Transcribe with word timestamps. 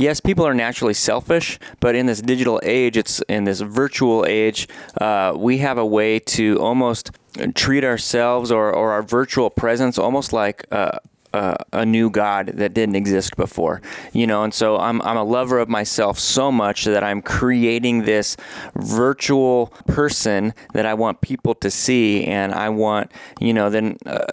yes, 0.00 0.20
people 0.20 0.46
are 0.46 0.54
naturally 0.54 0.94
selfish, 0.94 1.58
but 1.78 1.94
in 1.94 2.06
this 2.06 2.20
digital 2.20 2.60
age, 2.62 2.96
it's 2.96 3.20
in 3.28 3.44
this 3.44 3.60
virtual 3.60 4.24
age, 4.26 4.68
uh, 5.00 5.34
we 5.36 5.58
have 5.58 5.78
a 5.78 5.86
way 5.86 6.18
to 6.18 6.58
almost 6.58 7.10
treat 7.54 7.84
ourselves 7.84 8.50
or, 8.50 8.72
or 8.72 8.92
our 8.92 9.02
virtual 9.02 9.50
presence 9.50 9.98
almost 9.98 10.32
like 10.32 10.66
uh, 10.72 10.98
uh, 11.32 11.54
a 11.72 11.86
new 11.86 12.10
God 12.10 12.48
that 12.54 12.74
didn't 12.74 12.96
exist 12.96 13.36
before, 13.36 13.80
you 14.12 14.26
know. 14.26 14.42
And 14.42 14.52
so 14.52 14.78
I'm 14.78 15.00
I'm 15.02 15.16
a 15.16 15.22
lover 15.22 15.58
of 15.58 15.68
myself 15.68 16.18
so 16.18 16.50
much 16.50 16.84
that 16.86 17.04
I'm 17.04 17.22
creating 17.22 18.04
this 18.04 18.36
virtual 18.74 19.68
person 19.86 20.54
that 20.72 20.86
I 20.86 20.94
want 20.94 21.20
people 21.20 21.54
to 21.56 21.70
see, 21.70 22.24
and 22.24 22.52
I 22.52 22.68
want 22.70 23.12
you 23.38 23.54
know 23.54 23.70
then. 23.70 23.96
Uh, 24.04 24.24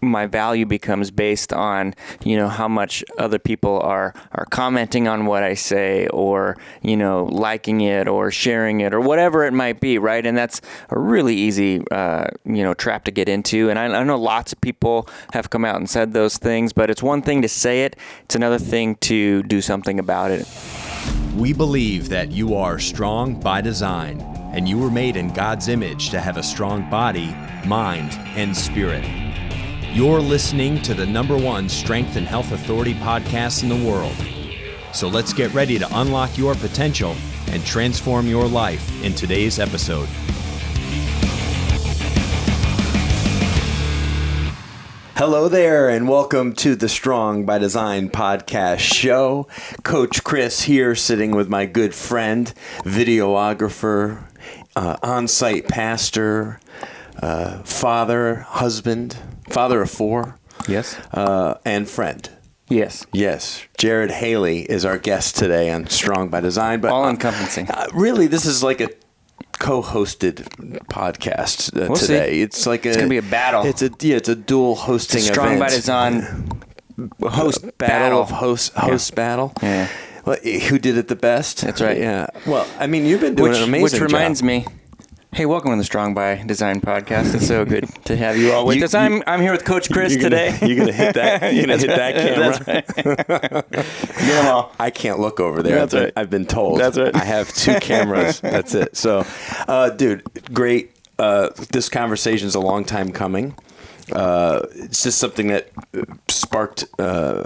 my 0.00 0.26
value 0.26 0.66
becomes 0.66 1.10
based 1.10 1.52
on 1.52 1.94
you 2.24 2.36
know 2.36 2.48
how 2.48 2.68
much 2.68 3.04
other 3.18 3.38
people 3.38 3.80
are 3.80 4.14
are 4.32 4.46
commenting 4.46 5.08
on 5.08 5.26
what 5.26 5.42
I 5.42 5.54
say 5.54 6.06
or 6.08 6.56
you 6.82 6.96
know 6.96 7.24
liking 7.24 7.80
it 7.82 8.08
or 8.08 8.30
sharing 8.30 8.80
it 8.80 8.94
or 8.94 9.00
whatever 9.00 9.44
it 9.44 9.52
might 9.52 9.80
be 9.80 9.98
right? 9.98 10.24
And 10.24 10.36
that's 10.36 10.60
a 10.88 10.98
really 10.98 11.34
easy 11.34 11.82
uh, 11.90 12.28
you 12.44 12.62
know 12.62 12.74
trap 12.74 13.04
to 13.04 13.10
get 13.10 13.28
into. 13.28 13.70
And 13.70 13.78
I, 13.78 13.84
I 13.86 14.04
know 14.04 14.18
lots 14.18 14.52
of 14.52 14.60
people 14.60 15.08
have 15.32 15.50
come 15.50 15.64
out 15.64 15.76
and 15.76 15.88
said 15.88 16.12
those 16.12 16.38
things 16.38 16.72
but 16.72 16.90
it's 16.90 17.02
one 17.02 17.22
thing 17.22 17.42
to 17.42 17.48
say 17.48 17.84
it 17.84 17.96
it's 18.24 18.34
another 18.34 18.58
thing 18.58 18.96
to 18.96 19.42
do 19.44 19.60
something 19.60 19.98
about 19.98 20.30
it. 20.30 20.46
We 21.36 21.52
believe 21.52 22.08
that 22.08 22.30
you 22.30 22.54
are 22.54 22.78
strong 22.78 23.38
by 23.40 23.60
design 23.60 24.20
and 24.52 24.68
you 24.68 24.78
were 24.78 24.90
made 24.90 25.16
in 25.16 25.32
God's 25.32 25.68
image 25.68 26.10
to 26.10 26.20
have 26.20 26.36
a 26.36 26.42
strong 26.42 26.88
body 26.90 27.34
mind 27.64 28.12
and 28.36 28.56
spirit 28.56 29.04
you're 29.92 30.20
listening 30.20 30.80
to 30.80 30.94
the 30.94 31.04
number 31.04 31.36
one 31.36 31.68
strength 31.68 32.14
and 32.14 32.24
health 32.24 32.52
authority 32.52 32.94
podcast 32.94 33.64
in 33.64 33.68
the 33.68 33.90
world. 33.90 34.14
So 34.94 35.08
let's 35.08 35.32
get 35.32 35.52
ready 35.52 35.80
to 35.80 36.00
unlock 36.00 36.38
your 36.38 36.54
potential 36.54 37.16
and 37.48 37.64
transform 37.66 38.28
your 38.28 38.46
life 38.46 39.02
in 39.02 39.14
today's 39.14 39.58
episode. 39.58 40.08
Hello 45.16 45.48
there, 45.48 45.88
and 45.88 46.08
welcome 46.08 46.52
to 46.54 46.76
the 46.76 46.88
Strong 46.88 47.44
by 47.44 47.58
Design 47.58 48.10
podcast 48.10 48.78
show. 48.78 49.48
Coach 49.82 50.22
Chris 50.22 50.62
here, 50.62 50.94
sitting 50.94 51.32
with 51.32 51.48
my 51.48 51.66
good 51.66 51.96
friend, 51.96 52.54
videographer, 52.84 54.22
uh, 54.76 54.96
on 55.02 55.26
site 55.26 55.66
pastor, 55.66 56.60
uh, 57.20 57.58
father, 57.64 58.36
husband, 58.36 59.16
father 59.50 59.82
of 59.82 59.90
four. 59.90 60.38
Yes. 60.68 60.98
Uh, 61.12 61.54
and 61.64 61.88
friend. 61.88 62.28
Yes. 62.68 63.04
Yes. 63.12 63.64
Jared 63.78 64.10
Haley 64.10 64.60
is 64.60 64.84
our 64.84 64.98
guest 64.98 65.36
today 65.36 65.72
on 65.72 65.88
Strong 65.88 66.28
by 66.28 66.40
Design. 66.40 66.80
But 66.80 66.92
all 66.92 67.08
encompassing. 67.08 67.68
Uh, 67.68 67.88
really, 67.92 68.26
this 68.28 68.46
is 68.46 68.62
like 68.62 68.80
a 68.80 68.90
co-hosted 69.58 70.46
podcast 70.86 71.76
uh, 71.76 71.88
we'll 71.88 71.96
today. 71.96 72.32
See. 72.32 72.42
It's 72.42 72.66
like 72.66 72.86
a, 72.86 72.90
it's 72.90 72.96
gonna 72.96 73.08
be 73.08 73.18
a 73.18 73.22
battle. 73.22 73.66
It's 73.66 73.82
a 73.82 73.90
yeah, 74.00 74.16
it's 74.16 74.28
a 74.28 74.36
dual 74.36 74.76
hosting. 74.76 75.18
It's 75.18 75.28
strong 75.28 75.56
event. 75.56 75.60
by 75.60 75.68
Design 75.68 76.60
host 77.22 77.62
battle, 77.62 77.72
battle 77.78 78.22
of 78.22 78.30
host 78.30 78.72
host 78.74 79.10
yeah. 79.10 79.16
battle. 79.16 79.52
Yeah. 79.62 79.88
Well, 80.24 80.36
who 80.36 80.78
did 80.78 80.96
it 80.98 81.08
the 81.08 81.16
best? 81.16 81.62
That's 81.62 81.80
right. 81.80 81.98
Yeah. 81.98 82.26
Well, 82.46 82.66
I 82.78 82.86
mean, 82.86 83.06
you've 83.06 83.22
been 83.22 83.34
doing 83.34 83.50
which, 83.50 83.58
an 83.58 83.64
amazing 83.64 84.00
Which 84.00 84.12
reminds 84.12 84.40
job. 84.40 84.46
me, 84.46 84.66
Hey, 85.32 85.46
welcome 85.46 85.70
to 85.70 85.76
the 85.76 85.84
Strong 85.84 86.14
by 86.14 86.42
Design 86.42 86.80
podcast. 86.80 87.36
It's 87.36 87.46
so 87.46 87.64
good 87.64 87.88
to 88.06 88.16
have 88.16 88.36
you 88.36 88.52
all 88.52 88.66
with 88.66 88.78
you, 88.78 88.84
us. 88.84 88.94
I'm 88.94 89.18
you, 89.18 89.22
I'm 89.28 89.40
here 89.40 89.52
with 89.52 89.64
Coach 89.64 89.88
Chris 89.88 90.12
you're 90.12 90.22
today. 90.22 90.50
Gonna, 90.60 90.66
you're 90.66 90.78
gonna 90.78 90.92
hit 90.92 91.14
that. 91.14 91.54
You're 91.54 91.66
gonna 91.66 91.78
hit 91.78 91.86
that 91.86 92.14
camera. 92.96 93.24
Right. 93.46 93.66
Get 93.76 94.26
them 94.26 94.46
all. 94.46 94.72
I 94.80 94.90
can't 94.90 95.20
look 95.20 95.38
over 95.38 95.62
there. 95.62 95.76
That's 95.76 95.94
I've 95.94 95.98
been, 95.98 96.04
right. 96.04 96.12
I've 96.16 96.30
been 96.30 96.46
told. 96.46 96.80
That's 96.80 96.98
right. 96.98 97.14
I 97.14 97.24
have 97.24 97.48
two 97.54 97.78
cameras. 97.78 98.40
That's 98.40 98.74
it. 98.74 98.96
So, 98.96 99.24
uh, 99.68 99.90
dude, 99.90 100.24
great. 100.52 100.96
Uh, 101.16 101.50
this 101.70 101.88
is 101.88 102.54
a 102.56 102.60
long 102.60 102.84
time 102.84 103.12
coming. 103.12 103.54
Uh, 104.12 104.66
it's 104.72 105.04
just 105.04 105.18
something 105.18 105.46
that 105.46 105.70
sparked 106.26 106.86
uh, 106.98 107.44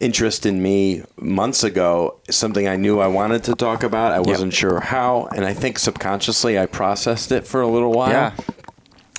interest 0.00 0.46
in 0.46 0.62
me 0.62 1.02
months 1.16 1.64
ago. 1.64 2.20
Something 2.30 2.68
I 2.68 2.76
knew 2.76 3.00
I 3.00 3.06
wanted 3.06 3.44
to 3.44 3.54
talk 3.54 3.82
about. 3.82 4.12
I 4.12 4.20
wasn't 4.20 4.52
yep. 4.52 4.58
sure 4.58 4.80
how, 4.80 5.28
and 5.34 5.44
I 5.44 5.54
think 5.54 5.78
subconsciously 5.78 6.58
I 6.58 6.66
processed 6.66 7.32
it 7.32 7.46
for 7.46 7.60
a 7.60 7.68
little 7.68 7.92
while. 7.92 8.10
Yeah. 8.10 8.32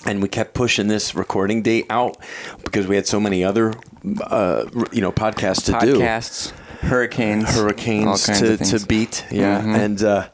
And 0.05 0.21
we 0.21 0.27
kept 0.27 0.53
pushing 0.53 0.87
this 0.87 1.15
recording 1.15 1.63
date 1.63 1.87
out 1.89 2.17
because 2.63 2.85
we 2.85 2.95
had 2.95 3.07
so 3.07 3.19
many 3.19 3.43
other, 3.43 3.73
uh, 4.21 4.65
you 4.91 5.01
know, 5.01 5.11
podcasts 5.11 5.65
to 5.65 5.71
Podcasts, 5.71 5.81
do. 5.81 5.99
Podcasts, 5.99 6.51
hurricanes, 6.81 7.55
hurricanes 7.55 8.25
to, 8.25 8.57
to 8.57 8.85
beat. 8.85 9.25
Yeah, 9.31 9.61
mm-hmm. 9.61 9.75
and 9.75 10.03
uh, 10.03 10.29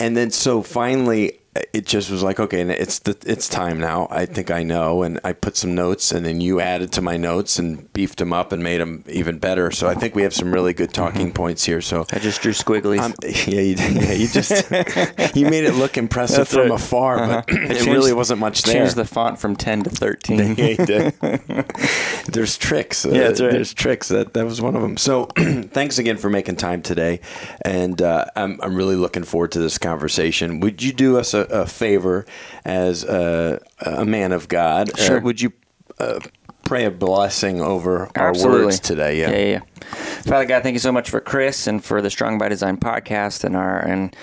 and 0.00 0.16
then 0.16 0.32
so 0.32 0.60
finally 0.62 1.38
it 1.74 1.84
just 1.84 2.10
was 2.10 2.22
like 2.22 2.40
okay 2.40 2.62
it's 2.62 3.00
the 3.00 3.16
it's 3.26 3.48
time 3.48 3.78
now. 3.78 4.08
I 4.10 4.26
think 4.26 4.50
i 4.50 4.62
know. 4.62 5.02
And 5.02 5.20
i 5.24 5.32
put 5.32 5.56
some 5.56 5.74
notes 5.74 6.12
and 6.12 6.24
then 6.24 6.40
you 6.40 6.60
added 6.60 6.92
to 6.92 7.02
my 7.02 7.16
notes 7.16 7.58
and 7.58 7.92
beefed 7.92 8.18
them 8.18 8.32
up 8.32 8.52
and 8.52 8.62
made 8.62 8.80
them 8.80 9.04
even 9.08 9.38
better. 9.38 9.70
So 9.70 9.88
i 9.88 9.94
think 9.94 10.14
we 10.14 10.22
have 10.22 10.34
some 10.34 10.52
really 10.52 10.72
good 10.72 10.94
talking 10.94 11.26
mm-hmm. 11.26 11.34
points 11.34 11.64
here. 11.64 11.80
So 11.80 12.06
i 12.12 12.18
just 12.18 12.40
drew 12.40 12.52
squigglies. 12.52 13.00
Um, 13.00 13.14
yeah, 13.22 13.60
you, 13.60 13.74
yeah 13.76 14.12
you 14.12 14.28
just 14.28 14.70
you 15.36 15.46
made 15.48 15.64
it 15.64 15.74
look 15.74 15.98
impressive 15.98 16.38
That's 16.38 16.52
from 16.52 16.70
right. 16.70 16.80
afar 16.80 17.18
uh-huh. 17.18 17.42
but 17.46 17.76
it 17.76 17.86
really 17.86 18.12
wasn't 18.12 18.40
much 18.40 18.62
there. 18.62 18.74
changed 18.74 18.96
the 18.96 19.04
font 19.04 19.38
from 19.38 19.56
10 19.56 19.84
to 19.84 19.90
13 19.90 20.54
there's 22.26 22.56
tricks. 22.56 23.04
Yeah 23.04 23.28
right. 23.28 23.36
there's 23.36 23.74
tricks. 23.74 24.08
That 24.08 24.32
that 24.34 24.44
was 24.44 24.60
one 24.60 24.74
of 24.74 24.82
them 24.82 24.96
so 24.96 25.26
thanks 25.36 25.98
again 25.98 26.16
for 26.16 26.30
making 26.30 26.56
time 26.56 26.82
today. 26.82 27.20
And 27.64 28.00
uh, 28.00 28.26
I'm, 28.36 28.60
I'm 28.62 28.74
really 28.74 28.96
looking 28.96 29.24
forward 29.24 29.52
to 29.52 29.58
this 29.58 29.78
conversation. 29.78 30.60
Would 30.60 30.82
you 30.82 30.92
do 30.92 31.18
us 31.18 31.34
a, 31.34 31.41
a 31.50 31.66
favor 31.66 32.26
as 32.64 33.04
a, 33.04 33.60
a, 33.80 34.04
man 34.04 34.32
of 34.32 34.48
God. 34.48 34.96
Sure. 34.98 35.18
Uh, 35.18 35.20
would 35.20 35.40
you 35.40 35.52
uh, 35.98 36.20
pray 36.64 36.84
a 36.84 36.90
blessing 36.90 37.60
over 37.60 38.10
our 38.16 38.28
Absolutely. 38.28 38.64
words 38.66 38.80
today? 38.80 39.20
Yeah. 39.20 39.30
yeah, 39.30 39.44
yeah. 39.44 39.60
Father 40.22 40.44
God, 40.44 40.62
thank 40.62 40.74
you 40.74 40.80
so 40.80 40.92
much 40.92 41.10
for 41.10 41.20
Chris 41.20 41.66
and 41.66 41.84
for 41.84 42.00
the 42.00 42.10
Strong 42.10 42.38
by 42.38 42.48
Design 42.48 42.76
podcast 42.76 43.44
and 43.44 43.56
our 43.56 43.78
and. 43.78 44.14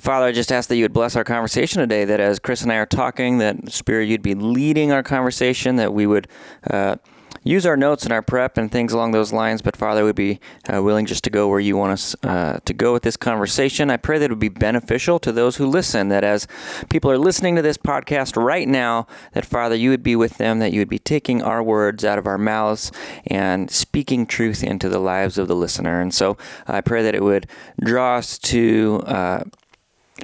Father, 0.00 0.26
I 0.26 0.32
just 0.32 0.50
ask 0.50 0.68
that 0.68 0.74
you 0.74 0.82
would 0.82 0.92
bless 0.92 1.14
our 1.14 1.22
conversation 1.22 1.78
today. 1.78 2.04
That 2.04 2.18
as 2.18 2.40
Chris 2.40 2.62
and 2.62 2.72
I 2.72 2.74
are 2.74 2.86
talking, 2.86 3.38
that 3.38 3.70
Spirit, 3.70 4.08
you'd 4.08 4.20
be 4.20 4.34
leading 4.34 4.90
our 4.90 5.04
conversation. 5.04 5.76
That 5.76 5.94
we 5.94 6.08
would 6.08 6.26
uh, 6.68 6.96
use 7.44 7.66
our 7.66 7.76
notes 7.76 8.04
and 8.04 8.12
our 8.12 8.22
prep 8.22 8.56
and 8.56 8.70
things 8.70 8.92
along 8.92 9.12
those 9.12 9.32
lines, 9.32 9.62
but 9.62 9.76
Father, 9.76 10.04
would 10.04 10.16
be 10.16 10.40
uh, 10.72 10.82
willing 10.82 11.06
just 11.06 11.24
to 11.24 11.30
go 11.30 11.48
where 11.48 11.60
you 11.60 11.76
want 11.76 11.92
us 11.92 12.16
uh, 12.22 12.58
to 12.64 12.72
go 12.72 12.92
with 12.92 13.02
this 13.02 13.16
conversation. 13.16 13.90
I 13.90 13.96
pray 13.96 14.18
that 14.18 14.26
it 14.26 14.30
would 14.30 14.38
be 14.38 14.48
beneficial 14.48 15.18
to 15.20 15.32
those 15.32 15.56
who 15.56 15.66
listen, 15.66 16.08
that 16.08 16.24
as 16.24 16.46
people 16.88 17.10
are 17.10 17.18
listening 17.18 17.56
to 17.56 17.62
this 17.62 17.76
podcast 17.76 18.42
right 18.42 18.68
now, 18.68 19.06
that 19.32 19.44
Father, 19.44 19.74
you 19.74 19.90
would 19.90 20.02
be 20.02 20.16
with 20.16 20.38
them, 20.38 20.58
that 20.60 20.72
you 20.72 20.80
would 20.80 20.88
be 20.88 20.98
taking 20.98 21.42
our 21.42 21.62
words 21.62 22.04
out 22.04 22.18
of 22.18 22.26
our 22.26 22.38
mouths 22.38 22.92
and 23.26 23.70
speaking 23.70 24.26
truth 24.26 24.62
into 24.62 24.88
the 24.88 25.00
lives 25.00 25.38
of 25.38 25.48
the 25.48 25.56
listener. 25.56 26.00
And 26.00 26.14
so 26.14 26.36
I 26.66 26.80
pray 26.80 27.02
that 27.02 27.14
it 27.14 27.22
would 27.22 27.46
draw 27.80 28.16
us 28.16 28.38
to 28.38 29.02
uh, 29.06 29.44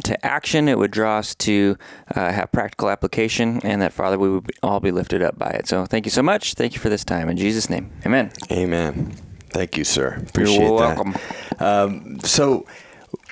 to 0.05 0.27
action. 0.27 0.69
It 0.69 0.79
would 0.79 0.91
draw 0.91 1.19
us 1.19 1.35
to 1.37 1.77
uh, 2.15 2.33
have 2.33 2.53
practical 2.53 2.91
application, 2.91 3.61
and 3.65 3.81
that 3.83 3.93
Father, 3.93 4.19
we 4.19 4.31
would 4.31 4.51
all 4.63 4.81
be 4.81 4.91
lifted 4.91 5.23
up 5.23 5.39
by 5.39 5.51
it. 5.51 5.67
So, 5.69 5.87
thank 5.87 6.07
you 6.07 6.11
so 6.11 6.23
much. 6.23 6.55
Thank 6.55 6.75
you 6.75 6.81
for 6.81 6.89
this 6.89 7.05
time 7.05 7.29
in 7.29 7.37
Jesus' 7.37 7.69
name. 7.71 7.91
Amen. 8.07 8.33
Amen. 8.51 9.17
Thank 9.51 9.77
you, 9.77 9.85
sir. 9.85 10.23
Appreciate 10.29 10.59
that. 10.59 10.63
You're 10.63 10.73
welcome. 10.73 11.15
that. 11.59 11.63
Um, 11.63 12.21
so. 12.21 12.67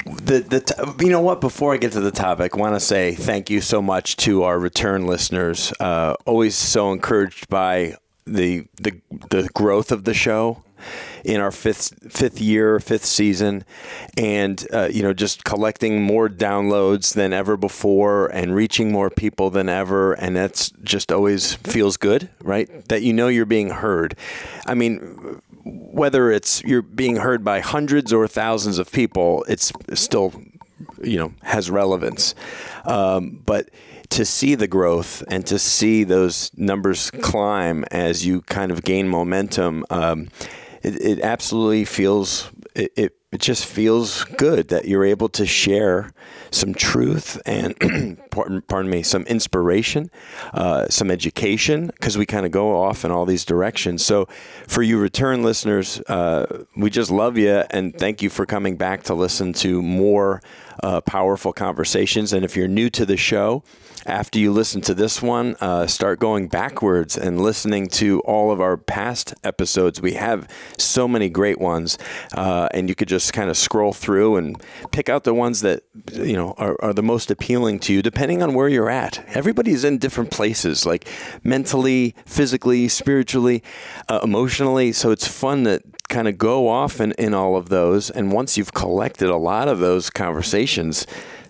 The, 0.07 0.39
the 0.39 0.61
t- 0.61 1.05
you 1.05 1.11
know 1.11 1.21
what 1.21 1.41
before 1.41 1.75
I 1.75 1.79
get 1.79 1.93
to 1.93 2.01
the 2.01 2.13
topic 2.13 2.55
I 2.55 2.59
want 2.59 2.77
to 2.77 2.81
say 2.81 3.15
thank 3.15 3.51
you 3.51 3.61
so 3.61 3.83
much 3.83 4.17
to 4.19 4.45
our 4.45 4.59
return 4.59 5.07
listeners 5.07 5.73
uh, 5.81 6.15
always 6.25 6.55
so 6.55 6.93
encouraged 6.93 7.49
by 7.49 7.97
the 8.25 8.67
the 8.81 9.01
the 9.31 9.49
growth 9.53 9.91
of 9.93 10.05
the 10.05 10.15
show 10.15 10.63
in 11.25 11.41
our 11.41 11.51
fifth 11.51 12.13
fifth 12.13 12.41
year, 12.41 12.79
fifth 12.81 13.05
season, 13.05 13.65
and 14.17 14.67
uh, 14.73 14.89
you 14.93 15.03
know 15.03 15.13
just 15.13 15.45
collecting 15.45 16.03
more 16.03 16.29
downloads 16.29 17.15
than 17.15 17.33
ever 17.33 17.57
before 17.57 18.29
and 18.29 18.55
reaching 18.55 18.93
more 18.93 19.11
people 19.11 19.51
than 19.51 19.69
ever, 19.69 20.13
and 20.15 20.37
that's 20.37 20.71
just 20.83 21.13
always 21.13 21.55
feels 21.55 21.97
good, 21.97 22.29
right? 22.43 22.89
That 22.89 23.03
you 23.03 23.13
know 23.13 23.29
you're 23.29 23.47
being 23.47 23.71
heard. 23.71 24.17
I 24.67 24.75
mean. 24.75 25.41
Whether 25.69 26.31
it's 26.31 26.63
you're 26.63 26.81
being 26.81 27.17
heard 27.17 27.43
by 27.43 27.59
hundreds 27.59 28.13
or 28.13 28.29
thousands 28.29 28.79
of 28.79 28.93
people, 28.93 29.45
it's 29.49 29.73
still, 29.95 30.33
you 31.03 31.19
know, 31.19 31.33
has 31.43 31.73
relevance. 31.73 32.37
Um, 32.85 33.43
but 33.45 33.71
to 34.11 34.25
see 34.25 34.55
the 34.55 34.67
growth 34.69 35.23
and 35.29 35.47
to 35.47 35.59
see 35.59 36.05
those 36.05 36.51
numbers 36.57 37.11
climb 37.11 37.85
as 37.91 38.25
you 38.25 38.43
kind 38.43 38.71
of 38.71 38.85
gain 38.85 39.09
momentum, 39.09 39.85
um, 39.91 40.29
it, 40.83 41.01
it, 41.01 41.21
absolutely 41.21 41.85
feels 41.85 42.51
it, 42.75 42.93
it 42.97 43.17
it 43.33 43.41
just 43.41 43.67
feels 43.67 44.25
good 44.25 44.69
that 44.69 44.87
you're 44.87 45.05
able 45.05 45.29
to 45.29 45.45
share 45.45 46.13
some 46.51 46.73
truth 46.73 47.39
and 47.45 47.77
pardon, 48.31 48.63
pardon 48.63 48.91
me 48.91 49.03
some 49.03 49.25
inspiration 49.25 50.11
uh, 50.55 50.87
some 50.89 51.11
education 51.11 51.89
because 51.89 52.17
we 52.17 52.25
kind 52.25 52.47
of 52.47 52.53
go 52.53 52.81
off 52.81 53.05
in 53.05 53.11
all 53.11 53.27
these 53.27 53.45
directions. 53.45 54.05
So 54.05 54.27
for 54.67 54.83
you 54.83 54.99
return 54.99 55.43
listeners 55.43 56.01
uh, 56.09 56.65
we 56.77 56.89
just 56.89 57.11
love 57.11 57.37
you 57.37 57.65
and 57.71 57.97
thank 57.99 58.23
you 58.23 58.31
for 58.31 58.47
coming 58.47 58.77
back 58.77 59.03
to 59.05 59.15
listen 59.15 59.53
to 59.55 59.83
more 59.83 60.41
uh, 60.83 61.01
powerful 61.01 61.53
conversations. 61.53 62.33
And 62.33 62.45
if 62.45 62.57
you're 62.57 62.69
new 62.69 62.91
to 62.91 63.05
the 63.05 63.17
show 63.17 63.65
after 64.07 64.39
you 64.39 64.53
listen 64.53 64.81
to 64.83 64.95
this 64.95 65.21
one, 65.21 65.57
uh, 65.61 65.87
start 65.87 66.21
going 66.21 66.49
backwards 66.49 67.17
and 67.19 67.41
listening 67.41 67.89
to 67.89 68.21
all 68.21 68.53
of 68.53 68.61
our 68.61 68.77
past 68.77 69.35
episodes. 69.43 70.01
We 70.01 70.13
have 70.15 70.49
so 70.79 71.09
many 71.09 71.29
great 71.29 71.61
ones, 71.61 71.99
uh, 72.35 72.69
and 72.73 72.89
you 72.89 72.95
could 72.95 73.09
just 73.09 73.33
kind 73.33 73.51
of 73.51 73.57
scroll 73.57 73.93
through 73.93 74.37
and 74.37 74.63
pick 74.93 75.09
out 75.09 75.25
the 75.25 75.35
ones 75.35 75.61
that 75.61 75.83
you 76.13 76.35
know 76.35 76.55
are, 76.57 76.77
are, 76.81 76.93
the 76.95 77.03
most 77.03 77.31
appealing 77.31 77.81
to 77.81 77.93
you, 77.93 78.01
depending 78.01 78.43
on 78.43 78.55
where 78.55 78.69
you're 78.69 78.91
at. 78.91 79.25
Everybody's 79.29 79.85
in 79.85 79.99
different 79.99 80.31
places, 80.31 80.87
like 80.87 81.09
mentally, 81.43 82.15
physically, 82.25 82.89
spiritually, 82.89 83.63
uh, 84.09 84.21
emotionally. 84.23 84.93
So 84.93 85.11
it's 85.11 85.27
fun 85.27 85.65
to 85.65 85.83
kind 86.09 86.29
of 86.29 86.39
go 86.39 86.69
off 86.69 87.01
in, 87.01 87.13
in 87.13 87.35
all 87.35 87.57
of 87.57 87.69
those. 87.69 88.11
And 88.11 88.33
once 88.33 88.57
you've 88.57 88.73
collected 88.73 89.29
a 89.29 89.37
lot 89.37 89.69
of 89.69 89.81
those 89.81 90.11
conversations, 90.11 91.07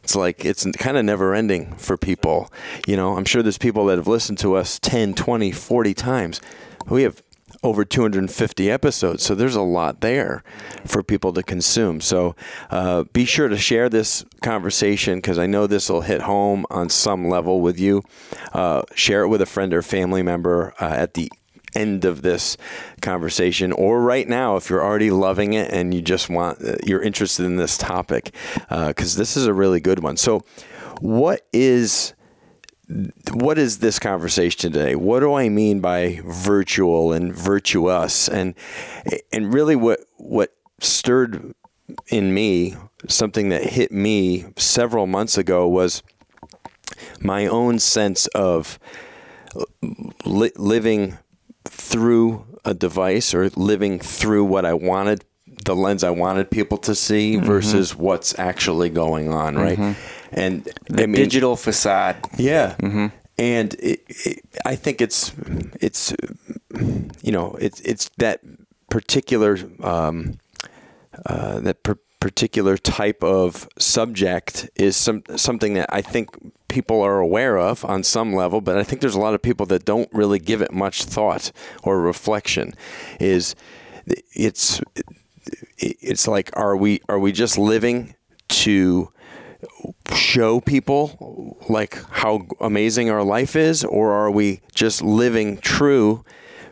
it's 0.06 0.14
like 0.14 0.44
it's 0.44 0.64
kind 0.78 0.96
of 0.96 1.04
never 1.04 1.34
ending 1.34 1.74
for 1.74 1.96
people. 1.96 2.48
You 2.86 2.96
know, 2.96 3.16
I'm 3.16 3.24
sure 3.24 3.42
there's 3.42 3.58
people 3.58 3.86
that 3.86 3.98
have 3.98 4.06
listened 4.06 4.38
to 4.38 4.54
us 4.54 4.78
10, 4.78 5.14
20, 5.14 5.50
40 5.50 5.94
times. 5.94 6.40
We 6.88 7.02
have 7.02 7.24
over 7.64 7.84
250 7.84 8.70
episodes, 8.70 9.24
so 9.24 9.34
there's 9.34 9.56
a 9.56 9.62
lot 9.62 10.02
there 10.02 10.44
for 10.84 11.02
people 11.02 11.32
to 11.32 11.42
consume. 11.42 12.00
So 12.00 12.36
uh, 12.70 13.02
be 13.12 13.24
sure 13.24 13.48
to 13.48 13.58
share 13.58 13.88
this 13.88 14.24
conversation 14.42 15.18
because 15.18 15.40
I 15.40 15.46
know 15.46 15.66
this 15.66 15.90
will 15.90 16.02
hit 16.02 16.20
home 16.20 16.66
on 16.70 16.88
some 16.88 17.28
level 17.28 17.60
with 17.60 17.80
you. 17.80 18.04
Uh, 18.52 18.82
share 18.94 19.22
it 19.22 19.28
with 19.28 19.42
a 19.42 19.46
friend 19.46 19.74
or 19.74 19.82
family 19.82 20.22
member 20.22 20.72
uh, 20.80 20.84
at 20.84 21.14
the 21.14 21.32
end 21.76 22.04
of 22.04 22.22
this 22.22 22.56
conversation 23.00 23.72
or 23.72 24.00
right 24.00 24.28
now 24.28 24.56
if 24.56 24.70
you're 24.70 24.84
already 24.84 25.10
loving 25.10 25.52
it 25.52 25.70
and 25.70 25.92
you 25.92 26.00
just 26.00 26.28
want 26.30 26.62
uh, 26.64 26.76
you're 26.84 27.02
interested 27.02 27.44
in 27.44 27.56
this 27.56 27.76
topic 27.76 28.34
because 28.68 29.16
uh, 29.16 29.18
this 29.18 29.36
is 29.36 29.46
a 29.46 29.52
really 29.52 29.80
good 29.80 30.02
one 30.02 30.16
so 30.16 30.42
what 31.00 31.46
is 31.52 32.14
what 33.32 33.58
is 33.58 33.78
this 33.78 33.98
conversation 33.98 34.72
today? 34.72 34.94
What 34.94 35.20
do 35.20 35.34
I 35.34 35.48
mean 35.48 35.80
by 35.80 36.20
virtual 36.24 37.12
and 37.12 37.34
virtuous? 37.34 38.28
And 38.28 38.54
and 39.32 39.52
really, 39.52 39.74
what 39.74 40.00
what 40.16 40.54
stirred 40.80 41.54
in 42.08 42.32
me 42.32 42.76
something 43.08 43.48
that 43.48 43.64
hit 43.64 43.92
me 43.92 44.44
several 44.56 45.06
months 45.06 45.38
ago 45.38 45.68
was 45.68 46.02
my 47.20 47.46
own 47.46 47.78
sense 47.78 48.26
of 48.28 48.78
li- 50.24 50.52
living 50.56 51.18
through 51.86 52.44
a 52.64 52.74
device 52.74 53.34
or 53.34 53.48
living 53.50 53.98
through 53.98 54.44
what 54.44 54.64
I 54.64 54.74
wanted, 54.74 55.24
the 55.64 55.74
lens 55.74 56.02
I 56.02 56.10
wanted 56.10 56.50
people 56.50 56.78
to 56.78 56.94
see 56.94 57.36
mm-hmm. 57.36 57.46
versus 57.46 57.94
what's 57.94 58.38
actually 58.38 58.90
going 58.90 59.32
on, 59.32 59.56
right? 59.56 59.78
Mm-hmm. 59.78 60.00
And 60.32 60.64
the 60.88 61.04
I 61.04 61.06
mean, 61.06 61.22
digital 61.22 61.56
facade. 61.56 62.16
Yeah. 62.36 62.74
Mm-hmm. 62.80 63.06
And 63.38 63.74
it, 63.74 64.04
it, 64.08 64.40
I 64.64 64.76
think 64.76 65.00
it's 65.00 65.32
it's 65.80 66.14
you 67.22 67.32
know 67.32 67.56
it's 67.60 67.80
it's 67.80 68.10
that 68.16 68.40
particular 68.90 69.58
um, 69.82 70.38
uh, 71.26 71.60
that 71.60 71.82
per- 71.82 71.98
particular 72.26 72.76
type 72.76 73.22
of 73.22 73.68
subject 73.78 74.68
is 74.74 74.96
some 74.96 75.22
something 75.36 75.74
that 75.74 75.88
I 75.90 76.02
think 76.02 76.30
people 76.66 77.00
are 77.00 77.20
aware 77.20 77.56
of 77.56 77.84
on 77.84 78.02
some 78.02 78.34
level, 78.34 78.60
but 78.60 78.76
I 78.76 78.82
think 78.82 79.00
there's 79.00 79.14
a 79.14 79.20
lot 79.20 79.34
of 79.34 79.42
people 79.42 79.64
that 79.66 79.84
don't 79.84 80.08
really 80.12 80.40
give 80.40 80.60
it 80.60 80.72
much 80.72 81.04
thought 81.04 81.52
or 81.84 82.00
reflection. 82.00 82.74
Is 83.20 83.54
it's 84.34 84.80
it's 85.78 86.26
like 86.26 86.50
are 86.54 86.76
we 86.76 87.00
are 87.08 87.20
we 87.20 87.30
just 87.30 87.58
living 87.58 88.16
to 88.48 89.08
show 90.12 90.60
people 90.60 91.56
like 91.68 92.02
how 92.10 92.48
amazing 92.60 93.08
our 93.08 93.22
life 93.22 93.54
is 93.54 93.84
or 93.84 94.10
are 94.10 94.32
we 94.32 94.62
just 94.74 95.00
living 95.00 95.58
true 95.58 96.24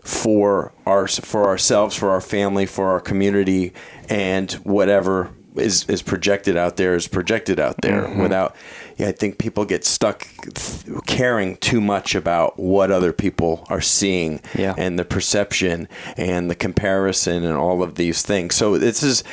for 0.02 0.74
our 0.84 1.06
for 1.06 1.46
ourselves 1.46 1.94
for 1.94 2.10
our 2.10 2.20
family 2.20 2.66
for 2.66 2.90
our 2.90 3.00
community 3.00 3.72
and 4.08 4.52
whatever 4.64 5.30
is 5.56 5.88
is 5.88 6.02
projected 6.02 6.56
out 6.56 6.76
there 6.76 6.94
is 6.94 7.06
projected 7.06 7.60
out 7.60 7.76
there 7.82 8.02
mm-hmm. 8.02 8.22
without 8.22 8.56
yeah, 8.96 9.08
I 9.08 9.12
think 9.12 9.38
people 9.38 9.64
get 9.64 9.84
stuck 9.84 10.28
th- 10.54 11.02
caring 11.06 11.56
too 11.56 11.80
much 11.80 12.14
about 12.14 12.58
what 12.58 12.90
other 12.90 13.12
people 13.12 13.66
are 13.68 13.80
seeing 13.80 14.40
yeah. 14.54 14.74
and 14.78 14.98
the 14.98 15.04
perception 15.04 15.88
and 16.16 16.48
the 16.48 16.54
comparison 16.54 17.44
and 17.44 17.56
all 17.56 17.82
of 17.82 17.96
these 17.96 18.22
things. 18.22 18.54
So 18.54 18.78
this 18.78 19.02
is 19.02 19.24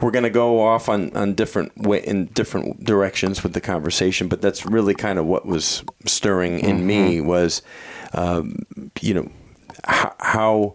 we're 0.00 0.10
going 0.10 0.24
to 0.24 0.30
go 0.30 0.60
off 0.60 0.88
on, 0.88 1.16
on 1.16 1.34
different 1.34 1.76
way 1.78 2.04
in 2.04 2.26
different 2.26 2.84
directions 2.84 3.42
with 3.42 3.54
the 3.54 3.60
conversation, 3.60 4.28
but 4.28 4.42
that's 4.42 4.66
really 4.66 4.94
kind 4.94 5.18
of 5.18 5.24
what 5.24 5.46
was 5.46 5.82
stirring 6.04 6.60
in 6.60 6.78
mm-hmm. 6.78 6.86
me 6.86 7.20
was, 7.22 7.62
um, 8.12 8.66
you 9.00 9.14
know, 9.14 9.30
how 9.84 10.74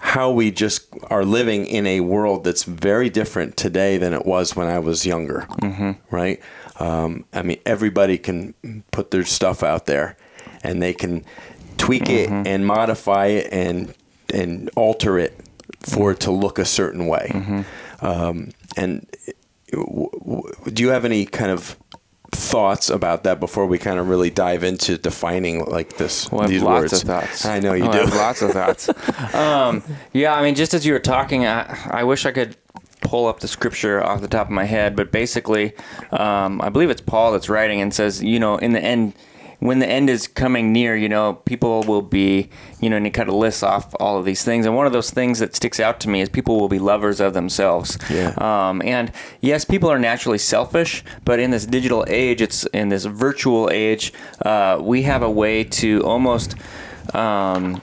how 0.00 0.30
we 0.30 0.50
just 0.50 0.88
are 1.04 1.24
living 1.24 1.66
in 1.66 1.86
a 1.86 2.00
world 2.00 2.42
that's 2.42 2.64
very 2.64 3.10
different 3.10 3.56
today 3.56 3.98
than 3.98 4.14
it 4.14 4.24
was 4.24 4.56
when 4.56 4.66
I 4.66 4.78
was 4.78 5.04
younger, 5.04 5.46
mm-hmm. 5.60 5.92
right? 6.10 6.40
Um, 6.80 7.26
I 7.34 7.42
mean, 7.42 7.60
everybody 7.66 8.16
can 8.16 8.54
put 8.90 9.10
their 9.10 9.24
stuff 9.24 9.62
out 9.62 9.84
there, 9.84 10.16
and 10.64 10.82
they 10.82 10.94
can 10.94 11.24
tweak 11.76 12.04
mm-hmm. 12.04 12.34
it 12.34 12.46
and 12.46 12.66
modify 12.66 13.26
it 13.26 13.52
and 13.52 13.94
and 14.32 14.70
alter 14.74 15.18
it 15.18 15.38
for 15.80 16.12
it 16.12 16.20
to 16.20 16.30
look 16.30 16.58
a 16.58 16.64
certain 16.64 17.06
way. 17.06 17.30
Mm-hmm. 17.30 18.06
Um, 18.06 18.50
and 18.76 19.06
w- 19.70 20.10
w- 20.12 20.54
do 20.72 20.82
you 20.82 20.88
have 20.88 21.04
any 21.04 21.26
kind 21.26 21.50
of 21.50 21.76
thoughts 22.32 22.90
about 22.90 23.24
that 23.24 23.40
before 23.40 23.66
we 23.66 23.78
kind 23.78 23.98
of 23.98 24.08
really 24.08 24.30
dive 24.30 24.62
into 24.64 24.96
defining 24.96 25.64
like 25.64 25.96
this 25.96 26.30
well, 26.30 26.48
these 26.48 26.62
lots 26.62 26.82
words? 26.82 26.92
of 26.92 27.02
thoughts. 27.02 27.44
I 27.44 27.58
know 27.60 27.74
you 27.74 27.84
oh, 27.84 27.92
do. 27.92 28.16
lots 28.16 28.42
of 28.42 28.52
thoughts. 28.52 28.88
um, 29.34 29.82
yeah, 30.12 30.34
I 30.34 30.42
mean, 30.42 30.54
just 30.54 30.74
as 30.74 30.86
you 30.86 30.92
were 30.92 31.00
talking, 31.00 31.46
I, 31.46 31.76
I 31.90 32.04
wish 32.04 32.26
I 32.26 32.32
could 32.32 32.56
pull 33.00 33.26
up 33.26 33.40
the 33.40 33.48
scripture 33.48 34.02
off 34.02 34.20
the 34.20 34.28
top 34.28 34.46
of 34.46 34.52
my 34.52 34.64
head, 34.64 34.94
but 34.94 35.10
basically, 35.10 35.72
um, 36.12 36.60
I 36.60 36.68
believe 36.68 36.90
it's 36.90 37.00
Paul 37.00 37.32
that's 37.32 37.48
writing 37.48 37.80
and 37.80 37.92
says, 37.92 38.22
you 38.22 38.38
know, 38.38 38.56
in 38.56 38.72
the 38.72 38.80
end, 38.80 39.14
when 39.60 39.78
the 39.78 39.86
end 39.86 40.10
is 40.10 40.26
coming 40.26 40.72
near, 40.72 40.96
you 40.96 41.08
know, 41.08 41.34
people 41.34 41.82
will 41.82 42.02
be, 42.02 42.48
you 42.80 42.90
know, 42.90 42.96
and 42.96 43.06
he 43.06 43.12
kind 43.12 43.28
of 43.28 43.34
lists 43.34 43.62
off 43.62 43.94
all 44.00 44.18
of 44.18 44.24
these 44.24 44.42
things. 44.42 44.66
And 44.66 44.74
one 44.74 44.86
of 44.86 44.92
those 44.92 45.10
things 45.10 45.38
that 45.38 45.54
sticks 45.54 45.78
out 45.78 46.00
to 46.00 46.08
me 46.08 46.22
is 46.22 46.28
people 46.28 46.58
will 46.58 46.68
be 46.68 46.78
lovers 46.78 47.20
of 47.20 47.34
themselves. 47.34 47.98
Yeah. 48.10 48.34
Um, 48.38 48.82
and 48.82 49.12
yes, 49.40 49.64
people 49.64 49.90
are 49.90 49.98
naturally 49.98 50.38
selfish, 50.38 51.04
but 51.24 51.38
in 51.38 51.50
this 51.50 51.66
digital 51.66 52.04
age, 52.08 52.40
it's 52.40 52.64
in 52.66 52.88
this 52.88 53.04
virtual 53.04 53.70
age, 53.70 54.12
uh, 54.44 54.78
we 54.80 55.02
have 55.02 55.22
a 55.22 55.30
way 55.30 55.62
to 55.64 56.02
almost. 56.04 56.54
Um, 57.14 57.82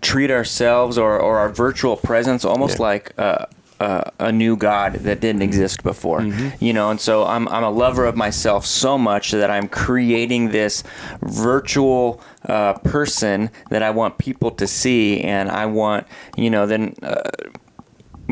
treat 0.00 0.30
ourselves 0.30 0.96
or, 0.96 1.18
or 1.18 1.38
our 1.38 1.48
virtual 1.48 1.96
presence 1.96 2.44
almost 2.44 2.78
yeah. 2.78 2.82
like 2.82 3.12
uh, 3.18 3.46
uh, 3.82 4.10
a 4.20 4.30
new 4.30 4.56
God 4.56 4.94
that 5.06 5.20
didn't 5.20 5.42
exist 5.42 5.82
before. 5.82 6.20
Mm-hmm. 6.20 6.64
You 6.64 6.72
know, 6.72 6.90
and 6.90 7.00
so 7.00 7.24
I'm, 7.24 7.48
I'm 7.48 7.64
a 7.64 7.70
lover 7.70 8.04
of 8.04 8.16
myself 8.16 8.64
so 8.64 8.96
much 8.96 9.32
that 9.32 9.50
I'm 9.50 9.68
creating 9.68 10.50
this 10.50 10.84
virtual 11.22 12.20
uh, 12.48 12.74
person 12.74 13.50
that 13.70 13.82
I 13.82 13.90
want 13.90 14.18
people 14.18 14.50
to 14.52 14.66
see, 14.66 15.20
and 15.20 15.50
I 15.50 15.66
want, 15.66 16.06
you 16.36 16.50
know, 16.50 16.66
then. 16.66 16.94
Uh, 17.02 17.30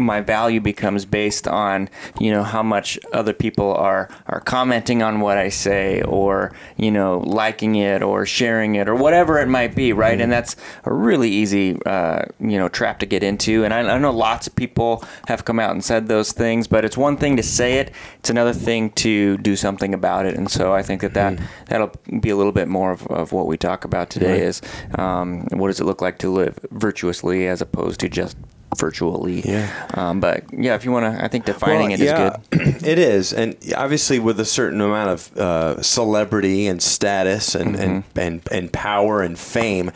my 0.01 0.21
value 0.21 0.61
becomes 0.61 1.05
based 1.05 1.47
on 1.47 1.89
you 2.19 2.31
know 2.31 2.43
how 2.43 2.63
much 2.63 2.99
other 3.13 3.33
people 3.33 3.73
are 3.75 4.09
are 4.27 4.41
commenting 4.41 5.03
on 5.03 5.21
what 5.21 5.39
I 5.39 5.49
say 5.49 6.03
or 6.03 6.53
you 6.77 6.91
know 6.91 7.19
liking 7.19 7.77
it 7.77 8.03
or 8.03 8.27
sharing 8.27 8.75
it 8.75 8.89
or 8.89 8.95
whatever 8.95 9.39
it 9.39 9.47
might 9.47 9.75
be 9.75 9.93
right 9.93 10.15
mm-hmm. 10.15 10.23
and 10.23 10.33
that's 10.33 10.57
a 10.85 10.93
really 10.93 11.31
easy 11.31 11.79
uh, 11.87 12.23
you 12.41 12.59
know 12.59 12.69
trap 12.69 12.99
to 13.01 13.07
get 13.07 13.23
into 13.23 13.65
and 13.65 13.73
I, 13.75 13.81
I, 13.81 13.99
know 13.99 14.11
lots 14.11 14.47
of 14.47 14.57
people 14.57 15.05
have 15.29 15.45
come 15.45 15.61
out 15.61 15.73
and 15.73 15.85
said 15.85 16.09
those 16.09 16.33
things 16.33 16.67
but 16.67 16.85
it's 16.85 16.97
one 16.97 17.17
thing 17.17 17.37
to 17.37 17.43
say 17.43 17.75
it 17.75 17.93
it's 18.19 18.31
another 18.31 18.55
thing 18.55 18.91
to 18.91 19.37
do 19.39 19.57
something 19.57 19.93
about 19.95 20.27
it 20.27 20.37
and 20.37 20.51
so 20.51 20.73
I 20.73 20.83
think 20.83 21.03
that, 21.03 21.15
that 21.15 21.35
mm-hmm. 21.35 21.45
that'll 21.67 21.93
be 22.21 22.31
a 22.31 22.37
little 22.37 22.53
bit 22.53 22.69
more 22.69 22.93
of, 22.93 23.07
of 23.09 23.33
what 23.33 23.47
we 23.47 23.57
talk 23.57 23.85
about 23.85 24.11
today 24.11 24.33
right. 24.33 24.43
is 24.43 24.63
um, 24.95 25.47
what 25.51 25.69
does 25.69 25.81
it 25.81 25.85
look 25.85 26.01
like 26.01 26.19
to 26.19 26.31
live 26.31 26.59
virtuously 26.71 27.47
as 27.47 27.61
opposed 27.61 28.01
to 28.01 28.09
just 28.09 28.37
virtually. 28.77 29.41
Yeah. 29.41 29.89
Um, 29.95 30.21
but 30.21 30.45
yeah, 30.53 30.75
if 30.75 30.85
you 30.85 30.93
want 30.93 31.15
to, 31.15 31.25
I 31.25 31.29
think 31.29 31.45
defining 31.45 31.91
well, 31.91 32.01
it 32.01 32.05
yeah, 32.05 32.37
is 32.51 32.59
good. 32.81 32.83
it 32.87 32.99
is, 32.99 33.33
and 33.33 33.57
obviously 33.77 34.19
with 34.19 34.41
a 34.41 34.45
certain 34.45 34.81
amount 34.81 35.11
of 35.11 35.37
uh, 35.37 35.83
celebrity 35.83 36.67
and 36.67 36.83
status 36.83 37.55
and, 37.55 37.75
mm-hmm. 37.75 37.83
and, 37.83 38.05
and 38.17 38.49
and 38.51 38.73
power 38.73 39.23
and 39.23 39.39
fame. 39.39 39.91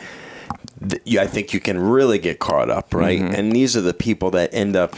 I 1.17 1.25
think 1.25 1.53
you 1.53 1.59
can 1.59 1.79
really 1.79 2.19
get 2.19 2.39
caught 2.39 2.69
up, 2.69 2.93
right? 2.93 3.19
Mm-hmm. 3.19 3.33
And 3.33 3.51
these 3.53 3.77
are 3.77 3.81
the 3.81 3.93
people 3.93 4.29
that 4.31 4.53
end 4.53 4.75
up, 4.75 4.95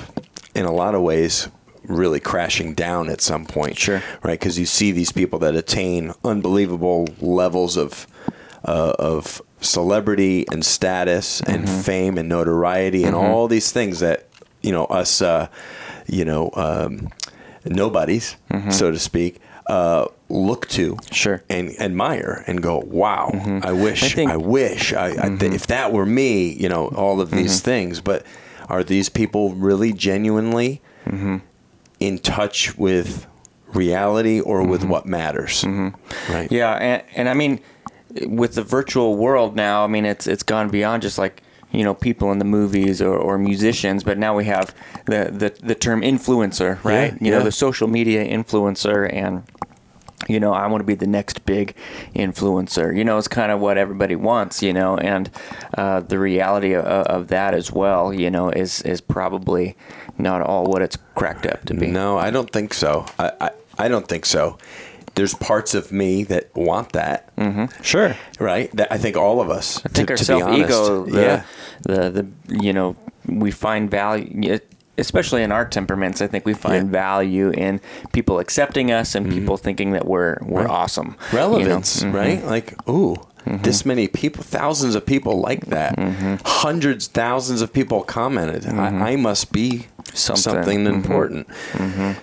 in 0.55 0.65
a 0.65 0.71
lot 0.71 0.95
of 0.95 1.01
ways, 1.01 1.47
really 1.83 2.19
crashing 2.19 2.73
down 2.73 3.09
at 3.09 3.21
some 3.21 3.45
point. 3.45 3.77
Sure. 3.77 4.01
Right? 4.23 4.39
Because 4.39 4.59
you 4.59 4.65
see 4.65 4.91
these 4.91 5.11
people 5.11 5.39
that 5.39 5.55
attain 5.55 6.13
unbelievable 6.25 7.07
levels 7.21 7.77
of 7.77 8.07
uh, 8.65 8.93
of 8.99 9.41
celebrity 9.61 10.45
and 10.51 10.65
status 10.65 11.41
and 11.41 11.65
Mm-hmm. 11.65 11.81
fame 11.81 12.17
and 12.17 12.29
notoriety 12.29 13.03
and 13.03 13.15
all 13.15 13.47
these 13.47 13.71
things 13.71 13.99
that 13.99 14.25
you 14.61 14.71
know 14.71 14.85
us 14.85 15.21
uh, 15.21 15.47
you 16.07 16.23
know 16.25 16.49
um, 16.53 17.09
nobodies 17.65 18.35
so 18.71 18.91
to 18.91 18.99
speak 18.99 19.39
uh, 19.67 20.05
look 20.29 20.67
to 20.69 20.93
Mm-hmm. 20.95 21.13
Sure. 21.13 21.37
Mm-hmm. 21.49 21.53
and 21.53 21.81
admire 21.81 22.43
and 22.47 22.61
go 22.61 22.79
wow 22.85 23.29
I 23.63 23.71
wish 23.73 24.03
I 24.03 24.05
I, 24.05 24.09
think- 24.09 24.31
Mm-hmm. 24.31 24.49
wish 24.49 24.93
I, 24.93 25.07
I 25.25 25.35
th- 25.37 25.53
if 25.53 25.67
that 25.67 25.91
were 25.91 26.05
me 26.05 26.53
you 26.53 26.69
know 26.69 26.87
all 26.89 27.19
of 27.21 27.31
these 27.31 27.61
things 27.61 27.99
but 28.01 28.25
are 28.69 28.83
these 28.83 29.09
people 29.09 29.53
really 29.55 29.91
genuinely 29.93 30.81
Mm-hmm. 31.05 31.37
in 31.99 32.19
touch 32.19 32.77
with 32.77 33.25
reality 33.73 34.39
or 34.41 34.65
with 34.67 34.83
what 34.83 35.05
matters 35.05 35.63
right 35.65 35.93
Mm-hmm. 36.49 36.53
Yeah, 36.53 36.73
and, 36.73 37.03
and 37.15 37.29
I 37.29 37.33
mean, 37.33 37.59
with 38.25 38.55
the 38.55 38.63
virtual 38.63 39.15
world 39.15 39.55
now, 39.55 39.83
I 39.83 39.87
mean, 39.87 40.05
it's 40.05 40.27
it's 40.27 40.43
gone 40.43 40.69
beyond 40.69 41.01
just 41.01 41.17
like 41.17 41.41
you 41.71 41.83
know 41.83 41.93
people 41.93 42.31
in 42.31 42.39
the 42.39 42.45
movies 42.45 43.01
or, 43.01 43.15
or 43.15 43.37
musicians, 43.37 44.03
but 44.03 44.17
now 44.17 44.35
we 44.35 44.45
have 44.45 44.73
the 45.05 45.29
the, 45.31 45.65
the 45.65 45.75
term 45.75 46.01
influencer, 46.01 46.83
right? 46.83 47.13
Yeah, 47.13 47.17
you 47.21 47.31
know, 47.31 47.43
the 47.43 47.51
social 47.51 47.87
media 47.87 48.25
influencer 48.25 49.11
and. 49.11 49.43
You 50.27 50.41
know, 50.41 50.51
I 50.51 50.65
want 50.67 50.81
to 50.81 50.85
be 50.85 50.95
the 50.95 51.07
next 51.07 51.45
big 51.45 51.75
influencer. 52.13 52.93
You 52.93 53.05
know, 53.05 53.17
it's 53.17 53.29
kind 53.29 53.49
of 53.51 53.61
what 53.61 53.77
everybody 53.77 54.15
wants. 54.15 54.61
You 54.63 54.73
know, 54.73 54.97
and 54.97 55.29
uh, 55.77 56.01
the 56.01 56.17
reality 56.19 56.73
of, 56.73 56.83
of 56.83 57.27
that 57.27 57.53
as 57.53 57.71
well. 57.71 58.11
You 58.11 58.29
know, 58.31 58.49
is 58.49 58.81
is 58.81 58.99
probably 58.99 59.77
not 60.17 60.41
all 60.41 60.65
what 60.65 60.81
it's 60.81 60.97
cracked 61.15 61.45
up 61.45 61.63
to 61.65 61.75
be. 61.75 61.87
No, 61.87 62.17
I 62.17 62.31
don't 62.31 62.51
think 62.51 62.73
so. 62.73 63.05
I, 63.19 63.31
I, 63.39 63.49
I 63.77 63.87
don't 63.87 64.07
think 64.07 64.25
so. 64.25 64.57
There's 65.17 65.33
parts 65.33 65.73
of 65.73 65.91
me 65.91 66.23
that 66.25 66.49
want 66.55 66.93
that, 66.93 67.29
Sure. 67.81 68.15
right? 68.39 68.71
That 68.75 68.91
I 68.91 68.97
think 68.97 69.17
all 69.17 69.41
of 69.41 69.49
us. 69.49 69.81
I 69.85 69.89
think 69.89 70.07
to, 70.07 70.13
our 70.13 70.17
self 70.17 70.51
ego, 70.57 71.05
the, 71.05 71.21
yeah, 71.21 71.43
the 71.81 72.09
the 72.09 72.27
you 72.63 72.71
know, 72.73 72.95
we 73.27 73.51
find 73.51 73.91
value, 73.91 74.59
especially 74.97 75.43
in 75.43 75.51
our 75.51 75.65
temperaments. 75.65 76.21
I 76.21 76.27
think 76.27 76.45
we 76.45 76.53
find 76.53 76.85
Yeah. 76.87 76.91
value 76.91 77.49
in 77.51 77.81
people 78.13 78.39
accepting 78.39 78.91
us 78.91 79.15
and 79.15 79.29
people 79.29 79.57
thinking 79.57 79.91
that 79.91 80.05
we're 80.07 80.37
we're 80.41 80.61
Right. 80.61 80.69
awesome. 80.69 81.05
you 81.07 81.11
know? 81.11 81.17
Mm-hmm. 81.27 81.37
relevance, 81.37 82.03
Mhm. 82.03 82.13
right? 82.13 82.45
Like, 82.45 82.73
ooh, 82.89 83.15
this 83.45 83.85
many 83.85 84.07
people, 84.07 84.43
thousands 84.43 84.93
of 84.95 85.05
people 85.05 85.39
like 85.39 85.67
that, 85.67 85.95
Mm-hmm. 85.97 86.35
hundreds, 86.45 87.07
thousands 87.07 87.61
of 87.61 87.71
people 87.71 88.01
commented. 88.03 88.65
I, 88.67 89.11
I 89.11 89.15
must 89.15 89.51
be 89.51 89.87
Something. 90.13 90.41
something, 90.53 90.79
Mhm. 90.85 90.93
important. 90.93 91.47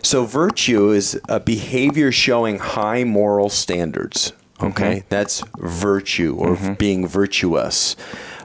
So, 0.02 0.24
virtue 0.24 0.90
is 0.90 1.18
a 1.28 1.38
behavior 1.40 2.10
showing 2.10 2.58
high 2.58 3.04
moral 3.04 3.48
standards. 3.50 4.32
Okay, 4.62 5.04
that's 5.08 5.42
virtue 5.58 6.34
or 6.38 6.56
being 6.78 7.06
virtuous. 7.06 7.96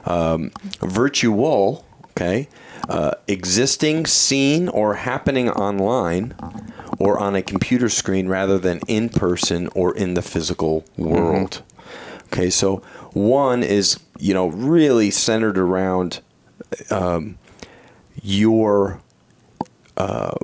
Um, 0.06 0.50
virtual, 0.80 1.84
okay, 2.10 2.48
uh, 2.88 3.12
existing, 3.28 4.06
seen, 4.06 4.68
or 4.68 4.94
happening 4.94 5.48
online 5.50 6.34
or 6.98 7.18
on 7.18 7.34
a 7.36 7.42
computer 7.42 7.88
screen 7.88 8.28
rather 8.28 8.58
than 8.58 8.80
in 8.88 9.08
person 9.08 9.68
or 9.74 9.94
in 9.94 10.14
the 10.14 10.22
physical 10.22 10.84
world. 10.96 11.62
Okay, 12.32 12.50
so 12.50 12.82
one 13.12 13.62
is, 13.62 13.98
you 14.18 14.34
know, 14.34 14.48
really 14.48 15.10
centered 15.10 15.56
around 15.58 16.20
um, 16.90 17.36
your 18.22 19.00
uh, 20.00 20.34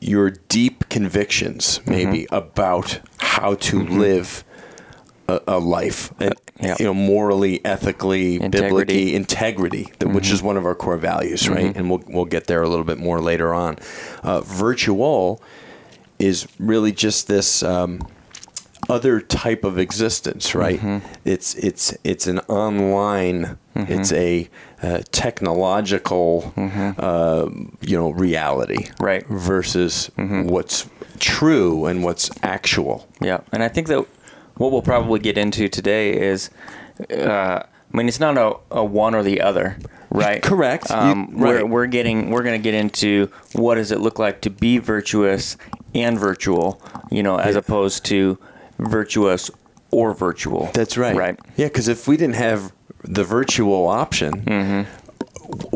your 0.00 0.30
deep 0.48 0.88
convictions, 0.88 1.80
maybe 1.86 2.26
about 2.30 3.00
how 3.18 3.54
to 3.54 3.82
live 3.82 4.44
a, 5.28 5.40
a 5.46 5.58
life, 5.58 6.12
and, 6.20 6.34
yeah. 6.60 6.76
you 6.78 6.84
know, 6.84 6.94
morally, 6.94 7.64
ethically, 7.64 8.36
Integrity. 8.36 8.60
biblically, 8.60 9.14
integrity, 9.14 9.84
th- 9.98 10.12
which 10.12 10.30
is 10.30 10.42
one 10.42 10.56
of 10.56 10.64
our 10.66 10.74
core 10.74 10.96
values, 10.98 11.48
right? 11.48 11.76
And 11.76 11.88
we'll 11.90 12.02
we'll 12.06 12.30
get 12.36 12.46
there 12.46 12.62
a 12.62 12.68
little 12.68 12.84
bit 12.84 12.98
more 12.98 13.20
later 13.20 13.54
on. 13.54 13.76
Uh, 14.22 14.40
virtual 14.40 15.42
is 16.18 16.46
really 16.58 16.92
just 16.92 17.26
this. 17.26 17.62
Um, 17.62 18.00
other 18.86 19.18
type 19.18 19.64
of 19.64 19.78
existence, 19.78 20.54
right? 20.54 20.78
It's 21.24 21.54
it's 21.54 21.96
it's 22.04 22.26
an 22.26 22.40
online, 22.40 23.56
it's 23.74 24.12
a 24.12 24.50
uh, 24.84 25.00
technological, 25.12 26.52
uh, 26.98 27.48
you 27.80 27.96
know, 27.96 28.10
reality, 28.10 28.88
Right. 29.00 29.26
Versus 29.28 30.10
what's 30.16 30.88
true 31.18 31.86
and 31.86 32.04
what's 32.04 32.30
actual. 32.42 33.08
Yeah, 33.20 33.40
and 33.52 33.62
I 33.62 33.68
think 33.68 33.86
that 33.88 34.04
what 34.56 34.72
we'll 34.72 34.82
probably 34.82 35.20
get 35.20 35.38
into 35.38 35.68
today 35.68 36.12
is, 36.30 36.50
uh, 37.10 37.62
I 37.92 37.96
mean, 37.96 38.08
it's 38.08 38.20
not 38.20 38.36
a, 38.36 38.56
a 38.70 38.84
one 38.84 39.14
or 39.14 39.22
the 39.22 39.40
other, 39.40 39.78
right? 40.10 40.42
Correct. 40.50 40.90
You- 40.90 40.96
Um, 40.96 41.38
We're 41.38 41.56
right. 41.56 41.68
we're 41.68 41.86
getting 41.86 42.30
we're 42.30 42.42
going 42.42 42.60
to 42.60 42.62
get 42.62 42.74
into 42.74 43.30
what 43.54 43.76
does 43.76 43.90
it 43.92 44.00
look 44.00 44.18
like 44.18 44.40
to 44.42 44.50
be 44.50 44.78
virtuous 44.78 45.56
and 45.94 46.18
virtual, 46.18 46.80
you 47.10 47.22
know, 47.22 47.36
as 47.36 47.54
Yeah. 47.54 47.60
opposed 47.60 48.04
to 48.06 48.38
virtuous 48.78 49.50
or 49.90 50.12
virtual. 50.12 50.70
That's 50.74 50.96
right. 50.98 51.14
Right. 51.16 51.38
Yeah, 51.56 51.66
because 51.68 51.86
if 51.88 52.08
we 52.08 52.16
didn't 52.16 52.34
have 52.36 52.72
the 53.04 53.24
virtual 53.24 53.86
option, 53.88 54.86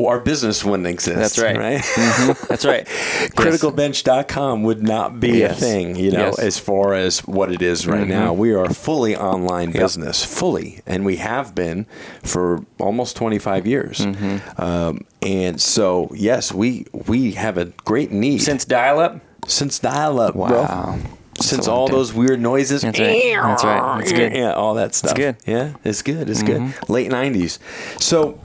our 0.03 0.19
business 0.19 0.65
wouldn't 0.65 0.87
exist. 0.87 1.15
Mm-hmm. 1.15 1.21
That's 1.21 1.39
right. 1.39 1.55
Right. 2.27 2.37
That's 2.49 2.65
right. 2.65 2.87
criticalbench.com 3.35 4.63
would 4.63 4.81
not 4.83 5.19
be 5.19 5.39
Yes. 5.39 5.57
a 5.57 5.61
thing, 5.61 5.95
you 5.95 6.11
know, 6.11 6.25
Yes. 6.27 6.37
Mm-hmm. 6.37 6.47
as 6.47 6.59
far 6.59 6.93
as 6.93 7.19
what 7.27 7.51
it 7.51 7.61
is 7.61 7.85
right 7.87 8.07
now. 8.07 8.33
We 8.33 8.53
are 8.53 8.69
fully 8.73 9.15
online 9.15 9.71
business, 9.71 10.23
fully, 10.25 10.81
and 10.85 11.05
we 11.05 11.17
have 11.17 11.53
been 11.55 11.85
for 12.23 12.65
almost 12.79 13.15
25 13.15 13.67
years. 13.67 13.99
Mm-hmm. 13.99 14.61
Um, 14.61 15.05
and 15.21 15.61
so, 15.61 16.09
yes, 16.15 16.51
we 16.53 16.85
we 17.07 17.31
have 17.33 17.57
a 17.57 17.65
great 17.85 18.11
need 18.11 18.39
Since 18.39 18.65
dial-up. 18.65 19.21
since 19.47 19.79
dial-up, 19.79 20.35
Wow. 20.35 20.47
bro. 20.47 20.97
That's 21.39 21.49
Since 21.49 21.67
all 21.67 21.87
time. 21.87 21.95
those 21.97 22.13
weird 22.13 22.39
noises, 22.41 22.81
That's 22.81 22.99
right. 22.99 23.33
That's 23.33 23.63
right. 23.63 23.97
That's 23.99 24.11
good. 24.11 24.33
Yeah, 24.33 24.53
all 24.53 24.73
that 24.75 24.93
stuff. 24.93 25.15
good. 25.15 25.37
Mm-hmm. 25.39 25.51
Yeah, 25.51 25.73
it's 25.83 26.01
good. 26.01 26.29
It's 26.29 26.43
good. 26.43 26.73
Late 26.89 27.09
'90s. 27.11 27.59
So 28.01 28.39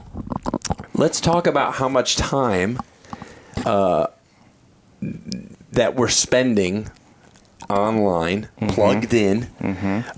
let's 0.93 1.19
talk 1.21 1.45
about 1.47 1.75
how 1.75 1.89
much 1.89 2.15
time 2.15 2.79
uh, 3.65 4.07
that 5.71 5.95
we're 5.95 6.07
spending 6.09 6.89
online, 7.69 8.47
Mm-hmm. 8.61 8.67
plugged 8.67 9.13
in, 9.13 9.47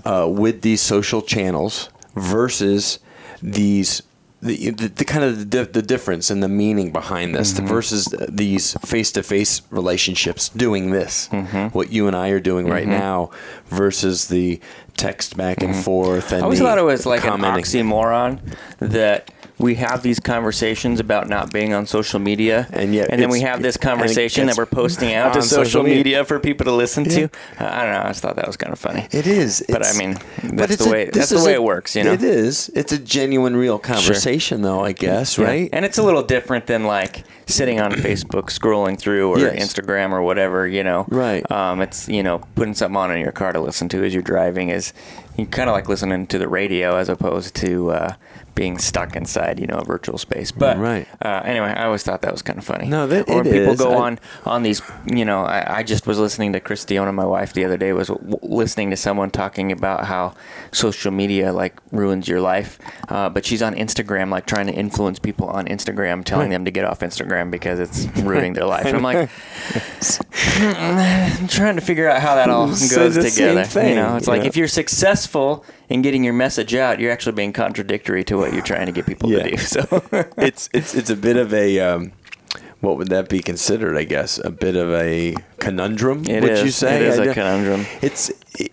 uh, 0.04 0.26
with 0.30 0.62
these 0.62 0.80
social 0.80 1.22
channels 1.22 1.90
versus 2.14 2.98
these. 3.42 4.02
The, 4.40 4.70
the, 4.70 4.86
the 4.88 5.04
kind 5.04 5.24
of 5.24 5.50
the, 5.50 5.64
the 5.64 5.82
difference 5.82 6.30
and 6.30 6.40
the 6.42 6.48
meaning 6.48 6.92
behind 6.92 7.34
this 7.34 7.54
Mm-hmm. 7.54 7.66
versus 7.66 8.14
these 8.28 8.74
face-to-face 8.84 9.62
relationships 9.72 10.48
doing 10.50 10.92
this 10.92 11.28
Mm-hmm. 11.32 11.76
what 11.76 11.90
you 11.90 12.06
and 12.06 12.14
I 12.14 12.28
are 12.28 12.38
doing 12.38 12.68
right 12.68 12.86
now 12.86 13.30
versus 13.66 14.28
the 14.28 14.60
text 14.96 15.36
back 15.36 15.60
and 15.62 15.74
forth 15.74 16.30
and 16.32 16.42
Mm-hmm. 16.42 16.42
I 16.42 16.44
always 16.44 16.58
thought 16.60 16.78
it 16.78 16.82
was 16.82 17.04
like 17.04 17.24
an 17.24 17.30
commenting. 17.30 17.64
oxymoron 17.64 18.38
that 18.78 19.30
we 19.58 19.74
have 19.76 20.02
these 20.02 20.20
conversations 20.20 21.00
about 21.00 21.28
not 21.28 21.52
being 21.52 21.72
on 21.72 21.86
social 21.86 22.18
media, 22.20 22.66
And 22.72 22.94
yet 22.94 23.08
and 23.10 23.20
then 23.20 23.28
we 23.28 23.40
have 23.40 23.60
this 23.62 23.76
conversation 23.76 24.46
that 24.46 24.56
we're 24.56 24.66
posting 24.66 25.14
out 25.14 25.32
to 25.34 25.40
on 25.40 25.44
social 25.44 25.82
media. 25.82 25.96
media 25.98 26.24
for 26.24 26.38
people 26.38 26.64
to 26.66 26.72
listen 26.72 27.04
Yeah. 27.04 27.10
to. 27.10 27.24
Uh, 27.60 27.68
I 27.70 27.82
don't 27.84 27.92
know. 27.94 28.02
I 28.02 28.08
just 28.08 28.20
thought 28.22 28.36
that 28.36 28.46
was 28.46 28.56
kind 28.56 28.72
of 28.72 28.78
funny. 28.78 29.06
It 29.10 29.26
is, 29.26 29.64
But 29.68 29.84
I 29.84 29.92
mean, 29.98 30.16
that's 30.44 30.72
it's 30.74 30.84
the 30.84 30.90
way- 30.90 31.04
this 31.06 31.28
that's 31.28 31.42
the 31.42 31.44
way 31.44 31.52
a- 31.52 31.56
it 31.56 31.62
works, 31.62 31.96
you 31.96 32.04
know? 32.04 32.12
It 32.12 32.22
is. 32.22 32.70
It's 32.74 32.92
a 32.92 32.98
genuine, 32.98 33.56
real 33.56 33.78
conversation, 33.78 34.62
though. 34.62 34.84
I 34.84 34.92
guess, 34.92 35.36
Yeah. 35.38 35.44
right? 35.46 35.70
And 35.72 35.84
it's 35.84 35.98
a 35.98 36.02
little 36.02 36.22
different 36.22 36.66
than 36.66 36.84
like 36.84 37.24
sitting 37.46 37.80
on 37.80 37.92
Facebook 37.92 38.44
scrolling 38.58 38.98
through 38.98 39.30
or 39.30 39.38
Yes. 39.40 39.56
Instagram 39.74 40.12
or 40.12 40.22
whatever, 40.22 40.66
you 40.68 40.84
know. 40.84 41.04
Right. 41.08 41.48
Um, 41.50 41.80
it's, 41.80 42.08
you 42.08 42.22
know, 42.22 42.42
putting 42.54 42.74
something 42.74 42.96
on 42.96 43.10
in 43.10 43.20
your 43.20 43.32
car 43.32 43.52
to 43.52 43.60
listen 43.60 43.88
to 43.90 44.04
as 44.04 44.14
you're 44.14 44.22
driving 44.22 44.68
is 44.68 44.92
you 45.36 45.46
kind 45.46 45.68
of 45.68 45.74
like 45.74 45.88
listening 45.88 46.26
to 46.28 46.38
the 46.38 46.48
radio 46.48 46.96
as 46.96 47.08
opposed 47.08 47.54
to 47.56 47.90
uh, 47.90 48.12
being 48.58 48.76
stuck 48.76 49.14
inside, 49.14 49.60
you 49.60 49.68
know, 49.68 49.76
a 49.78 49.84
virtual 49.84 50.18
space. 50.18 50.50
But 50.50 50.78
Right. 50.78 51.06
uh, 51.24 51.42
anyway, 51.44 51.72
I 51.76 51.84
always 51.84 52.02
thought 52.02 52.22
that 52.22 52.32
was 52.32 52.42
kind 52.42 52.58
of 52.58 52.64
funny. 52.64 52.88
No, 52.88 53.06
that- 53.06 53.28
or 53.30 53.42
it 53.42 53.52
people 53.52 53.74
is. 53.74 53.78
go 53.78 53.92
I- 53.92 54.06
on 54.06 54.18
on 54.44 54.64
these, 54.64 54.82
you 55.06 55.24
know, 55.24 55.44
I, 55.44 55.78
I 55.78 55.82
just 55.84 56.08
was 56.08 56.18
listening 56.18 56.52
to 56.54 56.60
Christiana, 56.60 57.12
my 57.12 57.24
wife, 57.24 57.52
the 57.52 57.64
other 57.64 57.76
day 57.76 57.92
was 57.92 58.08
w- 58.08 58.36
listening 58.42 58.90
to 58.90 58.96
someone 58.96 59.30
talking 59.30 59.70
about 59.70 60.06
how 60.06 60.34
social 60.72 61.12
media 61.12 61.52
like 61.52 61.74
ruins 61.92 62.26
your 62.26 62.40
life, 62.40 62.80
uh, 63.08 63.28
but 63.28 63.44
she's 63.46 63.62
on 63.62 63.76
Instagram, 63.76 64.28
like 64.32 64.44
trying 64.46 64.66
to 64.66 64.72
influence 64.72 65.20
people 65.20 65.46
on 65.48 65.66
Instagram, 65.66 66.24
telling 66.24 66.46
Right. 66.48 66.54
them 66.56 66.64
to 66.64 66.72
get 66.72 66.84
off 66.84 66.98
Instagram 66.98 67.52
because 67.52 67.78
it's 67.78 68.06
ruining 68.24 68.54
their 68.54 68.66
life. 68.66 68.86
I'm 68.92 69.02
like, 69.04 69.30
I'm 70.58 71.46
trying 71.58 71.76
to 71.76 71.80
figure 71.82 72.08
out 72.10 72.20
how 72.20 72.34
that 72.34 72.50
all 72.50 72.66
goes 72.66 72.88
the 73.14 73.22
same 73.30 73.54
together. 73.56 73.88
you 73.88 73.94
know, 73.94 74.16
it's 74.16 74.26
you 74.26 74.32
like 74.32 74.44
if 74.44 74.56
you're 74.56 74.66
successful 74.68 75.64
in 75.88 76.02
getting 76.02 76.22
your 76.24 76.34
message 76.34 76.74
out, 76.74 77.00
you're 77.00 77.10
actually 77.12 77.32
being 77.32 77.52
contradictory 77.52 78.22
to 78.24 78.36
what 78.36 78.52
you're 78.52 78.62
trying 78.62 78.86
to 78.86 78.92
get 78.92 79.06
people 79.06 79.30
Yeah. 79.32 79.44
to 79.44 79.50
do. 79.50 79.56
So 79.56 80.02
it's 80.36 80.68
it's 80.72 80.94
it's 80.94 81.10
a 81.10 81.16
bit 81.16 81.36
of 81.36 81.52
a 81.54 81.80
um, 81.80 82.12
what 82.80 82.96
would 82.96 83.08
that 83.08 83.28
be 83.28 83.40
considered? 83.40 83.96
I 83.96 84.04
guess 84.04 84.38
a 84.44 84.50
bit 84.50 84.76
of 84.76 84.92
a 84.92 85.34
conundrum. 85.58 86.24
It 86.26 86.42
would 86.42 86.52
is. 86.52 86.62
you 86.62 86.70
say? 86.70 86.96
It 86.96 87.02
is 87.02 87.18
I 87.18 87.24
a 87.24 87.34
conundrum. 87.34 87.86
It's 88.02 88.30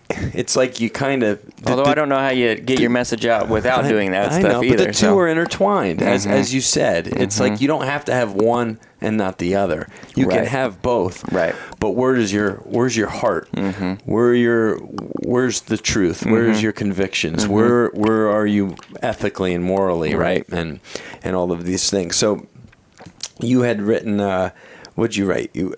it's 0.08 0.54
like 0.54 0.80
you 0.80 0.90
kind 0.90 1.22
of. 1.22 1.42
Although 1.66 1.84
I 1.84 1.94
don't 1.94 2.08
know 2.08 2.18
how 2.18 2.28
you 2.28 2.54
get 2.54 2.78
your 2.78 2.90
message 2.90 3.26
out 3.26 3.48
without 3.48 3.84
I- 3.84 3.88
doing 3.88 4.12
that 4.12 4.32
I 4.32 4.38
stuff 4.38 4.52
know, 4.52 4.62
either. 4.62 4.76
But 4.76 4.86
the 4.86 4.92
two 4.92 4.92
so. 4.92 5.06
Mm-hmm. 5.08 5.18
are 5.18 5.28
intertwined, 5.28 6.02
as 6.02 6.26
as 6.26 6.54
you 6.54 6.60
said. 6.60 7.08
It's 7.08 7.40
like 7.40 7.60
you 7.60 7.66
don't 7.66 7.84
have 7.84 8.04
to 8.06 8.14
have 8.14 8.32
one 8.32 8.78
and 9.00 9.16
not 9.16 9.38
the 9.38 9.56
other. 9.56 9.88
You 10.14 10.28
can 10.28 10.46
have 10.46 10.80
both. 10.82 11.30
Right. 11.32 11.54
But 11.80 11.90
where 11.90 12.14
does 12.14 12.32
your 12.32 12.56
where's 12.58 12.96
your 12.96 13.08
heart? 13.08 13.50
Mm-hmm. 13.52 14.10
Where 14.10 14.26
are 14.26 14.34
your 14.34 14.76
where's 14.78 15.62
the 15.62 15.76
truth? 15.76 16.24
Where's 16.24 16.62
your 16.62 16.72
convictions? 16.72 17.48
Where 17.48 17.88
where 17.88 18.30
are 18.30 18.46
you 18.46 18.76
ethically 19.02 19.52
and 19.52 19.64
morally? 19.64 20.14
Right. 20.14 20.26
Right. 20.26 20.48
And 20.48 20.80
and 21.22 21.34
all 21.36 21.52
of 21.52 21.64
these 21.64 21.90
things. 21.90 22.16
So 22.16 22.46
you 23.40 23.62
had 23.62 23.82
written. 23.82 24.20
Uh, 24.20 24.50
what'd 24.94 25.16
you 25.16 25.26
write? 25.26 25.50
You 25.54 25.74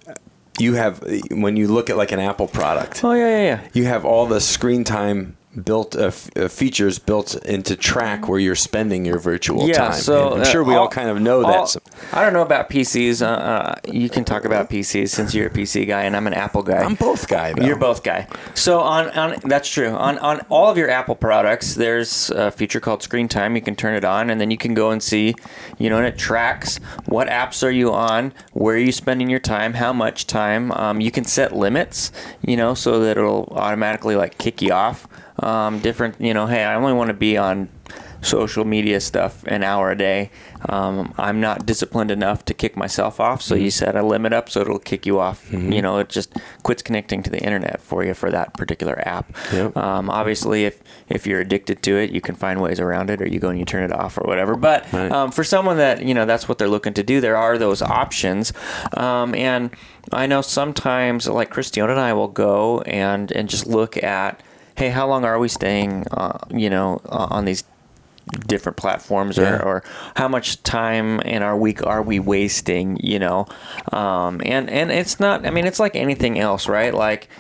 you 0.59 0.75
have 0.75 1.03
when 1.31 1.57
you 1.57 1.69
look 1.69 1.89
at 1.89 1.97
like 1.97 2.13
an 2.13 2.19
Apple 2.19 2.49
product 2.49 3.05
Oh 3.05 3.13
yeah, 3.13 3.29
yeah, 3.29 3.45
yeah. 3.45 3.69
you 3.73 3.85
have 3.85 4.05
all 4.05 4.27
the 4.27 4.41
screen 4.41 4.85
time 4.85 5.37
built 5.65 5.97
uh, 5.97 6.05
f- 6.07 6.29
uh, 6.37 6.47
features 6.47 6.99
built 6.99 7.35
into 7.47 7.75
track 7.75 8.29
where 8.29 8.39
you're 8.39 8.55
spending 8.55 9.05
your 9.07 9.19
virtual 9.19 9.67
Yeah, 9.67 9.75
time. 9.89 9.93
so 9.95 10.33
And 10.35 10.43
I'm 10.43 10.47
sure 10.53 10.63
uh, 10.63 10.67
we 10.67 10.75
all, 10.75 10.89
kind 10.89 11.09
of 11.09 11.21
know 11.21 11.43
all- 11.43 11.67
that. 11.67 11.77
I 12.13 12.23
don't 12.23 12.33
know 12.35 12.43
about 12.43 12.69
PCs. 12.69 13.23
Uh, 13.23 13.27
uh, 13.27 13.75
you 13.91 14.09
can 14.11 14.25
talk 14.25 14.45
about 14.45 14.69
PCs 14.69 15.09
since 15.09 15.35
you're 15.35 15.47
a 15.47 15.51
PC 15.51 15.87
guy 15.89 16.03
and 16.03 16.15
I'm 16.15 16.27
an 16.27 16.35
Apple 16.35 16.63
guy. 16.63 16.83
I'm 16.83 16.95
both 16.95 17.29
guy 17.29 17.55
though. 17.55 17.65
You're 17.65 17.77
both 17.79 18.03
guy. 18.05 18.29
So 18.55 18.81
on, 18.81 19.09
on 19.19 19.37
that's 19.45 19.69
true. 19.69 19.89
On 19.89 20.19
on 20.19 20.41
all 20.51 20.71
of 20.71 20.77
your 20.77 20.91
Apple 20.91 21.15
products, 21.17 21.75
there's 21.75 22.31
a 22.31 22.51
feature 22.51 22.79
called 22.79 23.03
Screen 23.03 23.27
Time. 23.27 23.57
You 23.57 23.63
can 23.63 23.75
turn 23.75 23.95
it 23.95 24.05
on, 24.05 24.29
and 24.31 24.41
then 24.41 24.51
you 24.51 24.59
can 24.59 24.75
go 24.75 24.91
and 24.91 25.03
see, 25.03 25.35
you 25.79 25.89
know, 25.89 25.97
and 25.97 26.07
it 26.07 26.19
tracks 26.19 26.79
what 27.07 27.27
apps 27.29 27.63
are 27.67 27.71
you 27.71 27.93
on, 27.93 28.33
where 28.53 28.75
are 28.77 28.79
you 28.79 28.93
spending 28.93 29.31
your 29.31 29.41
time, 29.41 29.75
how 29.75 29.93
much 29.95 30.27
time. 30.27 30.71
Um, 30.73 31.01
you 31.01 31.11
can 31.11 31.25
set 31.25 31.57
limits, 31.57 32.13
you 32.43 32.57
know, 32.57 32.75
so 32.75 33.01
that 33.01 33.17
it'll 33.17 33.47
automatically 33.57 34.15
like 34.15 34.37
kick 34.39 34.61
you 34.61 34.73
off. 34.73 35.08
Um, 35.41 35.79
different, 35.81 36.21
you 36.21 36.35
know, 36.35 36.47
hey, 36.47 36.65
I 36.65 36.75
only 36.75 36.93
want 36.93 37.09
to 37.09 37.15
be 37.15 37.37
on 37.37 37.69
social 38.21 38.65
media 38.65 38.99
stuff 39.01 39.45
an 39.47 39.63
hour 39.63 39.93
a 39.93 39.97
day. 39.97 40.29
Um, 40.69 41.15
I'm 41.17 41.41
not 41.41 41.65
disciplined 41.65 42.11
enough 42.11 42.45
to 42.47 42.55
kick 42.55 42.77
myself 42.77 43.21
off, 43.21 43.41
so 43.41 43.55
you 43.55 43.71
set 43.71 43.95
a 43.95 44.03
limit 44.03 44.33
up 44.33 44.51
so 44.51 44.61
it'll 44.61 44.81
kick 44.81 45.07
you 45.07 45.21
off. 45.21 45.53
You 45.53 45.81
know, 45.81 45.99
it 45.99 46.09
just 46.09 46.35
quits 46.65 46.83
connecting 46.83 47.23
to 47.23 47.31
the 47.31 47.39
internet 47.39 47.81
for 47.81 48.05
you 48.05 48.15
for 48.15 48.33
that 48.33 48.55
particular 48.55 49.01
app. 49.07 49.33
Yep. 49.53 49.77
Um, 49.77 50.11
obviously, 50.11 50.65
if 50.65 50.83
if 51.09 51.29
you're 51.29 51.41
addicted 51.41 51.81
to 51.85 51.97
it, 51.97 52.11
you 52.11 52.21
can 52.21 52.35
find 52.35 52.61
ways 52.61 52.81
around 52.81 53.09
it, 53.11 53.23
or 53.23 53.29
you 53.29 53.39
go 53.39 53.51
and 53.51 53.59
you 53.59 53.65
turn 53.65 53.85
it 53.85 53.93
off 53.93 54.19
or 54.19 54.23
whatever. 54.27 54.57
But 54.57 54.93
Right. 54.93 55.13
um, 55.13 55.31
for 55.31 55.45
someone 55.45 55.77
that 55.77 56.03
you 56.03 56.13
know 56.15 56.25
that's 56.25 56.49
what 56.49 56.59
they're 56.59 56.67
looking 56.69 56.95
to 56.95 57.05
do, 57.05 57.21
there 57.21 57.37
are 57.37 57.57
those 57.57 57.81
options. 57.81 58.53
Um, 58.97 59.33
and 59.37 59.71
I 60.13 60.27
know 60.27 60.43
sometimes, 60.43 61.29
like 61.29 61.51
Christiana 61.51 61.93
and 61.93 62.01
I 62.01 62.13
will 62.15 62.27
go 62.29 62.81
and 62.81 63.31
and 63.31 63.49
just 63.49 63.69
look 63.69 63.97
at, 64.03 64.43
hey, 64.79 64.91
how 64.91 65.07
long 65.09 65.25
are 65.25 65.39
we 65.39 65.49
staying? 65.49 66.07
Uh, 66.11 66.39
you 66.51 66.71
know, 66.71 67.01
uh, 67.09 67.27
on 67.31 67.45
these 67.45 67.65
different 68.47 68.77
platforms 68.77 69.39
or, 69.39 69.43
Yeah. 69.43 69.63
or 69.63 69.83
how 70.17 70.29
much 70.29 70.63
time 70.63 71.19
in 71.21 71.43
our 71.43 71.57
week 71.57 71.85
are 71.87 72.03
we 72.03 72.19
wasting 72.21 72.99
you 73.03 73.19
know 73.19 73.47
um, 73.91 74.43
and 74.45 74.69
and 74.69 74.91
it's 74.93 75.19
not 75.19 75.47
i 75.47 75.51
mean 75.51 75.67
it's 75.67 75.81
like 75.81 75.97
anything 75.97 76.39
else 76.39 76.69
right 76.69 76.93
like 76.93 77.31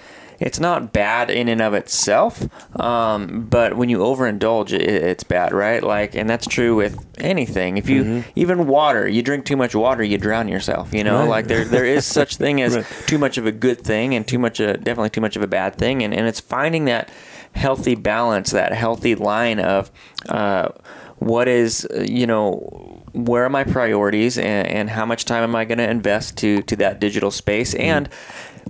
it's 0.41 0.61
not 0.61 0.93
bad 0.93 1.31
in 1.31 1.49
and 1.49 1.61
of 1.61 1.75
itself 1.75 2.47
um, 2.81 3.47
but 3.49 3.77
when 3.77 3.89
you 3.89 3.99
overindulge 3.99 4.73
it, 4.73 4.83
it's 4.83 5.25
bad 5.25 5.53
right 5.53 5.83
like 5.83 6.15
and 6.15 6.29
that's 6.31 6.47
true 6.47 6.77
with 6.77 6.97
anything 7.19 7.77
if 7.77 7.89
you 7.89 8.05
Mm-hmm. 8.05 8.31
even 8.37 8.67
water 8.67 9.09
you 9.09 9.23
drink 9.23 9.45
too 9.45 9.57
much 9.57 9.75
water 9.75 10.03
you 10.05 10.17
drown 10.19 10.47
yourself 10.49 10.93
you 10.95 11.03
know 11.03 11.19
Right. 11.21 11.29
like 11.29 11.47
there 11.49 11.65
there 11.65 11.85
is 11.85 12.05
such 12.07 12.37
thing 12.43 12.63
as 12.63 12.77
Right. 12.77 12.87
too 13.07 13.19
much 13.19 13.39
of 13.39 13.47
a 13.47 13.53
good 13.53 13.81
thing 13.83 14.15
and 14.15 14.27
too 14.27 14.39
much 14.39 14.61
a, 14.61 14.77
definitely 14.77 15.11
too 15.11 15.21
much 15.21 15.35
of 15.37 15.43
a 15.43 15.47
bad 15.49 15.75
thing 15.77 16.03
and, 16.03 16.15
and 16.15 16.27
it's 16.27 16.41
finding 16.41 16.85
that 16.85 17.11
healthy 17.53 17.95
balance 17.97 18.51
that 18.53 18.73
healthy 18.73 19.15
line 19.17 19.59
of 19.59 19.91
uh, 20.29 20.69
what 21.17 21.49
is 21.49 21.87
uh, 21.97 22.01
you 22.03 22.27
know 22.27 23.03
where 23.13 23.43
are 23.45 23.49
my 23.49 23.65
priorities 23.65 24.39
and, 24.39 24.69
and 24.69 24.91
how 24.91 25.05
much 25.05 25.25
time 25.25 25.43
am 25.43 25.57
i 25.57 25.65
going 25.65 25.79
to 25.79 25.91
invest 25.91 26.37
to 26.37 26.63
to 26.63 26.77
that 26.77 27.01
digital 27.01 27.31
space 27.33 27.75
Mm-hmm. 27.75 27.85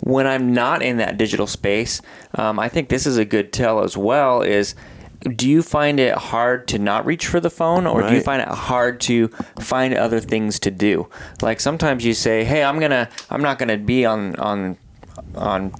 When 0.02 0.26
i'm 0.26 0.52
not 0.52 0.82
in 0.82 0.96
that 0.96 1.16
digital 1.16 1.46
space 1.46 2.00
um, 2.34 2.58
i 2.58 2.68
think 2.68 2.88
this 2.88 3.06
is 3.06 3.16
a 3.16 3.24
good 3.24 3.52
tell 3.52 3.82
as 3.82 3.96
well 3.96 4.42
is 4.42 4.74
do 5.34 5.48
you 5.48 5.62
find 5.62 5.98
it 5.98 6.14
hard 6.14 6.68
to 6.68 6.78
not 6.78 7.04
reach 7.04 7.26
for 7.26 7.40
the 7.40 7.50
phone 7.50 7.86
or 7.86 8.06
do 8.08 8.14
you 8.14 8.20
find 8.20 8.40
it 8.40 8.48
hard 8.48 9.00
to 9.00 9.28
find 9.58 9.92
other 9.94 10.20
things 10.20 10.60
to 10.60 10.70
do? 10.70 11.08
Like 11.42 11.58
sometimes 11.58 12.04
you 12.04 12.14
say 12.14 12.44
hey 12.44 12.62
i'm 12.62 12.78
gonna 12.78 13.08
i'm 13.30 13.42
not 13.42 13.58
gonna 13.58 13.78
be 13.78 14.06
on 14.06 14.36
on 14.36 14.76
on 15.34 15.72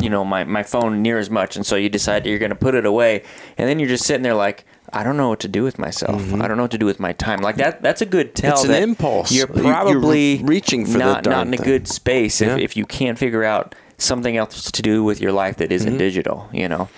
you 0.00 0.10
know 0.10 0.24
my, 0.24 0.44
my 0.44 0.62
phone 0.62 1.02
near 1.02 1.18
as 1.18 1.30
much 1.30 1.56
and 1.56 1.64
so 1.64 1.76
you 1.76 1.88
decide 1.88 2.26
you're 2.26 2.38
going 2.38 2.50
to 2.50 2.56
put 2.56 2.74
it 2.74 2.84
away 2.84 3.22
and 3.56 3.68
then 3.68 3.78
you're 3.78 3.88
just 3.88 4.04
sitting 4.04 4.22
there 4.22 4.34
like 4.34 4.64
i 4.94 5.02
don't 5.02 5.16
know 5.16 5.28
what 5.28 5.40
to 5.40 5.48
do 5.48 5.62
with 5.62 5.78
myself 5.78 6.20
i 6.34 6.46
don't 6.48 6.56
know 6.56 6.62
what 6.64 6.70
to 6.70 6.78
do 6.78 6.86
with 6.86 6.98
my 7.00 7.12
time 7.12 7.40
like 7.40 7.56
that 7.56 7.82
that's 7.82 8.00
a 8.02 8.06
good 8.06 8.34
tell 8.34 8.56
Mm-hmm. 8.56 8.70
It's 8.70 8.78
an 8.78 8.82
impulse. 8.82 9.32
you're 9.32 9.48
You- 9.48 9.62
you're 9.64 9.72
probably 9.72 10.40
reaching 10.44 10.86
for 10.86 10.92
the 10.92 10.98
not, 10.98 11.24
not 11.26 11.46
in 11.46 11.54
a 11.54 11.56
good 11.58 11.88
space 11.88 12.40
if, 12.40 12.48
Yeah. 12.48 12.56
if 12.64 12.76
you 12.76 12.86
can't 12.86 13.18
figure 13.18 13.44
out 13.44 13.74
something 13.98 14.36
else 14.36 14.70
to 14.70 14.82
do 14.82 15.02
with 15.04 15.20
your 15.20 15.32
life 15.32 15.56
that 15.56 15.64
Mm-hmm. 15.70 15.74
isn't 15.74 15.96
digital 15.98 16.48
you 16.52 16.68
know 16.68 16.88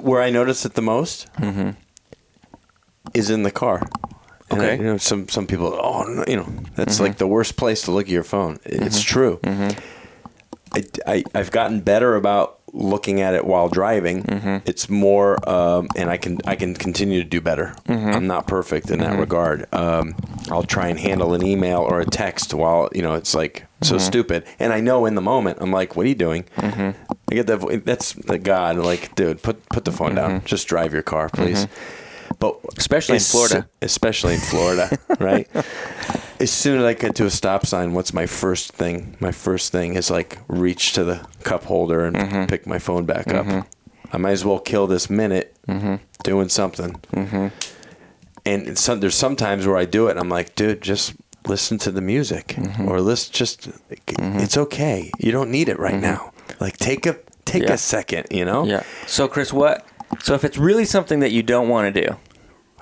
where 0.00 0.20
I 0.22 0.30
notice 0.30 0.64
it 0.64 0.74
the 0.74 0.82
most 0.82 1.26
is 3.12 3.30
in 3.30 3.42
the 3.42 3.50
car. 3.50 3.82
And 4.50 4.60
I- 4.60 4.64
Okay. 4.64 4.76
you 4.78 4.84
know, 4.84 4.96
some 4.98 5.28
some 5.28 5.46
people, 5.46 5.68
oh, 5.82 6.02
no, 6.04 6.24
you 6.26 6.36
know, 6.36 6.48
that's 6.74 7.00
like 7.00 7.16
the 7.18 7.26
worst 7.26 7.56
place 7.56 7.82
to 7.82 7.90
look 7.92 8.06
at 8.06 8.12
your 8.12 8.22
phone. 8.24 8.58
It's 8.64 9.00
true. 9.02 9.40
I, 9.44 10.84
I, 11.06 11.24
I've 11.34 11.50
gotten 11.50 11.80
better 11.80 12.16
about 12.16 12.58
looking 12.74 13.20
at 13.20 13.34
it 13.34 13.46
while 13.46 13.68
driving. 13.68 14.24
Mm-hmm. 14.24 14.68
It's 14.68 14.90
more, 14.90 15.48
um, 15.48 15.88
and 15.96 16.10
I 16.10 16.16
can 16.16 16.38
I 16.44 16.56
can 16.56 16.74
continue 16.74 17.22
to 17.22 17.28
do 17.28 17.40
better. 17.40 17.74
Mm-hmm. 17.88 18.10
I'm 18.10 18.26
not 18.26 18.46
perfect 18.46 18.90
in 18.90 18.98
that 18.98 19.12
mm-hmm. 19.12 19.20
regard. 19.20 19.72
Um, 19.72 20.16
I'll 20.50 20.64
try 20.64 20.88
and 20.88 20.98
handle 20.98 21.32
an 21.34 21.42
email 21.42 21.80
or 21.80 22.00
a 22.00 22.06
text 22.06 22.52
while 22.52 22.88
you 22.92 23.02
know 23.02 23.14
it's 23.14 23.34
like 23.34 23.64
so 23.82 23.98
stupid, 23.98 24.44
and 24.58 24.72
I 24.72 24.80
know 24.80 25.06
in 25.06 25.14
the 25.14 25.20
moment 25.20 25.58
I'm 25.60 25.70
like, 25.70 25.96
"What 25.96 26.04
are 26.04 26.08
you 26.08 26.14
doing?" 26.14 26.44
I 27.30 27.34
get 27.34 27.46
that. 27.46 27.82
That's 27.84 28.12
the 28.12 28.38
God. 28.38 28.76
Like, 28.76 29.14
dude, 29.14 29.42
put 29.42 29.66
put 29.68 29.84
the 29.84 29.92
phone 29.92 30.14
down. 30.14 30.42
Just 30.44 30.66
drive 30.68 30.92
your 30.92 31.02
car, 31.02 31.28
please. 31.28 31.66
But 32.38 32.58
Especially 32.76 33.16
in 33.16 33.20
Florida. 33.22 33.68
especially 33.82 34.34
in 34.34 34.40
Florida, 34.40 34.98
right? 35.20 35.48
As 36.40 36.50
soon 36.50 36.78
as 36.78 36.84
I 36.84 36.94
get 36.94 37.14
to 37.16 37.26
a 37.26 37.30
stop 37.30 37.64
sign, 37.66 37.92
what's 37.94 38.12
my 38.12 38.26
first 38.26 38.72
thing? 38.72 39.16
My 39.20 39.32
first 39.32 39.72
thing 39.72 39.94
is 39.94 40.10
like 40.10 40.38
reach 40.48 40.92
to 40.94 41.04
the 41.04 41.26
cup 41.44 41.64
holder 41.64 42.04
and 42.04 42.16
Mm-hmm. 42.16 42.44
pick 42.46 42.66
my 42.66 42.78
phone 42.78 43.04
back 43.06 43.32
up. 43.32 43.66
I 44.12 44.16
might 44.18 44.32
as 44.32 44.44
well 44.44 44.58
kill 44.58 44.86
this 44.86 45.08
minute 45.08 45.56
Mm-hmm. 45.68 45.94
doing 46.22 46.48
something. 46.48 46.96
And 48.46 48.68
it's 48.68 48.80
some, 48.82 49.00
there's 49.00 49.14
sometimes 49.14 49.66
where 49.66 49.76
I 49.78 49.86
do 49.86 50.08
it, 50.08 50.12
and 50.12 50.20
I'm 50.20 50.28
like, 50.28 50.54
dude, 50.54 50.82
just 50.82 51.14
listen 51.46 51.78
to 51.78 51.90
the 51.90 52.00
music, 52.02 52.48
Mm-hmm. 52.48 52.88
or 52.88 53.00
listen. 53.00 53.32
Just 53.32 53.68
it's 54.18 54.56
okay. 54.58 55.10
You 55.18 55.32
don't 55.32 55.50
need 55.50 55.68
it 55.68 55.78
right 55.78 55.98
now. 56.00 56.32
Like 56.60 56.76
take 56.76 57.06
a 57.06 57.14
take 57.44 57.62
Mm-hmm. 57.62 57.68
Yeah. 57.68 57.74
a 57.74 57.78
second. 57.78 58.26
You 58.30 58.44
know. 58.44 58.64
yeah 58.66 58.82
so 59.06 59.28
chris 59.28 59.52
what 59.52 59.86
so 60.22 60.34
if 60.34 60.44
it's 60.44 60.58
really 60.58 60.84
something 60.84 61.20
that 61.20 61.30
you 61.32 61.42
don't 61.42 61.68
want 61.68 61.92
to 61.94 62.06
do 62.06 62.16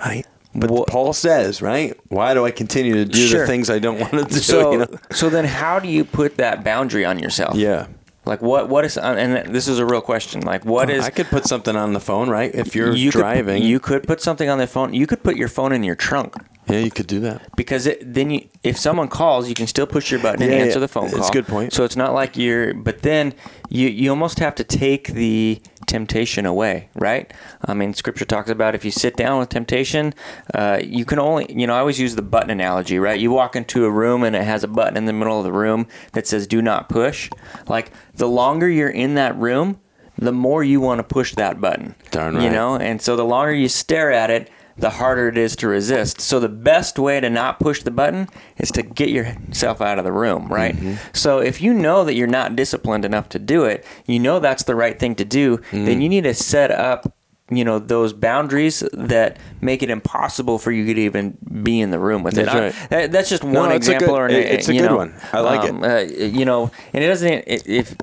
Right. 0.05 0.27
But 0.55 0.71
Wha- 0.71 0.85
Paul 0.85 1.13
says, 1.13 1.63
right? 1.63 1.99
Why 2.09 2.35
do 2.35 2.45
I 2.45 2.51
continue 2.51 2.95
to 2.95 3.05
do 3.07 3.27
Sure. 3.27 3.41
the 3.41 3.47
things 3.47 3.71
I 3.71 3.79
don't 3.79 3.99
want 4.01 4.13
to 4.13 4.25
do? 4.25 4.35
so 4.35 4.73
you 4.73 4.79
know? 4.79 4.87
so 5.11 5.31
then 5.31 5.45
how 5.45 5.79
do 5.79 5.89
you 5.89 6.05
put 6.05 6.37
that 6.37 6.63
boundary 6.65 7.05
on 7.05 7.19
yourself 7.19 7.55
Yeah. 7.57 7.87
like 8.27 8.43
what 8.43 8.69
what 8.69 8.85
is 8.85 8.99
and 8.99 9.55
this 9.55 9.67
is 9.69 9.79
a 9.79 9.87
real 9.87 10.01
question 10.03 10.41
like 10.43 10.65
what 10.65 10.91
is 10.91 11.05
I 11.05 11.11
could 11.11 11.27
put 11.29 11.47
something 11.47 11.75
on 11.77 11.93
the 11.93 12.01
phone, 12.01 12.29
right? 12.29 12.55
If 12.55 12.75
you're 12.75 12.95
you 12.95 13.11
driving, 13.11 13.63
could, 13.63 13.69
you 13.69 13.81
could 13.81 14.03
put 14.07 14.21
something 14.21 14.49
on 14.49 14.59
the 14.59 14.67
phone 14.67 14.93
you 14.93 15.07
could 15.07 15.23
put 15.23 15.37
your 15.37 15.49
phone 15.49 15.73
in 15.73 15.85
your 15.85 15.97
trunk 15.97 16.35
yeah, 16.69 16.79
you 16.79 16.91
could 16.91 17.09
do 17.09 17.21
that. 17.21 17.55
because 17.57 17.87
it, 17.87 18.15
then 18.15 18.31
you, 18.31 18.49
if 18.63 18.79
someone 18.79 19.09
calls, 19.09 19.49
you 19.49 19.55
can 19.55 19.67
still 19.67 19.87
push 19.87 20.11
your 20.13 20.21
button 20.21 20.43
and 20.43 20.53
answer 20.53 20.79
yeah. 20.79 20.79
the 20.79 20.89
phone 20.89 21.11
call. 21.11 21.29
a 21.29 21.33
good 21.33 21.47
point. 21.47 21.73
So 21.73 21.83
it's 21.85 21.97
not 21.97 22.15
like 22.15 22.37
you're, 22.37 22.73
but 22.73 23.03
then 23.03 23.35
you 23.69 23.89
you 23.89 24.11
almost 24.11 24.39
have 24.39 24.55
to 24.57 24.65
take 24.65 25.09
the 25.09 25.61
temptation 25.87 26.47
away, 26.47 26.89
right? 26.95 27.33
I 27.65 27.75
mean, 27.75 27.95
Scripture 27.95 28.25
talks 28.25 28.51
about 28.51 28.75
if 28.75 28.85
you 28.85 28.91
sit 28.91 29.17
down 29.17 29.39
with 29.39 29.49
temptation, 29.49 30.15
uh, 30.55 30.81
you 30.83 31.05
can 31.05 31.19
only, 31.19 31.53
you 31.53 31.67
know, 31.67 31.75
I 31.75 31.79
always 31.81 32.01
use 32.01 32.15
the 32.15 32.23
button 32.23 32.51
analogy, 32.51 32.99
right? 32.99 33.19
You 33.19 33.31
walk 33.31 33.57
into 33.57 33.85
a 33.85 33.91
room 33.91 34.23
and 34.25 34.35
it 34.37 34.45
has 34.45 34.65
a 34.65 34.69
button 34.69 34.97
in 34.97 35.05
the 35.05 35.13
middle 35.13 35.39
of 35.39 35.45
the 35.45 35.53
room 35.53 35.87
that 36.13 36.27
says 36.27 36.47
"Do 36.47 36.63
not 36.63 36.89
push." 36.89 37.31
Like 37.69 37.93
the 38.15 38.29
longer 38.29 38.69
you're 38.69 38.89
in 38.89 39.15
that 39.15 39.37
room, 39.37 39.81
the 40.17 40.33
more 40.33 40.63
you 40.63 40.81
want 40.81 40.99
to 40.99 41.05
push 41.05 41.35
that 41.35 41.61
button. 41.61 41.95
Darn 42.11 42.35
right. 42.35 42.45
You 42.45 42.51
know, 42.51 42.77
and 42.77 43.01
so 43.01 43.17
the 43.17 43.25
longer 43.25 43.53
you 43.53 43.69
stare 43.69 44.13
at 44.13 44.31
it, 44.31 44.51
the 44.77 44.91
harder 44.91 45.29
it 45.29 45.37
is 45.39 45.55
to 45.57 45.69
resist. 45.69 46.21
So 46.21 46.41
the 46.41 46.49
best 46.49 46.99
way 46.99 47.21
to 47.21 47.29
not 47.31 47.61
push 47.61 47.83
the 47.83 47.91
button 47.91 48.29
is 48.59 48.71
to 48.73 48.83
get 48.83 49.09
yourself 49.11 49.81
out 49.81 49.99
of 49.99 50.05
the 50.05 50.13
room, 50.13 50.49
right? 50.49 50.75
Mm-hmm. 50.77 50.95
So 51.13 51.39
if 51.41 51.61
you 51.61 51.75
know 51.75 52.05
that 52.05 52.15
you're 52.15 52.27
not 52.27 52.57
disciplined 52.57 53.05
enough 53.05 53.29
to 53.31 53.39
do 53.39 53.65
it, 53.65 53.85
you 54.07 54.19
know 54.19 54.39
that's 54.41 54.65
the 54.65 54.75
right 54.75 54.99
thing 54.99 55.15
to 55.17 55.25
do, 55.25 55.59
Mm-hmm. 55.59 55.85
then 55.85 56.01
you 56.03 56.09
need 56.09 56.25
to 56.25 56.35
set 56.35 56.71
up 56.71 57.13
you 57.51 57.65
know 57.67 57.79
those 57.79 58.15
boundaries 58.15 58.81
that 58.95 59.37
make 59.61 59.83
it 59.83 59.91
impossible 59.91 60.59
for 60.59 60.73
you 60.73 60.95
to 60.95 61.01
even 61.03 61.37
be 61.63 61.81
in 61.83 61.91
the 61.91 61.99
room 61.99 62.23
with 62.23 62.39
it. 62.39 62.47
That's 62.47 62.55
I- 62.57 62.61
right. 62.61 62.91
that- 62.91 63.13
that's 63.13 63.29
just 63.29 63.45
No, 63.45 63.61
one 63.61 63.73
a 63.73 63.75
example, 63.75 64.07
good- 64.09 64.15
or 64.15 64.27
an, 64.27 64.33
it's 64.35 64.69
a 64.69 64.73
good 64.73 64.83
know, 64.87 64.97
one. 64.97 65.15
I 65.35 65.41
like 65.41 65.65
it. 65.65 65.71
um, 65.71 65.85
Uh, 65.85 65.99
you 65.99 66.47
know, 66.47 66.71
and 66.95 67.05
it 67.05 67.09
doesn't 67.09 67.31
i- 67.31 67.43
if 67.67 67.95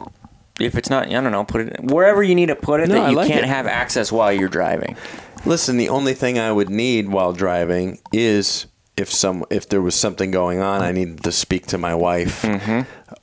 if 0.59 0.75
it's 0.75 0.89
not, 0.89 1.07
I 1.07 1.11
don't 1.11 1.31
know, 1.31 1.45
put 1.45 1.61
it 1.61 1.79
wherever 1.85 2.21
you 2.21 2.35
need 2.35 2.47
to 2.47 2.55
put 2.55 2.81
it 2.81 2.89
No, 2.89 2.95
that 2.95 3.09
you 3.11 3.15
like 3.15 3.29
can't 3.29 3.45
it. 3.45 3.47
have 3.47 3.65
access 3.65 4.11
while 4.11 4.31
you're 4.31 4.49
driving. 4.49 4.97
Listen, 5.45 5.77
the 5.77 5.89
only 5.89 6.13
thing 6.13 6.37
I 6.39 6.51
would 6.51 6.69
need 6.69 7.09
while 7.09 7.33
driving 7.33 7.99
is 8.11 8.65
if 8.97 9.11
some 9.11 9.45
if 9.49 9.69
there 9.69 9.81
was 9.81 9.95
something 9.95 10.31
going 10.31 10.59
on, 10.59 10.81
I 10.81 10.91
needed 10.91 11.23
to 11.23 11.31
speak 11.31 11.67
to 11.67 11.77
my 11.77 11.95
wife 11.95 12.41
Mm-hmm. 12.41 12.81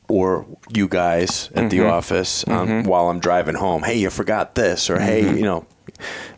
or 0.08 0.46
you 0.72 0.88
guys 0.88 1.50
at 1.54 1.70
the 1.70 1.82
office 1.84 2.46
um, 2.48 2.68
Mm-hmm. 2.68 2.88
while 2.88 3.08
I'm 3.10 3.20
driving 3.20 3.54
home. 3.56 3.82
Hey, 3.82 3.98
you 3.98 4.08
forgot 4.10 4.54
this, 4.54 4.88
or 4.88 4.98
hey, 4.98 5.22
you 5.36 5.42
know, 5.42 5.66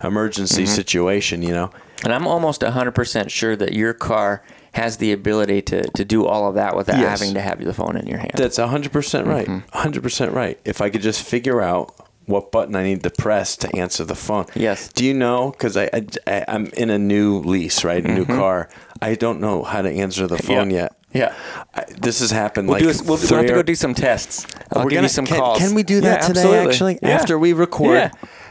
emergency 0.02 0.64
Mm-hmm. 0.64 0.72
situation. 0.74 1.42
You 1.42 1.52
know, 1.52 1.70
And 2.04 2.12
I'm 2.12 2.26
almost 2.26 2.62
100% 2.62 3.30
sure 3.30 3.54
that 3.56 3.72
your 3.74 3.94
car 3.94 4.42
has 4.74 4.98
the 4.98 5.12
ability 5.12 5.62
to, 5.62 5.82
to 5.90 6.04
do 6.04 6.26
all 6.26 6.48
of 6.48 6.54
that 6.56 6.76
without 6.76 6.98
Yes. 6.98 7.20
having 7.20 7.34
to 7.34 7.40
have 7.40 7.64
the 7.64 7.72
phone 7.72 7.96
in 7.96 8.06
your 8.06 8.18
hand. 8.18 8.32
that's 8.34 8.58
hundred 8.58 8.92
percent 8.92 9.26
right. 9.26 9.46
Mm-hmm. 9.46 9.78
hundred 9.78 10.02
percent 10.02 10.32
right. 10.34 10.58
If 10.64 10.80
I 10.80 10.90
could 10.90 11.02
just 11.02 11.22
figure 11.22 11.60
out. 11.62 11.94
What 12.28 12.52
button 12.52 12.76
I 12.76 12.82
need 12.82 13.02
to 13.02 13.10
press 13.10 13.56
to 13.56 13.74
answer 13.74 14.04
the 14.04 14.14
phone? 14.14 14.44
Yes. 14.54 14.92
Do 14.92 15.04
you 15.04 15.14
know? 15.14 15.50
Because 15.50 15.76
I, 15.76 15.88
I 16.26 16.44
I'm 16.46 16.66
in 16.68 16.90
a 16.90 16.98
new 16.98 17.38
lease, 17.40 17.82
right? 17.84 18.04
A 18.04 18.08
new 18.08 18.24
Mm-hmm. 18.24 18.36
car. 18.36 18.68
I 19.00 19.14
don't 19.14 19.40
know 19.40 19.62
how 19.62 19.80
to 19.82 19.90
answer 19.90 20.26
the 20.26 20.36
phone 20.38 20.70
Yeah. 20.70 20.76
yet. 20.82 20.92
Yeah. 21.14 21.34
I, 21.74 21.84
this 21.98 22.20
has 22.20 22.30
happened 22.30 22.68
We'll, 22.68 22.74
like 22.80 22.82
do 22.82 22.90
a, 22.90 22.92
we'll, 23.06 23.16
we'll 23.16 23.38
have 23.38 23.46
to 23.46 23.54
go 23.54 23.62
do 23.62 23.74
some 23.74 23.94
tests. 23.94 24.46
I'll 24.72 24.84
We're 24.84 24.90
give 24.90 24.96
gonna- 24.98 25.04
you 25.06 25.08
some 25.08 25.24
can, 25.26 25.38
calls. 25.38 25.58
Can 25.58 25.74
we 25.74 25.82
do 25.82 26.02
that 26.02 26.20
Yeah, 26.22 26.26
today? 26.28 26.40
absolutely. 26.40 26.68
Actually, 26.70 26.98
Yeah. 27.02 27.08
after 27.16 27.38
we 27.38 27.52
record, 27.54 27.94
Yeah. 27.96 28.10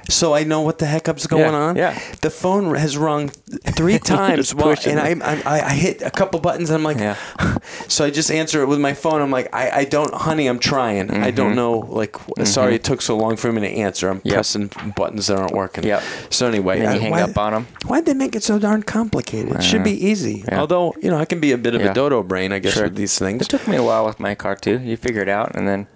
So 0.10 0.34
I 0.34 0.44
know 0.44 0.62
what 0.62 0.78
the 0.80 0.86
heckup's 0.86 1.28
going 1.28 1.42
Yeah, 1.54 1.60
on. 1.68 1.76
yeah. 1.76 2.00
The 2.22 2.30
phone 2.30 2.74
has 2.76 2.98
rung 2.98 3.30
three 3.76 4.00
times, 4.16 4.54
while, 4.56 4.76
and 4.86 5.00
I, 5.00 5.12
I 5.46 5.62
I 5.62 5.74
hit 5.74 6.02
a 6.02 6.10
couple 6.12 6.40
buttons. 6.40 6.70
And 6.70 6.78
I'm 6.78 6.84
like, 6.84 6.98
Yeah. 6.98 7.16
so 7.88 8.06
I 8.06 8.10
just 8.10 8.32
answer 8.32 8.62
it 8.62 8.68
with 8.68 8.80
my 8.80 8.94
phone. 8.94 9.22
I'm 9.22 9.32
like, 9.32 9.54
I, 9.54 9.70
I 9.82 9.84
don't, 9.86 10.14
honey, 10.14 10.48
I'm 10.48 10.60
trying. 10.60 11.12
I 11.12 11.32
don't 11.32 11.56
know. 11.56 11.80
Like, 11.80 12.16
sorry, 12.46 12.76
it 12.76 12.84
took 12.84 13.02
so 13.02 13.18
long 13.18 13.36
for 13.38 13.52
me 13.52 13.62
to 13.62 13.68
answer. 13.70 14.10
I'm 14.10 14.18
Mm-hmm. 14.18 14.28
Yep. 14.30 14.36
pressing 14.36 14.72
buttons 14.96 15.28
that 15.28 15.38
aren't 15.40 15.54
working. 15.54 15.84
Yeah. 15.84 16.02
So 16.30 16.48
anyway, 16.48 16.86
I- 16.86 16.98
hang 16.98 17.12
why- 17.12 17.22
up 17.22 17.34
them. 17.34 17.68
Why'd 17.86 18.06
they 18.06 18.14
make 18.14 18.36
it 18.36 18.44
so 18.44 18.60
darn 18.60 18.84
complicated? 18.84 19.56
It 19.58 19.64
should 19.64 19.84
be 19.84 19.94
easy. 20.08 20.44
Yeah. 20.48 20.60
Although 20.62 20.94
you 21.02 21.10
know, 21.12 21.18
I 21.18 21.26
can 21.26 21.40
be 21.40 21.52
a 21.52 21.58
bit 21.58 21.76
of 21.76 21.82
a 21.82 21.94
dodo 21.94 22.24
brain, 22.24 22.52
I 22.52 22.60
guess, 22.60 22.74
Sure. 22.74 22.84
with 22.84 22.96
these 22.96 23.18
things. 23.20 23.42
It 23.44 23.50
took 23.50 23.68
me 23.68 23.76
a 23.78 23.84
while 23.84 24.06
with 24.06 24.20
my 24.20 24.36
car 24.36 24.56
too. 24.56 24.80
You 24.80 24.98
figure 24.98 25.22
it 25.22 25.30
out, 25.30 25.56
and 25.56 25.68
then 25.68 25.88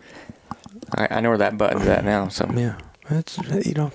I, 0.95 1.07
I 1.17 1.21
know 1.21 1.29
where 1.29 1.37
that 1.39 1.57
button's 1.57 1.87
at 1.87 2.03
now. 2.05 2.27
So 2.27 2.49
Yeah. 2.55 2.75
It's, 3.09 3.37
you 3.65 3.73
know, 3.73 3.91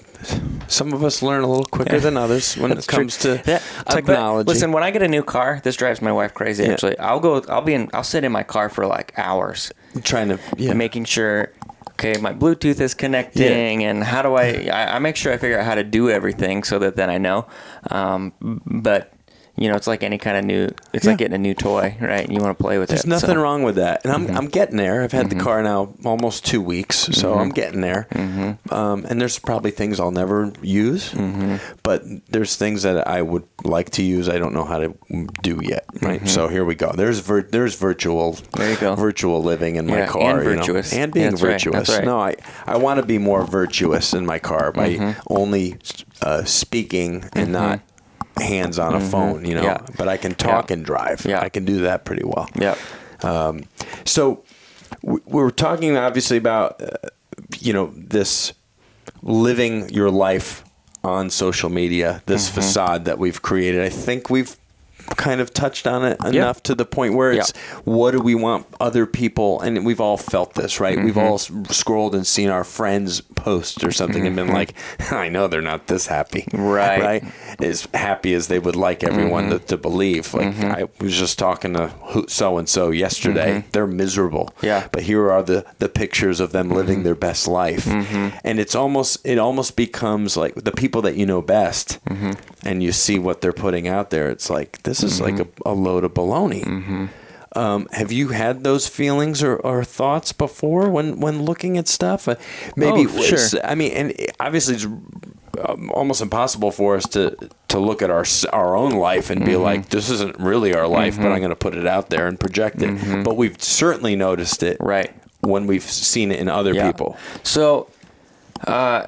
some 0.69 0.93
of 0.93 1.05
us 1.05 1.23
learn 1.23 1.43
a 1.43 1.47
little 1.47 1.65
quicker 1.65 2.01
than 2.01 2.17
others 2.17 2.57
when 2.57 2.73
it 2.73 2.77
That's 2.77 2.87
true. 2.87 2.99
comes 2.99 3.17
to 3.19 3.43
Yeah, 3.47 3.61
uh, 3.87 3.95
technology. 3.95 4.47
listen, 4.49 4.73
when 4.73 4.83
I 4.83 4.91
get 4.91 5.03
a 5.03 5.09
new 5.09 5.23
car, 5.23 5.61
this 5.63 5.77
drives 5.77 6.03
my 6.03 6.13
wife 6.13 6.35
crazy. 6.35 6.65
Yeah. 6.65 6.73
Actually, 6.73 6.99
I'll 6.99 7.21
go. 7.21 7.43
I'll 7.49 7.63
be 7.63 7.75
in. 7.75 7.89
I'll 7.95 8.03
sit 8.05 8.25
in 8.25 8.33
my 8.33 8.43
car 8.43 8.69
for 8.69 8.87
like 8.87 9.13
hours, 9.17 9.73
trying 10.03 10.29
to 10.29 10.39
yeah. 10.57 10.73
making 10.75 11.05
sure. 11.05 11.53
Okay, 11.93 12.21
my 12.21 12.35
Bluetooth 12.35 12.79
is 12.81 12.93
connecting, 12.93 13.83
and 13.83 14.05
how 14.05 14.21
do 14.21 14.35
I, 14.35 14.69
I? 14.71 14.97
I 14.97 14.99
make 14.99 15.17
sure 15.17 15.33
I 15.33 15.39
figure 15.39 15.59
out 15.59 15.65
how 15.65 15.75
to 15.75 15.85
do 15.85 16.11
everything 16.11 16.63
so 16.63 16.79
that 16.81 16.97
then 16.97 17.09
I 17.09 17.17
know. 17.17 17.47
Um, 17.91 18.35
but 18.67 19.13
you 19.57 19.69
know, 19.69 19.75
it's 19.77 19.87
like 19.87 20.03
any 20.03 20.19
kind 20.19 20.37
of 20.37 20.45
new. 20.45 20.69
It's 20.93 21.05
Yeah. 21.05 21.13
like 21.13 21.19
getting 21.19 21.35
a 21.35 21.39
new 21.39 21.55
toy, 21.55 21.97
right? 22.01 22.31
You 22.31 22.41
want 22.41 22.57
to 22.57 22.63
play 22.63 22.79
with 22.79 22.89
There's 22.91 23.05
it. 23.05 23.09
There's 23.09 23.23
nothing 23.23 23.29
so. 23.29 23.33
Mm-hmm. 23.35 23.43
wrong 23.43 23.63
with 23.63 23.77
that, 23.77 24.05
and 24.05 24.13
I'm 24.13 24.37
I'm 24.37 24.47
getting 24.49 24.77
there. 24.77 25.03
I've 25.03 25.13
had 25.13 25.31
the 25.31 25.37
car 25.37 25.63
now 25.63 25.95
almost 26.05 26.45
two 26.45 26.61
weeks, 26.61 26.97
so 26.99 27.31
Mm-hmm. 27.31 27.41
I'm 27.41 27.49
getting 27.51 27.81
there. 27.81 28.07
Um, 28.71 29.07
and 29.09 29.21
there's 29.21 29.39
probably 29.39 29.71
things 29.71 29.99
I'll 30.01 30.11
never 30.11 30.53
use, 30.63 31.13
Mm-hmm. 31.13 31.57
but 31.83 32.03
there's 32.29 32.57
things 32.57 32.83
that 32.83 33.07
I 33.09 33.23
would 33.23 33.45
like 33.65 33.91
to 33.91 34.03
use. 34.03 34.29
I 34.29 34.39
don't 34.39 34.53
know 34.55 34.65
how 34.65 34.79
to 34.79 34.95
do 35.43 35.61
yet. 35.63 35.85
Right. 36.03 36.27
So 36.29 36.49
here 36.49 36.65
we 36.65 36.75
go. 36.75 36.93
There's 36.93 37.21
vir- 37.21 37.49
there's 37.51 37.75
virtual 37.77 38.35
Mm-hmm. 38.35 38.59
There 38.61 38.71
you 38.71 38.77
go. 38.77 38.95
virtual 38.95 39.43
living 39.43 39.77
in 39.77 39.87
my 39.87 40.07
car, 40.07 40.41
and 40.41 40.45
you 40.45 40.51
know, 40.57 40.61
virtuous. 40.63 40.93
and 40.93 41.13
being 41.13 41.31
right, 41.31 41.39
virtuous. 41.41 41.75
that's 41.89 41.99
right. 41.99 42.05
No, 42.05 42.19
I 42.21 42.35
I 42.67 42.77
want 42.77 43.01
to 43.01 43.07
be 43.07 43.19
more 43.19 43.45
virtuous 43.45 44.13
in 44.15 44.27
my 44.27 44.39
car 44.39 44.73
by 44.73 44.97
Mm-hmm. 44.97 45.21
only 45.29 45.77
uh, 46.23 46.45
speaking 46.45 47.25
and 47.35 47.53
not 47.53 47.81
hands 48.39 48.79
on 48.79 48.95
a 48.95 49.01
phone. 49.01 49.45
You 49.45 49.55
know, 49.57 49.63
Yeah. 49.63 49.79
but 49.97 50.09
I 50.09 50.17
can 50.17 50.35
talk 50.35 50.71
Yeah. 50.71 50.75
and 50.75 50.85
drive. 50.85 51.25
Yeah. 51.25 51.41
I 51.41 51.49
can 51.49 51.65
do 51.65 51.81
that 51.83 52.05
pretty 52.05 52.25
well. 52.25 52.49
Yeah. 52.55 52.75
Um, 53.23 53.65
so 54.05 54.43
we 55.03 55.21
we 55.27 55.43
were 55.43 55.51
talking 55.51 55.97
obviously 55.97 56.37
about 56.37 56.81
uh, 56.83 57.09
you 57.61 57.73
know 57.73 57.93
this 57.97 58.53
living 59.23 59.89
your 59.91 60.11
life 60.11 60.65
on 61.03 61.31
social 61.31 61.71
media, 61.71 62.23
this 62.27 62.47
Mm-hmm. 62.49 62.55
facade 62.61 63.05
that 63.05 63.19
we've 63.19 63.41
created. 63.43 63.83
I 63.83 63.89
think 63.91 64.29
we've 64.31 64.57
kind 65.17 65.41
of 65.41 65.53
touched 65.55 65.87
on 65.87 66.05
it 66.05 66.17
enough 66.25 66.63
to 66.65 66.75
the 66.75 66.85
point 66.85 67.15
where 67.15 67.33
it's 67.33 67.57
what 67.85 68.11
do 68.13 68.21
we 68.21 68.35
want 68.35 68.67
other 68.81 69.07
people 69.07 69.61
and 69.61 69.85
we've 69.87 70.01
all 70.01 70.17
felt 70.17 70.55
this 70.55 70.81
right 70.81 70.99
we've 71.03 71.17
all 71.19 71.39
Mm-hmm. 71.39 71.65
scrolled 71.65 72.15
and 72.15 72.27
seen 72.27 72.49
our 72.49 72.65
friends 72.65 73.21
post 73.21 73.85
or 73.85 73.93
something 73.93 74.27
and 74.27 74.35
been 74.37 74.49
like 74.49 74.75
i 75.13 75.29
know 75.29 75.47
they're 75.49 75.61
not 75.61 75.87
this 75.87 76.07
happy 76.07 76.43
Mm-hmm. 76.43 76.63
Right. 76.63 77.03
right 77.03 77.25
as 77.61 77.87
happy 77.95 78.33
as 78.35 78.49
they 78.49 78.59
would 78.59 78.77
like 78.77 79.05
everyone 79.05 79.45
Mm-hmm. 79.45 79.59
to, 79.59 79.67
to 79.67 79.77
believe 79.77 80.33
like 80.35 80.59
i 80.61 80.85
was 81.01 81.17
just 81.17 81.39
talking 81.39 81.75
to 81.75 81.93
so 82.29 82.59
and 82.59 82.69
so 82.69 82.91
yesterday 82.91 83.65
they're 83.73 83.87
miserable 83.87 84.47
Mm-hmm. 84.57 84.67
Yeah. 84.67 84.81
Mm-hmm. 84.81 84.89
but 84.93 85.03
here 85.03 85.31
are 85.31 85.43
the 85.43 85.65
the 85.79 85.89
pictures 85.89 86.41
of 86.41 86.53
them 86.53 86.71
living 86.71 87.03
their 87.03 87.15
best 87.15 87.47
life 87.47 87.87
and 87.87 88.59
it's 88.59 88.75
almost 88.75 89.19
it 89.27 89.39
almost 89.39 89.77
becomes 89.77 90.37
like 90.37 90.55
the 90.55 90.73
people 90.73 91.03
that 91.03 91.17
you 91.17 91.27
know 91.27 91.43
best 91.43 91.99
Mm-hmm. 92.07 92.33
and 92.67 92.83
you 92.83 92.93
see 92.93 93.19
what 93.19 93.41
they're 93.41 93.53
putting 93.53 93.87
out 93.89 94.11
there 94.11 94.31
it's 94.31 94.49
like 94.51 94.83
this 94.83 94.96
is 95.03 95.21
like 95.21 95.39
a, 95.39 95.47
a 95.65 95.73
load 95.75 96.05
of 96.05 96.13
baloney 96.15 96.65
Mm-hmm. 96.65 97.07
um, 97.59 97.87
have 97.93 98.13
you 98.13 98.29
had 98.29 98.65
those 98.65 98.87
feelings 98.89 99.43
or, 99.43 99.57
or 99.57 99.85
thoughts 99.85 100.33
before 100.33 100.91
when, 100.91 101.21
when 101.21 101.43
looking 101.45 101.79
at 101.79 101.89
stuff? 101.89 102.29
Uh, 102.29 102.35
maybe 102.77 103.07
Oh, 103.09 103.23
sure. 103.23 103.61
I 103.65 103.75
mean, 103.75 103.93
and 103.93 104.15
obviously 104.41 104.75
it's 104.75 104.85
um, 104.85 105.91
almost 105.95 106.21
impossible 106.21 106.71
for 106.71 106.97
us 106.97 107.05
to 107.11 107.35
to 107.69 107.79
look 107.79 108.03
at 108.03 108.11
our 108.11 108.25
our 108.53 108.77
own 108.77 108.93
life 108.93 109.31
and 109.31 109.41
Mm-hmm. 109.41 109.51
be 109.51 109.57
like, 109.57 109.89
this 109.89 110.11
isn't 110.11 110.39
really 110.39 110.75
our 110.75 110.87
life, 110.87 111.17
but 111.17 111.33
I'm 111.33 111.39
going 111.39 111.49
to 111.51 111.57
put 111.57 111.75
it 111.75 111.87
out 111.87 112.11
there 112.11 112.27
and 112.27 112.39
project 112.39 112.83
it. 112.83 113.25
But 113.25 113.37
we've 113.39 113.61
certainly 113.63 114.17
noticed 114.17 114.63
it, 114.63 114.77
Mm-hmm. 114.79 114.87
Right. 114.89 115.11
when 115.41 115.67
we've 115.67 115.83
seen 116.13 116.31
it 116.33 116.41
in 116.41 116.49
other 116.49 116.75
Yeah. 116.75 116.91
people. 116.91 117.17
So, 117.43 117.89
uh, 118.67 119.07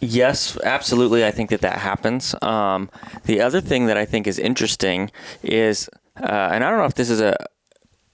yes, 0.00 0.58
absolutely. 0.62 1.24
I 1.24 1.30
think 1.30 1.50
that 1.50 1.60
that 1.60 1.78
happens. 1.78 2.34
Um, 2.42 2.90
the 3.24 3.40
other 3.40 3.60
thing 3.60 3.86
that 3.86 3.96
I 3.96 4.04
think 4.04 4.26
is 4.26 4.38
interesting 4.38 5.10
is, 5.42 5.88
uh, 6.20 6.50
and 6.52 6.64
I 6.64 6.70
don't 6.70 6.78
know 6.78 6.86
if 6.86 6.94
this 6.94 7.10
is 7.10 7.20
a 7.20 7.36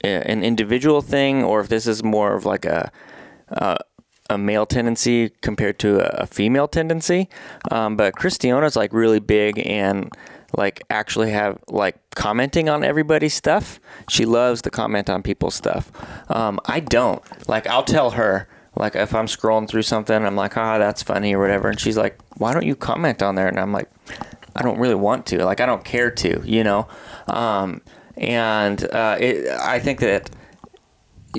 an 0.02 0.44
individual 0.44 1.00
thing 1.00 1.42
or 1.42 1.60
if 1.60 1.68
this 1.68 1.86
is 1.86 2.02
more 2.02 2.34
of 2.34 2.44
like 2.44 2.66
a 2.66 2.92
uh, 3.48 3.76
a 4.30 4.38
male 4.38 4.66
tendency 4.66 5.30
compared 5.42 5.78
to 5.78 6.00
a, 6.00 6.22
a 6.22 6.26
female 6.26 6.68
tendency. 6.68 7.28
Um, 7.70 7.96
but 7.96 8.14
Christiana's 8.14 8.76
like 8.76 8.92
really 8.92 9.20
big 9.20 9.58
and 9.66 10.10
like 10.56 10.82
actually 10.90 11.30
have 11.30 11.58
like 11.68 11.96
commenting 12.14 12.68
on 12.68 12.84
everybody's 12.84 13.34
stuff. 13.34 13.80
She 14.08 14.24
loves 14.24 14.62
to 14.62 14.70
comment 14.70 15.10
on 15.10 15.22
people's 15.22 15.54
stuff. 15.54 15.90
Um, 16.30 16.60
I 16.66 16.80
don't. 16.80 17.22
Like 17.48 17.66
I'll 17.66 17.84
tell 17.84 18.12
her 18.12 18.48
like 18.76 18.96
if 18.96 19.14
I'm 19.14 19.26
scrolling 19.26 19.68
through 19.68 19.82
something, 19.82 20.24
I'm 20.24 20.36
like, 20.36 20.56
ah, 20.56 20.78
that's 20.78 21.02
funny 21.02 21.34
or 21.34 21.40
whatever, 21.40 21.68
and 21.68 21.78
she's 21.78 21.96
like, 21.96 22.18
why 22.36 22.52
don't 22.52 22.66
you 22.66 22.74
comment 22.74 23.22
on 23.22 23.34
there? 23.34 23.48
And 23.48 23.58
I'm 23.58 23.72
like, 23.72 23.90
I 24.56 24.62
don't 24.62 24.78
really 24.78 24.94
want 24.94 25.26
to. 25.26 25.44
Like 25.44 25.60
I 25.60 25.66
don't 25.66 25.84
care 25.84 26.10
to, 26.10 26.42
you 26.44 26.64
know. 26.64 26.88
Um, 27.28 27.82
and 28.16 28.82
uh, 28.92 29.16
it, 29.18 29.48
I 29.50 29.80
think 29.80 30.00
that 30.00 30.30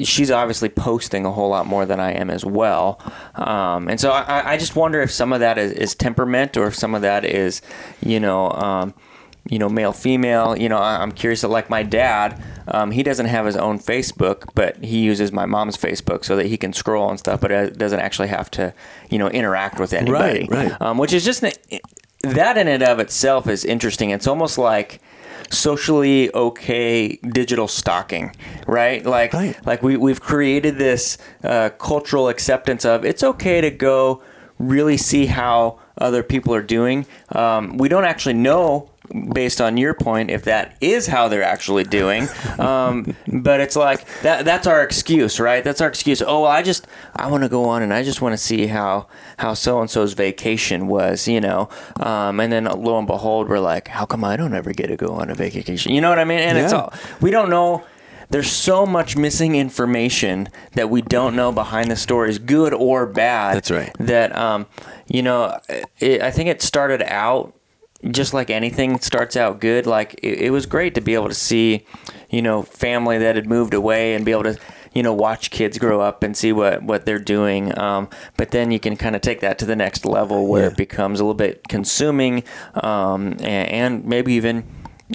she's 0.04 0.30
obviously 0.30 0.70
posting 0.70 1.26
a 1.26 1.32
whole 1.32 1.50
lot 1.50 1.66
more 1.66 1.86
than 1.86 2.00
I 2.00 2.12
am 2.12 2.30
as 2.30 2.44
well. 2.44 3.00
Um, 3.36 3.88
and 3.88 4.00
so 4.00 4.12
I, 4.12 4.54
I 4.54 4.58
just 4.58 4.76
wonder 4.76 5.02
if 5.02 5.12
some 5.12 5.32
of 5.32 5.40
that 5.40 5.58
is, 5.58 5.72
is 5.72 5.96
temperament 5.96 6.58
or 6.58 6.68
if 6.68 6.76
some 6.76 6.94
of 6.96 7.02
that 7.02 7.24
is, 7.24 7.62
you 8.02 8.20
know, 8.20 8.52
um, 8.52 8.94
you 9.50 9.60
know, 9.60 9.70
male, 9.70 9.92
female. 9.94 10.58
You 10.58 10.70
know, 10.70 10.78
I'm 10.78 11.12
curious. 11.12 11.42
that, 11.42 11.50
Like 11.50 11.70
my 11.70 11.84
dad, 11.84 12.42
um, 12.68 12.92
he 12.92 13.04
doesn't 13.04 13.28
have 13.28 13.46
his 13.46 13.56
own 13.56 13.78
Facebook, 13.80 14.50
but 14.56 14.84
he 14.84 15.00
uses 15.00 15.32
my 15.32 15.46
mom's 15.46 15.78
Facebook 15.78 16.26
so 16.26 16.36
that 16.36 16.48
he 16.48 16.58
can 16.58 16.74
scroll 16.74 17.10
and 17.10 17.20
stuff, 17.20 17.42
but 17.42 17.52
it 17.52 17.78
doesn't 17.78 18.00
actually 18.00 18.30
have 18.30 18.50
to, 18.52 18.74
you 19.10 19.20
know, 19.20 19.28
interact 19.30 19.80
with 19.80 19.94
anybody. 19.94 20.48
right. 20.50 20.82
Um, 20.82 20.98
which 20.98 21.14
is 21.14 21.24
just 21.24 21.42
that 22.22 22.58
in 22.58 22.68
and 22.68 22.82
of 22.84 23.00
itself 23.00 23.48
is 23.48 23.64
interesting. 23.64 24.10
It's 24.10 24.26
almost 24.28 24.58
like 24.58 25.00
socially 25.52 26.34
okay 26.34 27.18
digital 27.18 27.68
stalking, 27.68 28.36
right? 28.66 29.06
Like, 29.06 29.32
Right. 29.34 29.66
like 29.66 29.84
we 29.84 29.96
we've 29.96 30.22
created 30.22 30.78
this 30.78 31.18
uh, 31.44 31.70
cultural 31.78 32.30
acceptance 32.30 32.84
of 32.84 33.06
it's 33.06 33.24
okay 33.24 33.62
to 33.62 33.70
go 33.70 34.24
really 34.58 34.98
see 34.98 35.28
how 35.28 35.80
other 36.00 36.24
people 36.24 36.54
are 36.56 36.64
doing. 36.64 37.06
Um, 37.32 37.78
we 37.78 37.90
don't 37.90 38.06
actually 38.06 38.34
know 38.34 38.90
based 39.34 39.62
on 39.62 39.78
your 39.78 39.94
point, 39.94 40.30
if 40.30 40.44
that 40.44 40.76
is 40.82 41.08
how 41.08 41.28
they're 41.28 41.44
actually 41.44 41.84
doing. 41.84 42.28
Um, 42.60 43.16
but 43.28 43.60
it's 43.60 43.76
like 43.76 44.06
that 44.22 44.46
that's 44.46 44.68
our 44.68 44.84
excuse, 44.84 45.40
right? 45.40 45.64
That's 45.64 45.82
our 45.82 45.88
excuse. 45.88 46.22
Oh, 46.22 46.42
well, 46.42 46.52
I 46.52 46.62
just 46.62 46.88
I 47.16 47.28
want 47.28 47.44
to 47.44 47.50
go 47.50 47.66
on 47.66 47.82
and 47.82 47.94
I 47.94 48.04
just 48.04 48.22
want 48.22 48.34
to 48.34 48.38
see 48.38 48.68
how 48.68 49.08
how 49.38 49.54
so 49.54 49.82
and 49.82 49.90
so's 49.90 50.14
vacation 50.14 50.88
was, 50.88 51.28
you 51.28 51.42
know. 51.42 51.70
Um, 52.00 52.40
and 52.40 52.52
then 52.52 52.66
lo 52.66 52.98
and 52.98 53.08
behold, 53.08 53.50
we're 53.50 53.60
like, 53.60 53.88
how 53.88 54.06
come 54.06 54.24
I 54.24 54.36
don't 54.38 54.54
ever 54.54 54.74
get 54.74 54.88
to 54.88 54.98
go 54.98 55.14
on 55.14 55.30
a 55.30 55.36
vacation? 55.36 55.94
You 55.94 56.02
know 56.02 56.10
what 56.10 56.20
I 56.20 56.26
mean? 56.26 56.40
And 56.40 56.58
it's 56.58 56.74
all 56.74 56.94
we 57.22 57.32
don't 57.32 57.50
know. 57.50 57.84
There's 58.30 58.52
so 58.52 58.86
much 58.86 59.16
missing 59.16 59.56
information 59.56 60.50
that 60.74 60.90
we 60.90 61.02
don't 61.02 61.36
know 61.36 61.52
behind 61.52 61.92
the 61.92 61.96
stories, 61.96 62.40
good 62.40 62.74
or 62.74 63.06
bad. 63.06 63.56
That's 63.56 63.70
right. 63.70 63.96
That 64.00 64.36
um, 64.36 64.66
you 65.08 65.22
know, 65.22 65.60
it, 66.00 66.22
I 66.22 66.32
think 66.32 66.50
it 66.50 66.62
started 66.62 67.02
out 67.04 67.55
just 68.12 68.34
like 68.34 68.50
anything 68.50 69.00
starts 69.00 69.36
out 69.36 69.60
good. 69.60 69.86
Like 69.86 70.14
it, 70.22 70.40
it 70.42 70.50
was 70.52 70.66
great 70.66 70.96
to 70.96 71.02
be 71.02 71.14
able 71.16 71.30
to 71.30 71.34
see, 71.36 71.86
you 72.30 72.42
know, 72.42 72.62
family 72.64 73.18
that 73.18 73.36
had 73.36 73.48
moved 73.48 73.74
away 73.74 74.14
and 74.14 74.24
be 74.26 74.32
able 74.32 74.44
to, 74.44 74.58
you 74.94 75.04
know, 75.04 75.14
watch 75.14 75.52
kids 75.52 75.78
grow 75.78 76.02
up 76.02 76.24
and 76.24 76.38
see 76.38 76.52
what 76.54 76.84
what 76.84 77.06
they're 77.06 77.20
doing. 77.20 77.78
Um, 77.78 78.08
but 78.38 78.52
then 78.52 78.72
you 78.72 78.80
can 78.80 78.96
kind 78.96 79.16
of 79.16 79.22
take 79.22 79.42
that 79.42 79.58
to 79.60 79.66
the 79.66 79.76
next 79.76 80.06
level 80.06 80.48
where 80.48 80.64
Yeah. 80.64 80.72
it 80.72 80.78
becomes 80.78 81.20
a 81.20 81.24
little 81.24 81.34
bit 81.34 81.68
consuming, 81.68 82.44
um, 82.76 83.34
and, 83.40 83.44
and 83.70 84.06
maybe 84.06 84.34
even. 84.34 84.64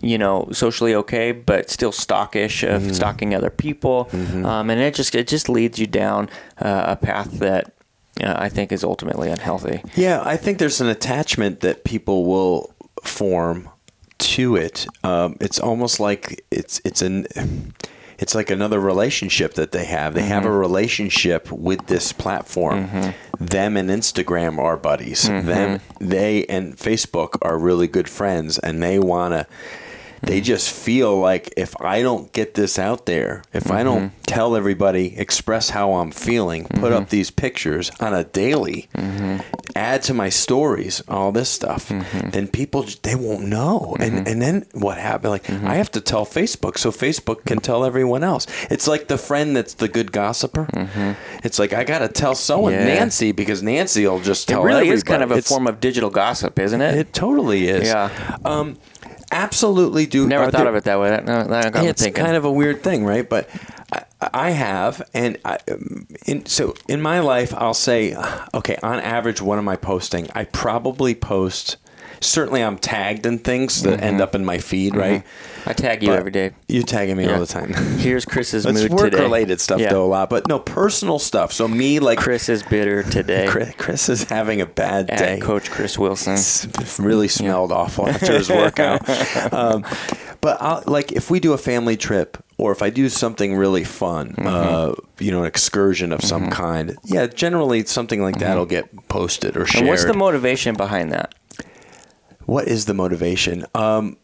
You 0.04 0.18
know, 0.18 0.48
socially 0.52 0.94
okay, 0.94 1.32
but 1.32 1.68
still 1.68 1.90
stockish 1.90 2.62
of 2.62 2.80
Mm-hmm. 2.82 2.92
stalking 2.92 3.34
other 3.34 3.50
people, 3.50 4.08
um, 4.12 4.70
and 4.70 4.80
it 4.80 4.94
just 4.94 5.16
it 5.16 5.26
just 5.26 5.48
leads 5.48 5.80
you 5.80 5.88
down 5.88 6.30
uh, 6.62 6.84
a 6.90 6.94
path 6.96 7.40
that 7.40 7.72
uh, 8.22 8.34
I 8.38 8.48
think 8.50 8.70
is 8.70 8.84
ultimately 8.84 9.30
unhealthy. 9.30 9.82
Yeah, 9.96 10.22
I 10.24 10.36
think 10.36 10.58
there's 10.58 10.80
an 10.80 10.86
attachment 10.86 11.58
that 11.62 11.82
people 11.82 12.24
will 12.24 12.72
form 13.02 13.68
to 14.18 14.56
it. 14.56 14.86
Um, 15.02 15.36
it's 15.40 15.58
almost 15.58 16.00
like 16.00 16.44
it's 16.50 16.80
it's 16.84 17.02
an 17.02 17.26
it's 18.18 18.34
like 18.34 18.50
another 18.50 18.78
relationship 18.78 19.54
that 19.54 19.72
they 19.72 19.86
have. 19.86 20.14
They 20.14 20.22
have 20.22 20.44
a 20.44 20.48
mm-hmm. 20.48 20.58
relationship 20.58 21.50
with 21.50 21.86
this 21.86 22.12
platform. 22.12 22.88
Mm-hmm. 22.88 23.44
Them 23.44 23.76
and 23.78 23.88
Instagram 23.88 24.58
are 24.58 24.76
buddies. 24.76 25.22
Them 25.22 25.78
mm-hmm. 25.78 26.08
they 26.08 26.44
and 26.46 26.76
Facebook 26.76 27.38
are 27.42 27.58
really 27.58 27.88
good 27.88 28.08
friends, 28.08 28.58
and 28.58 28.82
they 28.82 28.98
want 28.98 29.34
to. 29.34 29.46
They 30.22 30.38
mm-hmm. 30.38 30.44
just 30.44 30.70
feel 30.70 31.18
like 31.18 31.52
if 31.56 31.74
I 31.80 32.02
don't 32.02 32.32
get 32.32 32.54
this 32.54 32.78
out 32.78 33.06
there, 33.06 33.42
if 33.52 33.70
I 33.70 33.82
don't 33.82 34.10
mm-hmm. 34.10 34.22
tell 34.26 34.56
everybody, 34.56 35.18
express 35.18 35.70
how 35.70 35.94
I'm 35.94 36.10
feeling, 36.10 36.64
put 36.64 36.92
up 36.92 37.04
mm-hmm. 37.04 37.10
these 37.10 37.30
pictures 37.30 37.90
on 38.00 38.14
a 38.14 38.24
daily, 38.24 38.88
add 39.74 40.02
to 40.04 40.14
my 40.14 40.28
stories, 40.28 41.02
all 41.08 41.32
this 41.32 41.48
stuff, 41.48 41.88
then 41.88 42.48
people 42.48 42.86
they 43.02 43.14
won't 43.14 43.46
know. 43.46 43.96
And 43.98 44.26
and 44.28 44.42
then 44.42 44.66
what 44.72 44.98
happened? 44.98 45.30
Like 45.30 45.50
I 45.50 45.74
have 45.76 45.90
to 45.92 46.00
tell 46.00 46.26
Facebook 46.26 46.78
so 46.78 46.90
Facebook 46.90 47.44
can 47.44 47.58
tell 47.58 47.84
everyone 47.84 48.22
else. 48.22 48.46
It's 48.70 48.86
like 48.86 49.08
the 49.08 49.18
friend 49.18 49.56
that's 49.56 49.74
the 49.74 49.88
good 49.88 50.12
gossiper. 50.12 50.68
It's 51.42 51.58
like 51.58 51.72
I 51.72 51.84
got 51.84 52.00
to 52.00 52.08
tell 52.08 52.34
someone 52.34 52.72
Yeah. 52.72 52.84
Nancy 52.84 53.32
because 53.32 53.62
Nancy 53.62 54.06
will 54.06 54.20
just 54.20 54.48
tell. 54.48 54.62
It 54.62 54.66
really 54.66 54.78
everybody. 54.80 54.96
is 54.96 55.02
kind 55.02 55.22
of 55.22 55.30
a 55.30 55.36
It's- 55.36 55.48
form 55.48 55.66
of 55.66 55.80
digital 55.80 56.10
gossip, 56.10 56.58
isn't 56.58 56.80
it? 56.80 56.94
It 56.96 57.12
totally 57.12 57.68
is. 57.68 57.88
Yeah. 57.88 58.10
Um, 58.44 58.76
absolutely 59.30 60.06
do. 60.06 60.26
Never 60.26 60.46
thought 60.50 60.58
there- 60.58 60.68
of 60.68 60.74
it 60.74 60.84
that 60.84 60.98
way. 61.00 61.10
That, 61.10 61.24
no, 61.24 61.44
that 61.44 61.72
got 61.72 61.82
me 61.82 61.88
it's 61.88 62.02
thinking. 62.02 62.24
kind 62.24 62.36
of 62.36 62.44
a 62.44 62.50
weird 62.52 62.82
thing, 62.82 63.04
right? 63.04 63.28
But 63.28 63.48
I, 63.92 64.04
I 64.20 64.50
have, 64.50 65.02
and 65.14 65.38
I, 65.44 65.58
um, 65.70 66.06
in, 66.26 66.46
so 66.46 66.74
in 66.88 67.00
my 67.00 67.20
life, 67.20 67.54
I'll 67.56 67.74
say, 67.74 68.14
okay, 68.54 68.76
on 68.82 69.00
average, 69.00 69.40
what 69.40 69.58
am 69.58 69.68
I 69.68 69.76
posting? 69.76 70.28
I 70.34 70.44
probably 70.44 71.14
post. 71.14 71.76
Certainly, 72.20 72.62
I'm 72.62 72.76
tagged 72.78 73.24
in 73.26 73.38
things 73.38 73.82
that 73.82 74.02
end 74.02 74.14
mm-hmm. 74.14 74.22
up 74.22 74.34
in 74.34 74.44
my 74.44 74.58
feed, 74.58 74.92
mm-hmm. 74.92 75.00
right? 75.00 75.22
I 75.66 75.72
tag 75.72 76.02
you 76.02 76.10
But 76.10 76.18
every 76.18 76.30
day. 76.30 76.52
You 76.68 76.82
tagging 76.82 77.16
me 77.16 77.24
Yeah. 77.24 77.34
all 77.34 77.40
the 77.40 77.46
time. 77.46 77.72
Here's 77.98 78.24
Chris's 78.24 78.66
It's 78.66 78.82
mood 78.82 78.92
work 78.92 79.10
today. 79.10 79.22
related 79.22 79.60
stuff 79.60 79.80
Yeah. 79.80 79.90
though 79.90 80.04
a 80.04 80.06
lot, 80.06 80.30
but 80.30 80.46
no 80.48 80.58
personal 80.58 81.18
stuff. 81.18 81.52
So 81.52 81.68
me, 81.68 81.98
like 81.98 82.18
Chris 82.18 82.48
is 82.48 82.62
bitter 82.62 83.02
today. 83.02 83.46
Chris, 83.48 83.74
Chris 83.76 84.08
is 84.08 84.24
having 84.24 84.60
a 84.60 84.66
bad 84.66 85.10
At 85.10 85.18
day. 85.18 85.40
Coach 85.40 85.70
Chris 85.70 85.98
Wilson. 85.98 86.34
S- 86.34 86.98
really 86.98 87.28
smelled 87.28 87.72
awful 87.72 88.08
after 88.08 88.32
his 88.32 88.48
workout. 88.48 89.08
um, 89.52 89.84
but 90.40 90.60
I'll, 90.60 90.82
like 90.86 91.12
if 91.12 91.30
we 91.30 91.40
do 91.40 91.52
a 91.52 91.58
family 91.58 91.96
trip 91.96 92.42
or 92.56 92.72
if 92.72 92.82
I 92.82 92.90
do 92.90 93.08
something 93.08 93.54
really 93.56 93.84
fun, 93.84 94.34
mm-hmm. 94.34 94.46
uh, 94.46 94.94
you 95.18 95.30
know, 95.30 95.40
an 95.40 95.46
excursion 95.46 96.12
of 96.12 96.22
some 96.22 96.50
kind, 96.50 96.96
yeah, 97.04 97.26
generally 97.26 97.84
something 97.84 98.22
like 98.22 98.38
that 98.38 98.56
will 98.56 98.66
get 98.66 99.08
posted 99.08 99.56
or 99.56 99.66
shared. 99.66 99.82
And 99.82 99.88
what's 99.88 100.04
the 100.04 100.14
motivation 100.14 100.76
behind 100.76 101.12
that? 101.12 101.34
What 102.46 102.68
is 102.68 102.86
the 102.86 102.94
motivation? 102.94 103.66
Um, 103.74 104.16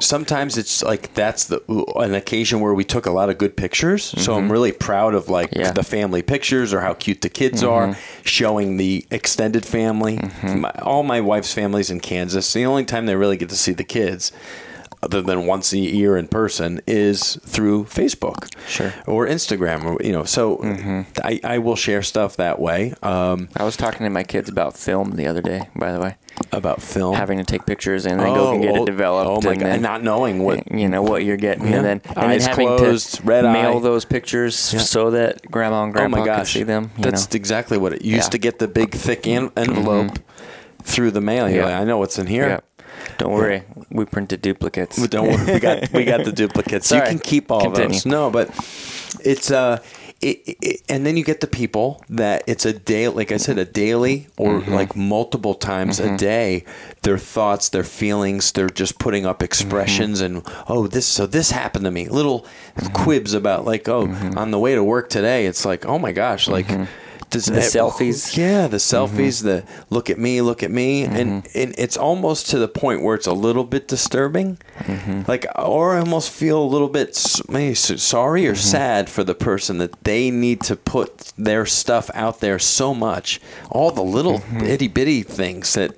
sometimes 0.00 0.56
it's 0.58 0.82
like 0.82 1.14
that's 1.14 1.44
the 1.44 1.60
an 1.96 2.14
occasion 2.14 2.60
where 2.60 2.74
we 2.74 2.82
took 2.84 3.06
a 3.06 3.10
lot 3.10 3.28
of 3.30 3.38
good 3.38 3.56
pictures. 3.56 4.02
So 4.04 4.34
I'm 4.34 4.50
really 4.50 4.72
proud 4.72 5.14
of 5.14 5.28
like 5.28 5.50
Mm-hmm. 5.50 5.60
Yeah. 5.60 5.66
Mm-hmm. 5.66 5.74
the 5.74 5.82
family 5.84 6.22
pictures 6.22 6.72
or 6.72 6.80
how 6.80 6.94
cute 6.94 7.20
the 7.20 7.28
kids 7.28 7.62
are, 7.62 7.96
showing 8.24 8.76
the 8.78 9.06
extended 9.10 9.64
family. 9.66 10.18
My, 10.42 10.70
all 10.82 11.02
my 11.02 11.20
wife's 11.20 11.52
family's 11.54 11.90
in 11.90 12.00
Kansas. 12.00 12.52
The 12.52 12.64
only 12.64 12.84
time 12.84 13.06
they 13.06 13.16
really 13.16 13.36
get 13.36 13.48
to 13.50 13.56
see 13.56 13.72
the 13.72 13.84
kids. 13.84 14.32
Other 15.04 15.20
than 15.20 15.46
once 15.46 15.72
a 15.72 15.78
year 15.78 16.16
in 16.16 16.28
person, 16.28 16.80
is 16.86 17.34
through 17.44 17.86
Facebook, 17.86 18.48
Sure. 18.68 18.94
or 19.04 19.26
Instagram, 19.26 19.82
or 19.84 19.98
you 20.00 20.12
know. 20.12 20.22
So 20.22 20.60
I, 21.24 21.40
I 21.42 21.58
will 21.58 21.74
share 21.74 22.02
stuff 22.04 22.36
that 22.36 22.60
way 22.60 22.94
um, 23.02 23.48
I 23.56 23.64
was 23.64 23.76
talking 23.76 24.04
to 24.04 24.10
my 24.10 24.22
kids 24.22 24.48
about 24.48 24.76
film 24.76 25.16
the 25.16 25.26
other 25.26 25.42
day, 25.42 25.68
by 25.74 25.90
the 25.90 25.98
way. 25.98 26.14
About 26.50 26.82
film. 26.82 27.14
Having 27.14 27.38
to 27.38 27.44
take 27.44 27.64
pictures 27.66 28.06
and 28.06 28.18
then 28.20 28.34
go 28.34 28.52
and 28.52 28.62
get 28.62 28.76
oh, 28.76 28.82
it 28.82 28.86
developed. 28.86 29.28
Oh 29.28 29.40
my 29.46 29.52
and 29.52 29.60
god! 29.60 29.68
then, 29.72 29.82
not 29.82 30.02
knowing 30.02 30.42
what 30.42 30.70
you 30.72 30.88
know 30.88 31.02
what 31.02 31.24
you're 31.24 31.36
getting, 31.36 31.68
Yeah. 31.68 31.76
and 31.76 31.84
then 31.84 32.00
and 32.04 32.18
Eyes 32.18 32.40
then 32.46 32.50
having 32.50 32.66
closed, 32.76 33.14
to 33.16 33.22
red 33.22 33.44
mail 33.44 33.76
eye. 33.76 33.80
those 33.80 34.04
pictures 34.04 34.56
so 34.56 35.10
that 35.10 35.42
grandma 35.50 35.84
and 35.84 35.90
Oh 35.90 35.98
grandpa 35.98 36.18
my 36.18 36.26
can 36.26 36.36
gosh, 36.38 36.52
see 36.52 36.62
them. 36.62 36.90
You 36.96 37.04
that's 37.04 37.30
know? 37.32 37.36
exactly 37.36 37.78
what 37.78 37.92
it 37.92 38.02
used 38.02 38.06
Yeah. 38.14 38.20
Mm-hmm. 38.22 38.30
to 38.30 38.38
get 38.38 38.58
the 38.58 38.68
big 38.68 38.92
thick 38.92 39.26
en- 39.26 39.50
envelope 39.56 40.18
through 40.82 41.12
the 41.12 41.20
mail. 41.20 41.48
Yeah. 41.48 41.64
like, 41.66 41.74
I 41.74 41.84
know 41.84 41.98
what's 41.98 42.18
in 42.18 42.26
here. 42.26 42.48
yeah. 42.48 42.60
Don't 43.18 43.32
worry, 43.32 43.62
we 43.90 44.04
printed 44.04 44.42
duplicates. 44.42 44.96
Don't 45.08 45.26
worry, 45.28 45.54
we 45.54 45.58
got 45.60 45.92
we 45.92 46.04
got 46.04 46.24
the 46.24 46.32
duplicates. 46.42 46.90
You 46.90 46.98
Sorry. 46.98 47.08
can 47.08 47.18
keep 47.18 47.50
all 47.50 47.60
Continue. 47.62 47.88
those. 47.94 48.06
No, 48.06 48.30
but 48.30 48.48
it's 49.24 49.50
uh, 49.50 49.78
it, 50.22 50.56
it, 50.62 50.82
and 50.88 51.04
then 51.04 51.16
you 51.16 51.24
get 51.24 51.40
the 51.40 51.46
people 51.46 52.02
that 52.08 52.44
it's 52.46 52.64
a 52.64 52.72
day, 52.72 53.08
like 53.08 53.32
I 53.32 53.36
said, 53.36 53.58
a 53.58 53.64
daily 53.64 54.28
or 54.36 54.60
Mm-hmm. 54.60 54.72
like 54.72 54.94
multiple 54.96 55.54
times 55.54 55.98
a 56.00 56.16
day. 56.16 56.64
Their 57.02 57.18
thoughts, 57.18 57.68
their 57.68 57.82
feelings, 57.84 58.52
they're 58.52 58.70
just 58.70 58.98
putting 58.98 59.26
up 59.26 59.42
expressions 59.42 60.22
Mm-hmm. 60.22 60.36
and 60.48 60.64
oh, 60.68 60.86
this 60.86 61.06
so 61.06 61.26
this 61.26 61.50
happened 61.50 61.84
to 61.84 61.90
me. 61.90 62.08
Little 62.08 62.46
quibs 62.94 63.34
about 63.34 63.64
like 63.64 63.88
oh, 63.88 64.06
Mm-hmm. 64.06 64.38
on 64.38 64.50
the 64.52 64.58
way 64.58 64.74
to 64.74 64.84
work 64.84 65.10
today, 65.10 65.46
it's 65.46 65.64
like 65.64 65.84
oh 65.86 65.98
my 65.98 66.12
gosh, 66.12 66.48
like. 66.48 66.68
Does 67.32 67.46
The 67.46 67.60
selfies. 67.60 68.36
yeah, 68.36 68.66
the 68.66 68.76
mm-hmm. 68.76 69.16
selfies, 69.16 69.42
the 69.42 69.64
look 69.88 70.10
at 70.10 70.18
me, 70.18 70.42
look 70.42 70.62
at 70.62 70.70
me, 70.70 71.04
and, 71.04 71.42
mm-hmm. 71.42 71.58
and 71.58 71.74
it's 71.78 71.96
almost 71.96 72.50
to 72.50 72.58
the 72.58 72.68
point 72.68 73.02
where 73.02 73.14
it's 73.14 73.26
a 73.26 73.32
little 73.32 73.64
bit 73.64 73.88
disturbing, 73.88 74.58
mm-hmm. 74.78 75.22
like, 75.26 75.46
or 75.56 75.96
I 75.96 76.00
almost 76.00 76.30
feel 76.30 76.62
a 76.62 76.64
little 76.64 76.90
bit 76.90 77.18
maybe 77.48 77.74
sorry 77.74 78.46
or 78.46 78.54
sad 78.54 79.08
for 79.08 79.24
the 79.24 79.34
person 79.34 79.78
that 79.78 80.04
they 80.04 80.30
need 80.30 80.60
to 80.62 80.76
put 80.76 81.32
their 81.38 81.64
stuff 81.64 82.10
out 82.12 82.40
there 82.40 82.58
so 82.58 82.92
much, 82.92 83.40
all 83.70 83.90
the 83.90 84.04
little 84.04 84.42
itty 84.62 84.88
bitty 84.88 85.22
things 85.22 85.72
that. 85.74 85.96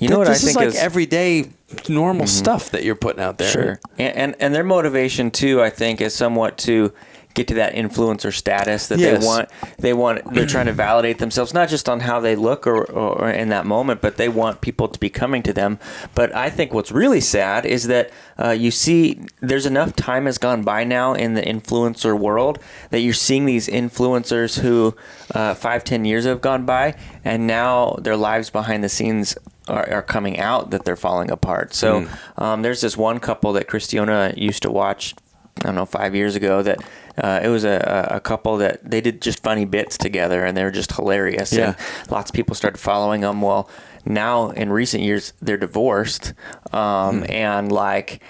You 0.00 0.08
know 0.08 0.18
what 0.18 0.28
I 0.28 0.34
this 0.34 0.44
is 0.44 0.48
think 0.50 0.58
like 0.58 0.68
is- 0.68 0.76
everyday 0.76 1.50
normal 1.88 2.28
stuff 2.28 2.70
that 2.70 2.84
you're 2.84 2.94
putting 2.94 3.20
out 3.20 3.38
there. 3.38 3.50
Sure. 3.50 3.80
And, 3.98 4.16
and 4.16 4.36
and 4.38 4.54
their 4.54 4.62
motivation 4.62 5.32
too, 5.32 5.60
I 5.60 5.70
think, 5.70 6.00
is 6.00 6.14
somewhat 6.14 6.56
to 6.58 6.92
get 7.34 7.46
to 7.48 7.54
that 7.54 7.74
influencer 7.74 8.32
status 8.32 8.88
that 8.88 8.98
Yes. 8.98 9.20
they 9.20 9.26
want. 9.26 9.48
They 9.78 9.92
want. 9.92 10.34
They're 10.34 10.46
trying 10.46 10.66
to 10.66 10.72
validate 10.72 11.18
themselves, 11.18 11.54
not 11.54 11.68
just 11.68 11.88
on 11.88 12.00
how 12.00 12.18
they 12.20 12.34
look 12.34 12.66
or, 12.66 12.84
or 12.90 13.30
in 13.30 13.48
that 13.50 13.64
moment, 13.66 14.00
but 14.00 14.16
they 14.16 14.28
want 14.28 14.60
people 14.60 14.88
to 14.88 14.98
be 14.98 15.08
coming 15.08 15.42
to 15.44 15.52
them. 15.52 15.78
But 16.14 16.34
I 16.34 16.50
think 16.50 16.72
what's 16.74 16.90
really 16.90 17.20
sad 17.20 17.64
is 17.64 17.86
that 17.86 18.10
uh, 18.42 18.50
you 18.50 18.70
see, 18.70 19.20
there's 19.40 19.66
enough 19.66 19.94
time 19.94 20.26
has 20.26 20.38
gone 20.38 20.62
by 20.62 20.84
now 20.84 21.12
in 21.14 21.34
the 21.34 21.42
influencer 21.42 22.18
world 22.18 22.58
that 22.90 23.00
you're 23.00 23.12
seeing 23.14 23.44
these 23.46 23.68
influencers 23.68 24.60
who 24.60 24.96
uh, 25.34 25.54
five, 25.54 25.84
ten 25.84 26.04
years 26.04 26.24
have 26.24 26.40
gone 26.40 26.64
by, 26.66 26.94
and 27.24 27.46
now 27.46 27.96
their 28.00 28.16
lives 28.16 28.50
behind 28.50 28.82
the 28.82 28.88
scenes 28.88 29.36
are, 29.68 29.88
are 29.92 30.02
coming 30.02 30.38
out 30.38 30.70
that 30.70 30.84
they're 30.84 30.96
falling 30.96 31.30
apart. 31.30 31.74
So 31.74 32.08
um, 32.36 32.62
there's 32.62 32.80
this 32.80 32.96
one 32.96 33.20
couple 33.20 33.52
that 33.52 33.68
Christiana 33.68 34.32
used 34.36 34.62
to 34.62 34.70
watch. 34.70 35.14
I 35.60 35.66
don't 35.66 35.74
know, 35.74 35.86
five 35.86 36.14
years 36.14 36.36
ago, 36.36 36.62
that 36.62 36.78
uh, 37.16 37.40
it 37.42 37.48
was 37.48 37.64
a, 37.64 38.08
a 38.10 38.20
couple 38.20 38.56
that 38.58 38.88
they 38.88 39.00
did 39.00 39.20
just 39.20 39.42
funny 39.42 39.64
bits 39.64 39.98
together, 39.98 40.44
and 40.44 40.56
they 40.56 40.62
were 40.64 40.70
just 40.70 40.92
hilarious. 40.92 41.52
Yeah. 41.52 41.74
And 42.00 42.10
lots 42.10 42.30
of 42.30 42.34
people 42.34 42.54
started 42.54 42.78
following 42.78 43.22
them. 43.22 43.40
Well, 43.42 43.68
now 44.04 44.50
in 44.50 44.70
recent 44.70 45.02
years, 45.02 45.32
they're 45.42 45.56
divorced, 45.56 46.32
um, 46.72 47.24
and 47.28 47.72
like 47.72 48.22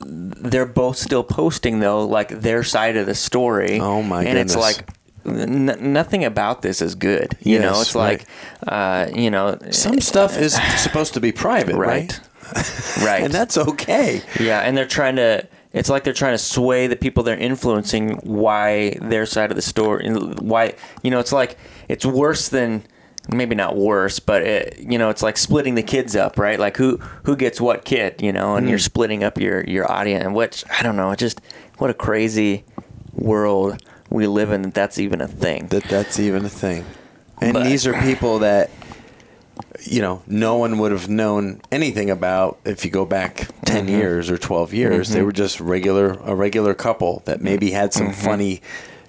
they're 0.00 0.66
both 0.66 0.96
still 0.96 1.24
posting 1.24 1.80
though, 1.80 2.04
like 2.06 2.28
their 2.28 2.62
side 2.62 2.96
of 2.96 3.06
the 3.06 3.14
story. 3.14 3.78
Oh, 3.80 4.02
my 4.02 4.24
And 4.24 4.38
it's 4.38 4.56
like. 4.56 4.88
N- 5.24 5.92
nothing 5.92 6.24
about 6.24 6.62
this 6.62 6.82
is 6.82 6.96
good. 6.96 7.36
You 7.40 7.60
know, 7.60 7.74
Yes, 7.74 7.82
it's 7.82 7.94
like, 7.94 8.26
uh, 8.66 9.08
you 9.14 9.30
know, 9.30 9.56
Some 9.70 10.00
stuff 10.00 10.36
is 10.36 10.54
supposed 10.82 11.14
to 11.14 11.20
be 11.20 11.30
private, 11.30 11.76
right? 11.76 12.20
Right. 12.56 13.04
Right. 13.04 13.22
and 13.22 13.32
that's 13.32 13.56
okay. 13.56 14.20
Yeah, 14.40 14.58
and 14.62 14.76
they're 14.76 14.84
trying 14.84 15.14
to. 15.16 15.46
It's 15.72 15.88
like 15.88 16.04
they're 16.04 16.12
trying 16.12 16.34
to 16.34 16.38
sway 16.38 16.86
the 16.86 16.96
people 16.96 17.22
they're 17.22 17.36
influencing 17.36 18.16
why 18.22 18.96
their 19.00 19.24
side 19.26 19.50
of 19.50 19.56
the 19.56 19.62
story. 19.62 20.08
Why 20.10 20.74
you 21.02 21.10
know 21.10 21.18
it's 21.18 21.32
like 21.32 21.56
it's 21.88 22.04
worse 22.04 22.48
than 22.48 22.84
maybe 23.30 23.54
not 23.54 23.76
worse, 23.76 24.18
but 24.18 24.42
it, 24.42 24.78
you 24.78 24.98
know 24.98 25.08
it's 25.08 25.22
like 25.22 25.36
splitting 25.36 25.74
the 25.74 25.82
kids 25.82 26.14
up, 26.14 26.38
right? 26.38 26.58
Like 26.58 26.76
who 26.76 26.98
who 27.24 27.36
gets 27.36 27.60
what 27.60 27.84
kid, 27.84 28.20
you 28.20 28.32
know, 28.32 28.56
and 28.56 28.68
you're 28.68 28.78
mm. 28.78 28.82
splitting 28.82 29.24
up 29.24 29.38
your 29.38 29.64
your 29.64 29.90
audience. 29.90 30.24
And 30.24 30.34
which 30.34 30.64
I 30.70 30.82
don't 30.82 30.96
know, 30.96 31.10
it 31.10 31.18
just 31.18 31.40
what 31.78 31.90
a 31.90 31.94
crazy 31.94 32.64
world 33.14 33.82
we 34.10 34.26
live 34.26 34.50
in 34.50 34.62
that 34.62 34.74
that's 34.74 34.98
even 34.98 35.20
a 35.20 35.28
thing. 35.28 35.68
That 35.68 35.84
that's 35.84 36.18
even 36.20 36.44
a 36.44 36.50
thing. 36.50 36.84
And 37.40 37.54
But- 37.54 37.64
these 37.64 37.86
are 37.86 37.94
people 38.02 38.40
that 38.40 38.70
you 39.84 40.00
know 40.00 40.22
no 40.26 40.56
one 40.56 40.78
would 40.78 40.92
have 40.92 41.08
known 41.08 41.60
anything 41.70 42.10
about 42.10 42.58
if 42.64 42.84
you 42.84 42.90
go 42.90 43.04
back 43.04 43.48
10 43.64 43.86
Mm-hmm. 43.86 43.88
years 43.88 44.30
or 44.30 44.38
12 44.38 44.72
years 44.74 45.08
they 45.10 45.22
were 45.22 45.32
just 45.32 45.60
regular 45.60 46.12
a 46.24 46.34
regular 46.34 46.74
couple 46.74 47.22
that 47.24 47.40
maybe 47.40 47.70
had 47.70 47.92
some 47.92 48.08
Mm-hmm. 48.08 48.24
funny 48.26 48.62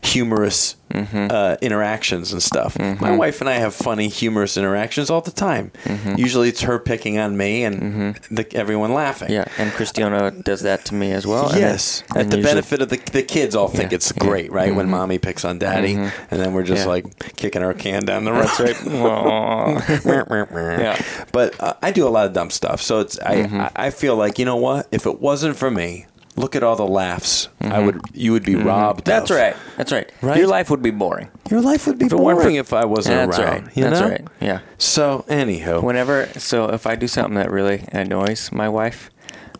humorous 0.03 0.75
uh, 0.93 1.55
interactions 1.61 2.31
and 2.33 2.43
stuff 2.43 2.77
my 2.77 3.15
wife 3.15 3.41
and 3.41 3.49
i 3.49 3.53
have 3.53 3.73
funny 3.73 4.07
humorous 4.09 4.57
interactions 4.57 5.09
all 5.09 5.21
the 5.21 5.31
time 5.31 5.71
usually 6.17 6.49
it's 6.49 6.61
her 6.61 6.77
picking 6.77 7.17
on 7.17 7.35
me 7.35 7.63
and 7.63 8.15
the, 8.29 8.45
everyone 8.55 8.93
laughing 8.93 9.29
Mm-hmm. 9.29 9.33
Yeah, 9.33 9.45
and 9.57 9.71
Christiana 9.71 10.31
does 10.31 10.61
that 10.61 10.85
to 10.85 10.93
me 10.95 11.11
as 11.11 11.25
well. 11.25 11.49
and 11.49 11.59
Yes, 11.59 12.01
then- 12.01 12.17
at 12.17 12.23
and 12.23 12.31
the 12.33 12.37
usually- 12.37 12.51
benefit 12.53 12.81
of 12.81 12.89
the, 12.89 12.97
the 13.11 13.23
kids, 13.23 13.55
all 13.55 13.67
think 13.69 13.91
Yeah, 13.91 13.95
it's 13.95 14.11
yeah. 14.11 14.19
Mm-hmm. 14.19 14.27
great, 14.29 14.51
right? 14.51 14.75
When 14.75 14.89
mommy 14.89 15.17
picks 15.19 15.45
on 15.45 15.59
daddy, 15.59 15.93
and 15.95 16.11
then 16.41 16.53
we're 16.53 16.63
just 16.63 16.83
Yeah. 16.83 16.89
like 16.89 17.35
kicking 17.37 17.63
our 17.63 17.73
can 17.73 18.03
down 18.05 18.25
the 18.25 18.31
road. 18.33 18.47
That's 18.47 18.59
right. 18.59 18.77
Yeah. 20.79 21.01
But 21.31 21.59
uh, 21.59 21.73
I 21.81 21.91
do 21.91 22.07
a 22.07 22.09
lot 22.09 22.25
of 22.25 22.33
dumb 22.33 22.49
stuff, 22.49 22.81
so 22.81 22.99
it's 22.99 23.17
Mm-hmm. 23.19 23.61
I 23.61 23.71
I 23.75 23.89
feel 23.89 24.15
like 24.15 24.37
you 24.39 24.45
know 24.45 24.57
what? 24.57 24.87
If 24.91 25.05
it 25.05 25.21
wasn't 25.21 25.55
for 25.55 25.71
me, 25.71 26.05
look 26.35 26.55
at 26.55 26.63
all 26.63 26.75
the 26.75 26.87
laughs. 26.87 27.49
I 27.61 27.79
would 27.79 28.01
you 28.13 28.31
would 28.31 28.43
be 28.43 28.55
robbed. 28.55 29.01
Mm-hmm. 29.01 29.09
That's 29.09 29.31
of. 29.31 29.37
right. 29.37 29.55
That's 29.77 29.91
right. 29.91 30.11
Right? 30.21 30.37
Your 30.37 30.47
life 30.47 30.69
would 30.69 30.81
be 30.81 30.91
boring. 30.91 31.29
Your 31.49 31.61
life 31.61 31.85
would 31.87 31.97
be 31.99 32.05
it 32.05 32.11
boring 32.11 32.55
if 32.55 32.73
I 32.73 32.85
wasn't 32.85 33.15
That's 33.31 33.39
around. 33.39 33.63
right. 33.67 33.77
You 33.77 33.83
That's 33.83 33.99
know? 33.99 34.09
right. 34.09 34.27
Yeah. 34.41 34.59
So 34.77 35.25
anyhow, 35.27 35.81
Whenever, 35.81 36.27
so 36.37 36.69
if 36.69 36.87
I 36.87 36.95
do 36.95 37.07
something 37.07 37.35
that 37.35 37.51
really 37.51 37.85
annoys 37.91 38.51
my 38.51 38.67
wife, 38.69 39.09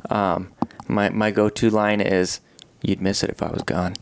um, 0.10 0.52
my 0.88 1.10
my 1.10 1.32
go-to 1.32 1.70
line 1.70 2.02
is, 2.02 2.40
"You'd 2.82 3.02
miss 3.02 3.24
it 3.24 3.30
if 3.30 3.42
I 3.44 3.48
was 3.52 3.64
gone." 3.64 3.94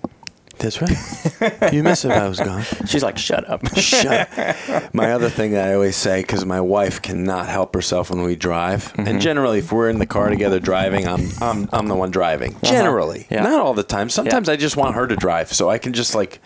That's 0.61 0.81
right. 0.81 1.73
you 1.73 1.83
miss 1.83 2.05
if 2.05 2.11
I 2.11 2.27
was 2.27 2.39
gone. 2.39 2.63
She's 2.85 3.03
like, 3.03 3.17
"Shut 3.17 3.49
up." 3.49 3.67
Shut. 3.77 4.29
up. 4.39 4.93
My 4.93 5.11
other 5.11 5.29
thing 5.29 5.51
that 5.51 5.67
I 5.69 5.73
always 5.73 5.95
say, 5.95 6.21
because 6.21 6.45
my 6.45 6.61
wife 6.61 7.01
cannot 7.01 7.47
help 7.47 7.73
herself 7.73 8.09
when 8.09 8.21
we 8.21 8.35
drive, 8.35 8.93
Mm-hmm. 8.93 9.07
and 9.07 9.21
generally, 9.21 9.59
if 9.59 9.71
we're 9.71 9.89
in 9.89 9.99
the 9.99 10.05
car 10.05 10.29
together 10.29 10.59
driving, 10.59 11.07
I'm 11.07 11.27
I'm 11.41 11.69
I'm 11.73 11.87
the 11.87 11.95
one 11.95 12.11
driving. 12.11 12.57
Generally, 12.63 13.21
Uh-huh. 13.21 13.35
Yeah. 13.35 13.43
not 13.43 13.59
all 13.59 13.73
the 13.73 13.83
time. 13.83 14.09
Sometimes 14.09 14.47
I 14.49 14.55
just 14.55 14.77
want 14.77 14.95
her 14.95 15.07
to 15.07 15.15
drive, 15.15 15.51
so 15.51 15.69
I 15.69 15.77
can 15.77 15.93
just 15.93 16.15
like 16.15 16.39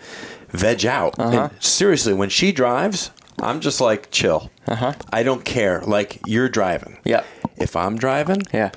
veg 0.50 0.84
out. 0.86 1.18
Uh-huh. 1.18 1.48
And 1.52 1.62
seriously, 1.62 2.14
when 2.14 2.28
she 2.30 2.52
drives, 2.52 3.10
I'm 3.40 3.60
just 3.60 3.80
like 3.80 4.10
chill. 4.10 4.50
Uh-huh. 4.66 4.94
I 5.12 5.22
don't 5.22 5.44
care. 5.44 5.82
Like 5.82 6.20
you're 6.26 6.48
driving. 6.48 6.98
Yeah. 7.04 7.22
If 7.58 7.76
I'm 7.76 7.96
driving, 7.96 8.42
Yeah. 8.52 8.70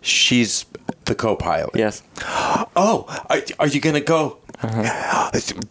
she's 0.00 0.64
the 1.04 1.14
co-pilot. 1.14 1.70
Yes. 1.74 2.02
Oh, 2.76 3.04
are, 3.28 3.40
are 3.58 3.66
you 3.66 3.80
gonna 3.80 4.00
go? 4.00 4.38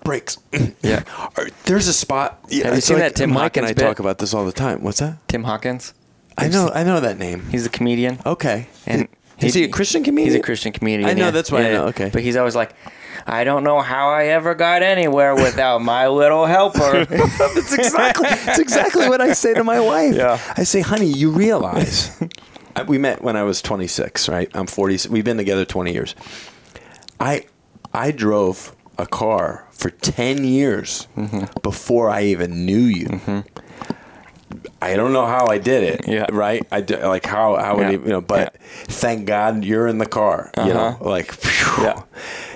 Brakes. 0.04 0.38
Uh-huh. 0.54 0.68
Yeah. 0.82 1.04
There's 1.66 1.88
a 1.88 1.94
spot. 1.94 2.40
Yeah, 2.50 2.66
Have 2.66 2.76
you 2.76 2.82
seen 2.82 2.98
that 3.00 3.16
Tim 3.16 3.32
Mike 3.32 3.58
and 3.58 3.66
I 3.66 3.70
Hawkins 3.70 3.80
bit? 3.82 3.86
talk 3.88 4.00
about 4.00 4.18
this 4.18 4.34
all 4.34 4.46
the 4.46 4.52
time. 4.52 4.82
What's 4.84 5.00
that? 5.00 5.18
Tim 5.28 5.44
Hawkins. 5.44 5.94
I 6.38 6.48
know. 6.48 6.72
I 6.74 6.84
know 6.84 7.00
that 7.00 7.18
name. 7.18 7.46
He's 7.50 7.66
a 7.66 7.70
comedian. 7.70 8.20
Okay. 8.26 8.68
And 8.86 9.08
is 9.40 9.54
he 9.54 9.64
a 9.66 9.70
Christian 9.70 10.04
comedian? 10.04 10.32
He's 10.34 10.40
a 10.40 10.44
Christian 10.44 10.72
comedian. 10.72 11.10
I 11.10 11.14
know. 11.14 11.26
yeah. 11.26 11.32
That's 11.32 11.52
why 11.52 11.68
I 11.68 11.72
know. 11.72 11.88
Okay. 11.88 12.10
But 12.12 12.22
he's 12.24 12.36
always 12.38 12.56
like, 12.56 12.74
I 13.28 13.44
don't 13.44 13.64
know 13.64 13.82
how 13.82 14.10
I 14.10 14.28
ever 14.28 14.56
got 14.56 14.82
anywhere 14.82 15.36
without 15.36 15.82
my 15.82 16.08
little 16.08 16.46
helper. 16.46 17.06
that's 17.10 17.74
exactly. 17.74 18.30
That's 18.30 18.60
exactly 18.60 19.08
what 19.10 19.22
I 19.22 19.34
say 19.34 19.54
to 19.54 19.64
my 19.64 19.80
wife. 19.80 20.16
Yeah. 20.16 20.40
I 20.58 20.64
say, 20.64 20.82
honey, 20.82 21.08
you 21.08 21.30
realize 21.30 22.18
I- 22.76 22.84
we 22.88 22.98
met 22.98 23.22
when 23.22 23.36
I 23.36 23.44
was 23.44 23.62
26, 23.62 24.30
right? 24.30 24.50
I'm 24.56 24.66
40. 24.68 25.10
We've 25.10 25.26
been 25.26 25.38
together 25.38 25.66
20 25.66 25.92
years. 25.94 26.16
I 27.20 27.46
I 27.94 28.12
drove 28.12 28.74
a 29.00 29.06
car 29.08 29.66
for 29.72 29.90
10 29.90 30.44
years 30.44 31.08
Mm-hmm. 31.18 31.46
before 31.64 32.10
I 32.10 32.24
even 32.24 32.66
knew 32.66 32.86
you. 33.00 33.44
I 34.82 34.96
don't 34.96 35.14
know 35.14 35.26
how 35.26 35.48
I 35.48 35.58
did 35.58 35.84
it. 35.84 36.08
Yeah. 36.08 36.26
Right. 36.32 36.66
I 36.72 36.82
did, 36.82 37.04
like 37.04 37.26
how 37.26 37.56
how 37.58 37.76
would 37.78 37.88
Yeah. 37.90 37.96
it, 37.96 38.02
you 38.02 38.10
know? 38.10 38.22
But 38.22 38.56
thank 38.88 39.26
God 39.26 39.64
you're 39.64 39.88
in 39.88 39.98
the 40.00 40.06
car. 40.06 40.52
You 40.58 40.74
know, 40.74 40.80
Uh-huh. 41.00 41.10
like 41.10 41.32
phew, 41.32 41.84
Yeah. 41.86 42.02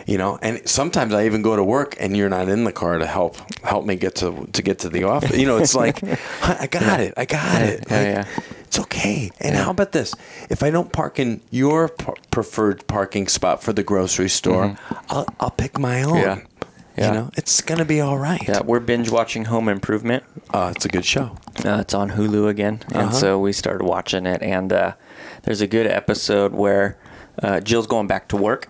You 0.05 0.17
know, 0.17 0.37
and 0.41 0.67
sometimes 0.67 1.13
I 1.13 1.25
even 1.25 1.41
go 1.41 1.55
to 1.55 1.63
work 1.63 1.95
and 1.99 2.15
you're 2.17 2.29
not 2.29 2.49
in 2.49 2.65
the 2.65 2.71
car 2.73 2.97
to 2.97 3.05
help 3.05 3.37
help 3.63 3.85
me 3.85 3.95
get 3.95 4.15
to 4.15 4.47
to 4.51 4.61
get 4.61 4.79
to 4.79 4.89
the 4.89 5.03
office. 5.05 5.37
You 5.37 5.45
know, 5.47 5.57
it's 5.57 5.75
like 5.75 6.03
I 6.43 6.67
got 6.67 6.99
it, 6.99 7.13
I 7.15 7.25
got 7.25 7.61
it. 7.61 7.85
Yeah, 7.89 7.97
Like, 7.97 8.07
yeah. 8.07 8.25
It's 8.65 8.79
okay. 8.79 9.29
And 9.39 9.55
how 9.55 9.69
about 9.71 9.91
this? 9.91 10.13
If 10.49 10.63
I 10.63 10.71
don't 10.71 10.91
park 10.91 11.19
in 11.19 11.41
your 11.51 11.89
preferred 12.31 12.85
parking 12.87 13.27
spot 13.27 13.61
for 13.63 13.71
the 13.71 13.83
grocery 13.83 14.29
store, 14.29 14.77
I'll 15.09 15.27
I'll 15.39 15.51
pick 15.51 15.77
my 15.79 16.03
own. 16.03 16.15
Mm-hmm. 16.17 16.39
Yeah. 16.39 16.39
Yeah. 16.97 17.07
You 17.07 17.13
know, 17.13 17.29
it's 17.37 17.61
gonna 17.61 17.85
be 17.85 18.01
all 18.01 18.19
right. 18.19 18.41
yeah, 18.47 18.61
we're 18.61 18.79
binge 18.79 19.09
watching 19.09 19.45
Home 19.45 19.67
Improvement. 19.67 20.23
Uh, 20.53 20.71
it's 20.75 20.85
a 20.85 20.89
good 20.89 21.05
show. 21.05 21.35
Uh, 21.65 21.79
it's 21.81 21.93
on 21.95 22.11
Hulu 22.11 22.47
again, 22.49 22.81
and 22.89 23.03
Uh-huh. 23.07 23.11
so 23.11 23.39
we 23.39 23.51
started 23.53 23.83
watching 23.85 24.27
it. 24.27 24.43
And 24.43 24.71
uh, 24.71 24.93
there's 25.43 25.61
a 25.61 25.65
good 25.67 25.87
episode 25.87 26.53
where 26.53 26.97
uh, 27.41 27.61
Jill's 27.61 27.87
going 27.87 28.05
back 28.05 28.27
to 28.27 28.37
work, 28.37 28.67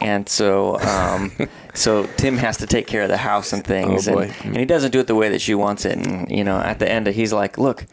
and 0.00 0.28
so 0.28 0.78
um, 0.80 1.32
so 1.74 2.06
Tim 2.16 2.36
has 2.38 2.56
to 2.58 2.66
take 2.66 2.86
care 2.86 3.02
of 3.02 3.08
the 3.08 3.16
house 3.16 3.52
and 3.52 3.64
things, 3.64 4.08
Oh. 4.08 4.18
And, 4.18 4.32
and 4.44 4.56
he 4.56 4.64
doesn't 4.64 4.90
do 4.92 5.00
it 5.00 5.06
the 5.06 5.14
way 5.14 5.28
that 5.30 5.40
she 5.40 5.54
wants 5.54 5.84
it. 5.84 5.96
And 5.98 6.30
you 6.30 6.44
know, 6.44 6.58
at 6.58 6.78
the 6.78 6.90
end, 6.90 7.06
he's 7.08 7.32
like, 7.32 7.58
"Look, 7.58 7.86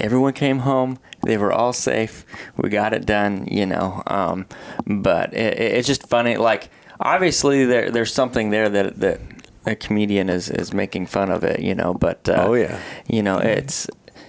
everyone 0.00 0.32
came 0.32 0.60
home; 0.60 0.98
they 1.22 1.36
were 1.36 1.52
all 1.52 1.72
safe. 1.72 2.24
We 2.56 2.68
got 2.70 2.92
it 2.92 3.06
done." 3.06 3.46
You 3.50 3.66
know, 3.66 4.02
um, 4.06 4.46
but 4.86 5.32
it, 5.34 5.58
it- 5.58 5.72
it's 5.78 5.86
just 5.86 6.08
funny. 6.08 6.36
Like, 6.36 6.70
obviously, 7.00 7.64
there 7.64 7.90
there's 7.90 8.12
something 8.12 8.50
there 8.50 8.68
that 8.68 9.00
that. 9.00 9.20
A 9.66 9.74
comedian 9.74 10.28
is, 10.28 10.50
is 10.50 10.74
making 10.74 11.06
fun 11.06 11.30
of 11.30 11.42
it, 11.42 11.60
you 11.60 11.74
know, 11.74 11.94
but 11.94 12.28
uh, 12.28 12.44
Oh, 12.48 12.52
yeah. 12.52 12.78
you 13.08 13.22
know, 13.22 13.38
it's 13.38 13.88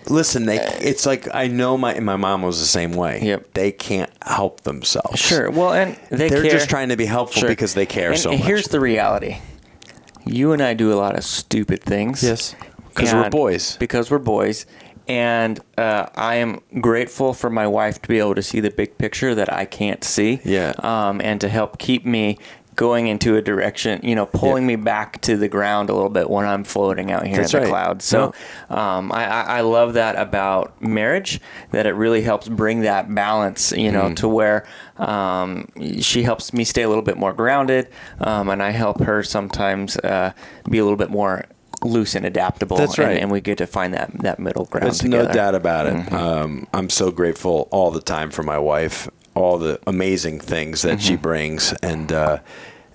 Listen, 0.10 0.46
they 0.46 0.58
it's 0.58 1.06
like 1.06 1.28
I 1.34 1.48
know 1.48 1.78
my 1.78 2.00
my 2.00 2.16
mom 2.16 2.42
was 2.42 2.60
the 2.60 2.66
same 2.66 2.92
way. 2.94 3.20
Yep. 3.22 3.54
They 3.54 3.72
can't 3.72 4.12
help 4.24 4.62
themselves. 4.62 5.20
Sure. 5.20 5.50
Well, 5.50 5.74
and 5.74 5.98
they 6.10 6.30
They're 6.30 6.42
care. 6.44 6.52
just 6.52 6.70
trying 6.70 6.90
to 6.90 6.98
be 6.98 7.06
helpful 7.06 7.42
Sure. 7.42 7.50
because 7.50 7.74
they 7.74 7.86
care 7.86 8.12
and, 8.12 8.20
so 8.20 8.32
and 8.32 8.40
much. 8.40 8.48
Here's 8.48 8.68
the 8.68 8.80
reality: 8.80 9.38
you 10.26 10.52
and 10.52 10.62
I 10.62 10.74
do 10.74 10.94
a 10.94 10.96
lot 10.96 11.18
of 11.18 11.24
stupid 11.24 11.82
things. 11.82 12.24
Yes. 12.24 12.56
Because 12.90 13.14
we're 13.14 13.30
boys. 13.30 13.76
Because 13.78 14.10
we're 14.10 14.20
boys, 14.20 14.66
and 15.08 15.60
uh, 15.78 16.06
I 16.16 16.36
am 16.36 16.62
grateful 16.80 17.34
for 17.34 17.50
my 17.50 17.68
wife 17.68 18.02
to 18.02 18.08
be 18.08 18.20
able 18.20 18.36
to 18.36 18.42
see 18.44 18.62
the 18.62 18.72
big 18.72 18.98
picture 18.98 19.36
that 19.36 19.52
I 19.52 19.66
can't 19.66 20.04
see. 20.04 20.40
Yeah. 20.46 20.74
Um, 20.80 21.20
and 21.22 21.42
to 21.42 21.50
help 21.50 21.78
keep 21.78 22.06
me 22.06 22.38
going 22.76 23.08
into 23.08 23.38
a 23.38 23.42
direction, 23.42 24.00
you 24.04 24.16
know, 24.16 24.26
pulling 24.26 24.64
Yeah. 24.64 24.76
me 24.76 24.84
back 24.84 25.22
to 25.22 25.38
the 25.38 25.48
ground 25.48 25.90
a 25.90 25.94
little 25.94 26.10
bit 26.10 26.30
when 26.30 26.46
I'm 26.46 26.64
floating 26.64 27.12
out 27.12 27.26
here 27.26 27.38
That's 27.38 27.54
in 27.54 27.62
the 27.62 27.66
right. 27.68 27.70
clouds. 27.72 28.06
So 28.06 28.34
um, 28.70 29.12
I, 29.12 29.26
I 29.26 29.62
love 29.62 29.94
that 29.94 30.16
about 30.18 30.82
marriage, 30.82 31.40
that 31.72 31.86
it 31.86 31.94
really 31.94 32.22
helps 32.22 32.50
bring 32.50 32.82
that 32.82 33.14
balance, 33.14 33.72
you 33.72 33.92
know, 33.92 34.06
Mm. 34.10 34.16
to 34.18 34.28
where 34.28 34.66
um, 34.98 35.68
she 36.02 36.24
helps 36.24 36.54
me 36.54 36.64
stay 36.64 36.82
a 36.84 36.88
little 36.90 37.04
bit 37.04 37.18
more 37.18 37.34
grounded, 37.34 37.88
um, 38.20 38.50
and 38.50 38.62
I 38.62 38.72
help 38.72 39.02
her 39.02 39.24
sometimes 39.24 39.98
uh, 39.98 40.32
be 40.70 40.78
a 40.78 40.84
little 40.84 40.98
bit 40.98 41.10
more 41.10 41.46
loose 41.84 42.16
and 42.16 42.26
adaptable. 42.26 42.78
That's 42.78 42.98
and- 42.98 43.08
right. 43.08 43.18
And, 43.22 43.30
we 43.32 43.42
get 43.42 43.58
to 43.60 43.68
find 43.68 43.94
that, 43.94 44.12
that 44.22 44.40
middle 44.40 44.66
ground 44.66 44.86
There's 44.88 45.00
together. 45.00 45.28
no 45.28 45.34
doubt 45.34 45.56
about 45.56 45.88
it. 45.88 45.94
Mm-hmm. 45.94 46.16
Um, 46.16 46.68
I'm 46.74 46.90
so 46.90 47.12
grateful 47.12 47.68
all 47.72 47.92
the 47.92 48.02
time 48.02 48.32
for 48.32 48.44
my 48.44 48.58
wife, 48.58 49.10
all 49.36 49.58
the 49.58 49.80
amazing 49.86 50.40
things 50.40 50.82
that 50.82 50.98
Mm-hmm. 50.98 51.08
she 51.08 51.16
brings, 51.18 51.74
and 51.84 52.12
uh, 52.12 52.40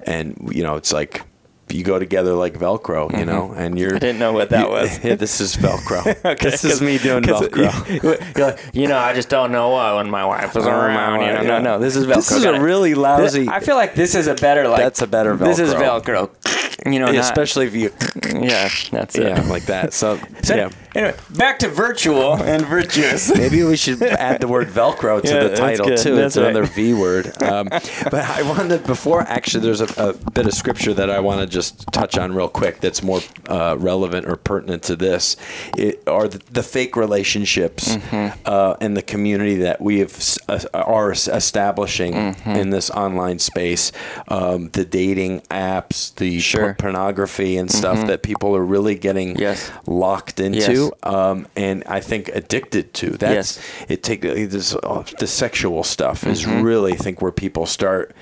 and 0.06 0.36
you 0.52 0.62
know, 0.62 0.76
it's 0.76 0.92
like 0.92 1.22
you 1.68 1.84
go 1.84 2.00
together 2.00 2.32
like 2.32 2.54
Velcro, 2.54 3.16
you 3.16 3.24
know, 3.24 3.52
and 3.52 3.78
you're. 3.78 3.90
Mm-hmm. 3.90 3.96
I 3.96 3.98
didn't 4.00 4.18
know 4.18 4.32
what 4.32 4.50
that 4.50 4.64
you- 4.66 4.72
was. 4.72 5.04
yeah, 5.04 5.14
this 5.24 5.40
is 5.40 5.54
Velcro. 5.56 6.00
Okay, 6.32 6.50
this 6.50 6.64
is 6.64 6.80
me 6.82 6.98
doing 6.98 7.22
Velcro. 7.30 7.70
You, 8.02 8.42
like, 8.42 8.58
you 8.72 8.88
know, 8.88 8.98
I 8.98 9.12
just 9.14 9.28
don't 9.28 9.52
know 9.52 9.68
what 9.70 9.96
when 9.96 10.10
my 10.10 10.24
wife 10.24 10.56
is 10.56 10.66
Oh, 10.66 10.70
around. 10.70 11.20
You 11.20 11.32
know, 11.34 11.42
no, 11.42 11.60
no, 11.60 11.78
this 11.78 11.94
is 11.94 12.06
Velcro. 12.06 12.14
This 12.16 12.32
is 12.32 12.44
a 12.44 12.60
really 12.60 12.94
lousy- 12.94 13.40
This- 13.44 13.48
I 13.48 13.60
feel 13.60 13.76
like 13.76 13.94
this 13.94 14.14
is 14.16 14.26
a 14.26 14.34
better 14.34 14.66
like. 14.66 14.78
That's 14.80 15.02
a 15.02 15.06
better 15.06 15.34
Velcro. 15.36 15.44
This 15.44 15.58
is 15.60 15.74
Velcro. 15.74 16.30
You 16.90 16.98
know, 16.98 17.06
not- 17.06 17.14
especially 17.16 17.66
if 17.66 17.74
you, 17.74 17.90
yeah, 18.32 18.68
that's 18.90 19.14
it. 19.16 19.24
yeah, 19.28 19.42
like 19.42 19.66
that. 19.66 19.92
So, 19.92 20.18
So, 20.42 20.56
yeah. 20.56 20.70
Anyway, 20.94 21.14
back 21.30 21.58
to 21.60 21.68
virtual 21.68 22.34
and 22.34 22.64
virtuous. 22.66 23.34
Maybe 23.36 23.62
we 23.62 23.76
should 23.76 24.02
add 24.02 24.40
the 24.40 24.48
word 24.48 24.68
Velcro 24.68 25.22
to 25.22 25.28
Yeah, 25.28 25.44
the 25.48 25.56
title 25.56 25.86
too. 25.96 26.16
That's 26.16 26.34
it's 26.34 26.36
another. 26.36 26.64
V 26.64 26.94
word. 26.94 27.26
Um, 27.42 27.68
but 27.68 28.14
I 28.14 28.42
wanted 28.42 28.84
before 28.84 29.22
actually, 29.22 29.64
there's 29.64 29.80
a, 29.80 29.86
a 29.96 30.12
bit 30.30 30.46
of 30.46 30.52
scripture 30.54 30.92
that 30.94 31.08
I 31.10 31.20
want 31.20 31.40
to 31.40 31.46
just 31.46 31.86
touch 31.92 32.18
on 32.18 32.34
real 32.34 32.48
quick. 32.48 32.80
That's 32.80 33.02
more 33.02 33.20
uh, 33.48 33.76
relevant 33.78 34.26
or 34.26 34.36
pertinent 34.36 34.82
to 34.84 34.96
this. 34.96 35.36
It, 35.76 36.02
are 36.08 36.26
the, 36.28 36.40
the 36.52 36.62
fake 36.62 36.96
relationships 36.96 37.96
Mm-hmm. 37.96 38.40
uh, 38.46 38.74
and 38.80 38.96
the 38.96 39.02
community 39.02 39.56
that 39.56 39.80
we 39.80 39.98
have 40.00 40.38
uh, 40.48 40.60
are 40.74 41.12
establishing 41.12 42.10
Mm-hmm. 42.14 42.50
in 42.50 42.70
this 42.70 42.90
online 42.90 43.38
space. 43.38 43.92
Um, 44.28 44.70
the 44.70 44.84
dating 44.84 45.40
apps, 45.50 46.14
the 46.16 46.40
Sure. 46.40 46.60
Mm-hmm. 46.60 46.66
por- 46.72 46.74
pornography 46.90 47.56
and 47.56 47.70
stuff 47.70 48.06
that 48.06 48.22
people 48.22 48.56
are 48.56 48.64
really 48.64 48.94
getting 48.96 49.36
Yes. 49.38 49.70
locked 49.86 50.40
into 50.40 50.58
Yes. 50.58 50.68
Um, 51.02 51.46
and 51.56 51.84
I 51.86 52.00
think 52.00 52.28
addicted 52.28 52.92
to. 52.94 53.10
That's 53.10 53.60
it. 53.88 54.02
Take 54.02 54.22
this 54.22 54.74
uh, 54.74 55.04
the 55.18 55.26
sexual 55.26 55.82
stuff 55.84 56.26
is 56.26 56.46
really 56.46 56.92
I 56.92 56.96
think 56.96 57.20
where 57.22 57.32
people 57.32 57.66
start 57.66 58.14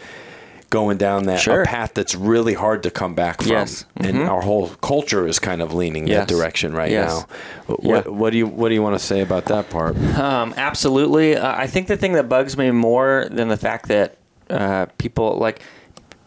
going 0.70 0.98
down 0.98 1.24
that 1.24 1.32
a 1.32 1.36
Mm-hmm. 1.36 1.42
Sure. 1.56 1.64
path 1.64 1.92
that's 1.94 2.14
really 2.14 2.52
hard 2.52 2.82
to 2.82 2.90
come 2.90 3.14
back 3.14 3.40
from. 3.40 3.52
Yes. 3.52 3.86
And 3.96 4.18
Mhm. 4.18 4.28
our 4.28 4.42
whole 4.42 4.68
culture 4.82 5.26
is 5.26 5.38
kind 5.38 5.62
of 5.62 5.72
leaning 5.72 6.06
Yes. 6.06 6.18
that 6.28 6.28
direction 6.34 6.74
right 6.74 6.90
Yes. 6.90 7.09
now. 7.11 7.74
What, 7.76 8.04
Yeah. 8.06 8.12
what 8.12 8.30
do 8.32 8.36
you 8.38 8.46
what 8.46 8.68
do 8.68 8.74
you 8.74 8.82
want 8.82 8.98
to 8.98 9.04
say 9.04 9.20
about 9.20 9.46
that 9.46 9.70
part? 9.70 9.96
Um, 10.18 10.52
absolutely. 10.59 11.36
Uh, 11.36 11.54
I 11.56 11.66
think 11.66 11.86
the 11.86 11.96
thing 11.96 12.12
that 12.14 12.28
bugs 12.28 12.56
me 12.59 12.70
more 12.70 13.26
than 13.30 13.48
the 13.48 13.56
fact 13.56 13.88
that 13.88 14.16
uh, 14.50 14.86
people 14.98 15.38
like 15.38 15.61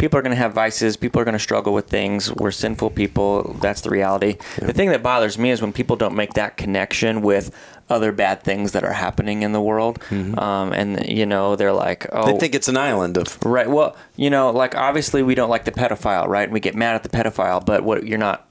people 0.01 0.17
are 0.17 0.23
going 0.23 0.31
to 0.31 0.37
have 0.37 0.51
vices, 0.51 0.97
people 0.97 1.21
are 1.21 1.23
going 1.23 1.33
to 1.33 1.39
struggle 1.39 1.73
with 1.73 1.87
things. 1.87 2.33
We're 2.33 2.49
sinful 2.49 2.89
people. 2.89 3.53
That's 3.61 3.81
the 3.81 3.91
reality. 3.91 4.37
The 4.57 4.73
thing 4.73 4.89
that 4.89 5.03
bothers 5.03 5.37
me 5.37 5.51
is 5.51 5.61
when 5.61 5.71
people 5.71 5.95
don't 5.95 6.15
make 6.15 6.33
that 6.33 6.57
connection 6.57 7.21
with 7.21 7.55
other 7.87 8.11
bad 8.11 8.41
things 8.41 8.71
that 8.71 8.83
are 8.83 8.93
happening 8.93 9.43
in 9.43 9.51
the 9.51 9.61
world. 9.61 10.01
Um, 10.11 10.73
and 10.73 11.07
you 11.07 11.27
know, 11.27 11.55
they're 11.55 11.71
like, 11.71 12.07
oh, 12.11 12.35
I 12.35 12.39
think 12.39 12.55
it's 12.55 12.67
an 12.67 12.77
island 12.77 13.15
of 13.15 13.37
Right. 13.45 13.69
Well, 13.69 13.95
you 14.15 14.31
know, 14.31 14.49
like 14.49 14.73
obviously 14.75 15.21
we 15.21 15.35
don't 15.35 15.51
like 15.51 15.65
the 15.65 15.71
pedophile, 15.71 16.27
right? 16.27 16.45
And 16.45 16.53
we 16.53 16.59
get 16.59 16.73
mad 16.73 16.95
at 16.95 17.03
the 17.03 17.09
pedophile, 17.09 17.63
but 17.63 17.83
what 17.83 18.07
you're 18.07 18.17
not 18.17 18.47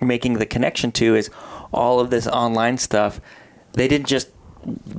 making 0.00 0.34
the 0.34 0.46
connection 0.46 0.90
to 0.92 1.14
is 1.14 1.28
all 1.70 2.00
of 2.00 2.08
this 2.08 2.26
online 2.26 2.78
stuff. 2.78 3.20
They 3.74 3.88
didn't 3.88 4.06
just 4.06 4.28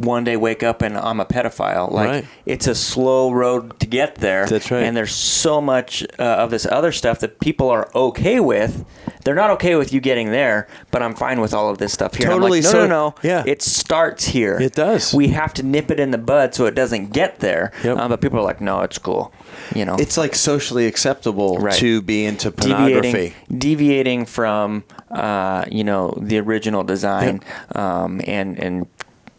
one 0.03 0.23
day 0.23 0.37
wake 0.37 0.63
up 0.63 0.81
and 0.81 0.97
I'm 0.97 1.19
a 1.19 1.25
pedophile. 1.25 1.91
Like 1.91 2.09
Right. 2.09 2.25
it's 2.45 2.67
a 2.67 2.75
slow 2.75 3.31
road 3.31 3.79
to 3.79 3.85
get 3.87 4.15
there. 4.15 4.45
That's 4.45 4.69
right. 4.71 4.83
And 4.83 4.95
there's 4.95 5.13
so 5.13 5.61
much 5.61 6.03
uh, 6.19 6.23
of 6.23 6.51
this 6.51 6.65
other 6.65 6.91
stuff 6.91 7.19
that 7.19 7.39
people 7.39 7.69
are 7.69 7.89
okay 7.95 8.39
with. 8.39 8.85
They're 9.23 9.35
not 9.35 9.49
okay 9.51 9.75
with 9.75 9.91
you 9.91 9.99
getting 10.01 10.29
there, 10.31 10.67
but 10.91 11.01
I'm 11.01 11.15
fine 11.15 11.41
with 11.41 11.53
all 11.53 11.69
of 11.69 11.79
this 11.79 11.91
stuff 11.93 12.13
here. 12.13 12.27
I'm 12.27 12.33
Totally, 12.39 12.61
like, 12.61 12.65
no, 12.65 12.71
so- 12.71 12.87
no, 12.87 12.87
no. 13.09 13.15
yeah. 13.23 13.43
It 13.47 13.61
starts 13.63 14.25
here. 14.25 14.59
It 14.59 14.73
does. 14.75 15.13
We 15.13 15.29
have 15.29 15.53
to 15.55 15.63
nip 15.63 15.89
it 15.89 15.99
in 15.99 16.11
the 16.11 16.17
bud 16.19 16.53
so 16.53 16.65
it 16.67 16.75
doesn't 16.75 17.11
get 17.11 17.39
there. 17.39 17.71
Yep. 17.83 17.97
Um, 17.97 18.09
but 18.09 18.21
people 18.21 18.37
are 18.39 18.43
like, 18.43 18.61
no, 18.61 18.81
it's 18.81 18.99
cool. 18.99 19.33
You 19.73 19.85
know, 19.85 19.95
it's 19.97 20.17
like 20.17 20.35
socially 20.35 20.85
acceptable 20.85 21.57
Right. 21.57 21.73
to 21.75 22.01
be 22.03 22.23
into 22.25 22.51
pornography. 22.51 23.33
deviating, 23.49 23.57
deviating 23.57 24.25
from 24.25 24.83
uh, 25.09 25.65
you 25.71 25.83
know 25.83 26.13
the 26.21 26.37
original 26.39 26.83
design 26.83 27.39
um, 27.73 28.21
and 28.27 28.59
and 28.59 28.87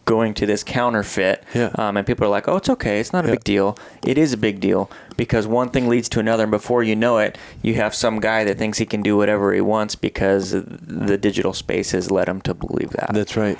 going 0.07 0.33
to 0.33 0.45
this 0.47 0.63
counterfeit. 0.63 1.43
Yeah. 1.53 1.69
Um, 1.75 1.97
and 1.97 2.07
people 2.07 2.25
are 2.25 2.29
like, 2.29 2.47
oh, 2.47 2.55
it's 2.57 2.69
okay. 2.69 2.99
It's 2.99 3.13
not 3.13 3.25
a 3.25 3.27
Yeah. 3.27 3.33
big 3.35 3.43
deal. 3.43 3.77
It 4.05 4.17
is 4.17 4.33
a 4.33 4.37
big 4.37 4.59
deal 4.59 4.89
because 5.17 5.45
one 5.45 5.69
thing 5.69 5.87
leads 5.87 6.07
to 6.09 6.19
another, 6.19 6.43
and 6.43 6.51
before 6.51 6.81
you 6.81 6.95
know 6.95 7.17
it, 7.19 7.37
you 7.61 7.75
have 7.75 7.93
some 7.93 8.19
guy 8.19 8.43
that 8.45 8.57
thinks 8.57 8.77
he 8.79 8.85
can 8.85 9.01
do 9.03 9.15
whatever 9.17 9.53
he 9.53 9.61
wants 9.61 9.95
because 9.95 10.51
the 10.51 11.17
digital 11.17 11.53
space 11.53 11.91
has 11.91 12.09
led 12.09 12.27
him 12.27 12.41
to 12.41 12.53
believe 12.53 12.89
that. 12.91 13.11
That's 13.13 13.35
right. 13.37 13.59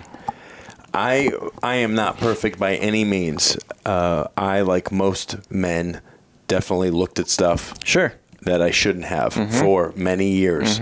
I 0.93 1.31
I 1.61 1.75
am 1.75 1.93
not 1.93 2.17
perfect 2.17 2.57
by 2.57 2.75
any 2.75 3.03
means. 3.03 3.57
Uh, 3.85 4.27
I 4.37 4.61
like 4.61 4.91
most 4.91 5.35
men 5.51 6.01
definitely 6.47 6.91
looked 6.91 7.19
at 7.19 7.27
stuff 7.29 7.73
sure. 7.83 8.13
that 8.43 8.61
I 8.61 8.71
shouldn't 8.71 9.05
have 9.05 9.33
Mm-hmm. 9.35 9.59
for 9.59 9.93
many 9.95 10.29
years. 10.31 10.79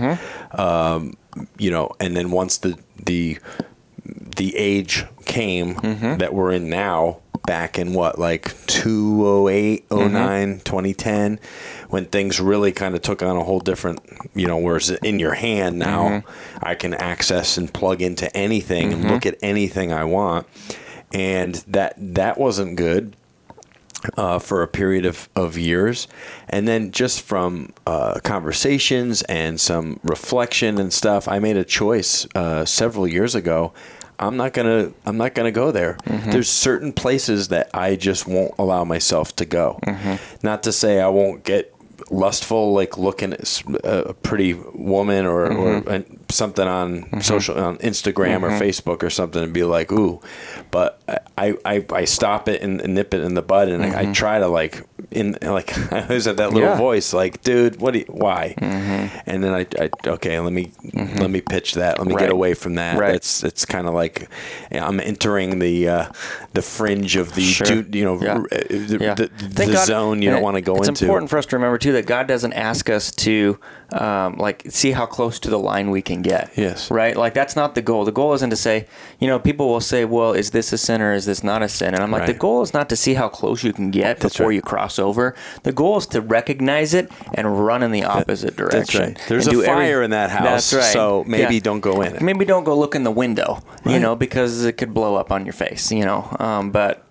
Um, 0.52 1.14
you 1.58 1.70
know, 1.70 1.90
and 2.00 2.16
then 2.16 2.30
once 2.30 2.58
the 2.58 2.78
the 3.04 3.38
the 4.36 4.56
age 4.56 5.04
came 5.24 5.74
Mm-hmm. 5.76 6.18
that 6.18 6.32
we're 6.34 6.52
in 6.52 6.68
now, 6.70 7.18
back 7.46 7.78
in 7.78 7.92
what 7.94 8.18
like 8.18 8.54
208, 8.66 9.88
Mm-hmm. 9.88 10.12
09, 10.14 10.60
2010, 10.64 11.38
when 11.90 12.06
things 12.06 12.40
really 12.40 12.72
kind 12.72 12.94
of 12.94 13.02
took 13.02 13.22
on 13.22 13.36
a 13.36 13.44
whole 13.44 13.60
different, 13.60 14.00
you 14.34 14.46
know, 14.46 14.56
whereas 14.58 14.90
in 14.90 15.18
your 15.18 15.34
hand 15.34 15.78
now, 15.78 16.08
Mm-hmm. 16.08 16.64
I 16.64 16.74
can 16.74 16.94
access 16.94 17.56
and 17.58 17.72
plug 17.72 18.02
into 18.02 18.34
anything 18.36 18.92
and 18.92 19.04
look 19.08 19.26
at 19.26 19.36
anything 19.42 19.92
I 19.92 20.04
want. 20.04 20.46
And 21.12 21.54
that 21.68 21.94
that 21.98 22.36
wasn't 22.38 22.76
good 22.76 23.14
uh, 24.16 24.38
for 24.38 24.62
a 24.62 24.68
period 24.68 25.06
of, 25.06 25.28
of 25.36 25.56
years. 25.56 26.08
And 26.48 26.66
then 26.66 26.90
just 26.90 27.22
from 27.22 27.72
uh, 27.86 28.18
conversations 28.24 29.22
and 29.22 29.60
some 29.60 30.00
reflection 30.02 30.78
and 30.78 30.92
stuff, 30.92 31.28
I 31.28 31.38
made 31.38 31.56
a 31.56 31.64
choice 31.64 32.26
uh, 32.34 32.64
several 32.64 33.06
years 33.08 33.34
ago. 33.34 33.72
I'm 34.18 34.36
not 34.36 34.52
gonna. 34.52 34.92
I'm 35.04 35.16
not 35.16 35.34
gonna 35.34 35.52
go 35.52 35.70
there. 35.70 35.94
Mm-hmm. 36.04 36.30
There's 36.30 36.48
certain 36.48 36.92
places 36.92 37.48
that 37.48 37.70
I 37.74 37.96
just 37.96 38.26
won't 38.26 38.54
allow 38.58 38.84
myself 38.84 39.36
to 39.36 39.44
go. 39.44 39.78
Mm-hmm. 39.84 40.46
Not 40.46 40.62
to 40.64 40.72
say 40.72 41.00
I 41.00 41.08
won't 41.08 41.44
get 41.44 41.72
lustful, 42.10 42.72
like 42.72 42.98
looking 42.98 43.32
at 43.32 43.62
a 43.84 44.14
pretty 44.14 44.54
woman 44.54 45.26
or, 45.26 45.52
or 45.52 45.88
uh, 45.88 46.02
something 46.28 46.66
on 46.66 47.20
social 47.22 47.58
on 47.58 47.78
Instagram 47.78 48.42
or 48.42 48.50
Facebook 48.50 49.02
or 49.02 49.10
something, 49.10 49.42
and 49.42 49.52
be 49.52 49.64
like, 49.64 49.92
ooh. 49.92 50.20
But 50.70 51.00
I 51.36 51.56
I, 51.64 51.84
I 51.90 52.04
stop 52.04 52.48
it 52.48 52.62
and, 52.62 52.80
and 52.80 52.94
nip 52.94 53.14
it 53.14 53.20
in 53.20 53.34
the 53.34 53.42
bud, 53.42 53.68
and 53.68 53.84
I, 53.84 54.02
I 54.02 54.12
try 54.12 54.38
to 54.38 54.48
like 54.48 54.82
in 55.10 55.36
like 55.42 55.76
I 55.92 56.02
always 56.02 56.24
have 56.24 56.36
that 56.38 56.52
little 56.52 56.68
Yeah. 56.70 56.76
voice 56.76 57.12
like, 57.12 57.42
dude, 57.42 57.80
what? 57.80 57.92
Do 57.92 58.00
you, 58.00 58.04
why? 58.08 58.54
And 59.26 59.42
then 59.42 59.52
I, 59.54 59.66
I 59.80 59.90
okay, 60.06 60.38
let 60.40 60.52
me 60.52 60.72
let 60.94 61.30
me 61.30 61.40
pitch 61.40 61.74
that. 61.74 61.98
Let 61.98 62.06
me 62.08 62.14
Right. 62.14 62.22
get 62.22 62.30
away 62.30 62.54
from 62.54 62.74
that. 62.76 62.98
Right. 62.98 63.14
It's 63.14 63.42
it's 63.44 63.64
kind 63.64 63.86
of 63.86 63.94
like 63.94 64.28
I'm 64.72 65.00
entering 65.00 65.58
the 65.58 65.88
uh, 65.88 66.12
the 66.54 66.62
fringe 66.62 67.16
of 67.16 67.34
the 67.34 67.42
Sure. 67.42 67.82
du- 67.82 67.98
you 67.98 68.04
know 68.04 68.20
Yeah. 68.22 68.32
r- 68.38 68.48
uh, 68.52 68.58
the, 68.68 68.98
Yeah. 69.00 69.14
the, 69.14 69.26
the 69.48 69.66
God- 69.72 69.86
zone 69.86 70.22
you 70.22 70.30
don't 70.30 70.42
want 70.42 70.56
to 70.56 70.60
go 70.62 70.76
it's 70.76 70.88
into. 70.88 70.92
It's 70.98 71.02
important 71.02 71.30
for 71.30 71.38
us 71.38 71.46
to 71.46 71.56
remember 71.56 71.78
too 71.78 71.92
that 71.92 72.06
God 72.06 72.26
doesn't 72.26 72.52
ask 72.52 72.88
us 72.90 73.10
to 73.12 73.58
um, 73.92 74.36
like 74.38 74.64
see 74.68 74.90
how 74.90 75.06
close 75.06 75.38
to 75.40 75.48
the 75.50 75.58
line 75.58 75.90
we 75.90 76.02
can 76.02 76.20
get. 76.22 76.50
Yes. 76.56 76.90
Right. 76.90 77.16
Like 77.16 77.34
that's 77.34 77.54
not 77.54 77.74
the 77.76 77.82
goal. 77.82 78.04
The 78.04 78.12
goal 78.12 78.32
isn't 78.34 78.50
to 78.50 78.56
say, 78.56 78.86
you 79.20 79.28
know, 79.28 79.38
people 79.38 79.68
will 79.68 79.80
say, 79.80 80.04
well, 80.04 80.32
is 80.32 80.50
this 80.50 80.72
a 80.72 80.78
sin 80.78 81.00
or 81.00 81.12
is 81.14 81.24
this 81.26 81.44
not 81.44 81.62
a 81.62 81.68
sin? 81.68 81.94
And 81.94 82.02
I'm 82.02 82.10
like, 82.10 82.22
Right. 82.22 82.26
the 82.32 82.38
goal 82.38 82.62
is 82.62 82.74
not 82.74 82.88
to 82.88 82.96
see 82.96 83.14
how 83.14 83.28
close 83.28 83.62
you 83.62 83.72
can 83.72 83.90
get 83.92 84.18
That's 84.18 84.34
before 84.34 84.48
right. 84.48 84.54
you 84.56 84.62
cross 84.62 84.95
over. 84.98 85.34
The 85.62 85.72
goal 85.72 85.98
is 85.98 86.06
to 86.08 86.20
recognize 86.20 86.94
it 86.94 87.10
and 87.34 87.64
run 87.66 87.82
in 87.82 87.90
the 87.92 88.04
opposite 88.04 88.56
direction. 88.56 88.78
That's 88.80 88.94
right. 89.20 89.22
There's 89.28 89.46
a 89.46 89.50
do 89.50 89.62
every- 89.62 89.66
fire 89.74 90.02
in 90.02 90.10
that 90.10 90.30
house, 90.30 90.70
That's 90.70 90.74
right. 90.74 90.92
so 90.92 91.24
maybe 91.26 91.54
Yeah. 91.54 91.60
don't 91.60 91.80
go 91.80 92.00
in 92.02 92.14
it. 92.16 92.22
Maybe 92.22 92.44
don't 92.44 92.64
go 92.64 92.76
look 92.78 92.94
in 92.94 93.04
the 93.04 93.10
window, 93.10 93.60
you 93.84 93.98
know, 94.00 94.14
because 94.16 94.64
it 94.64 94.72
could 94.72 94.92
blow 94.94 95.14
up 95.16 95.30
on 95.32 95.44
your 95.46 95.52
face, 95.52 95.90
you 95.92 96.04
know. 96.04 96.28
Um, 96.38 96.70
but 96.70 97.02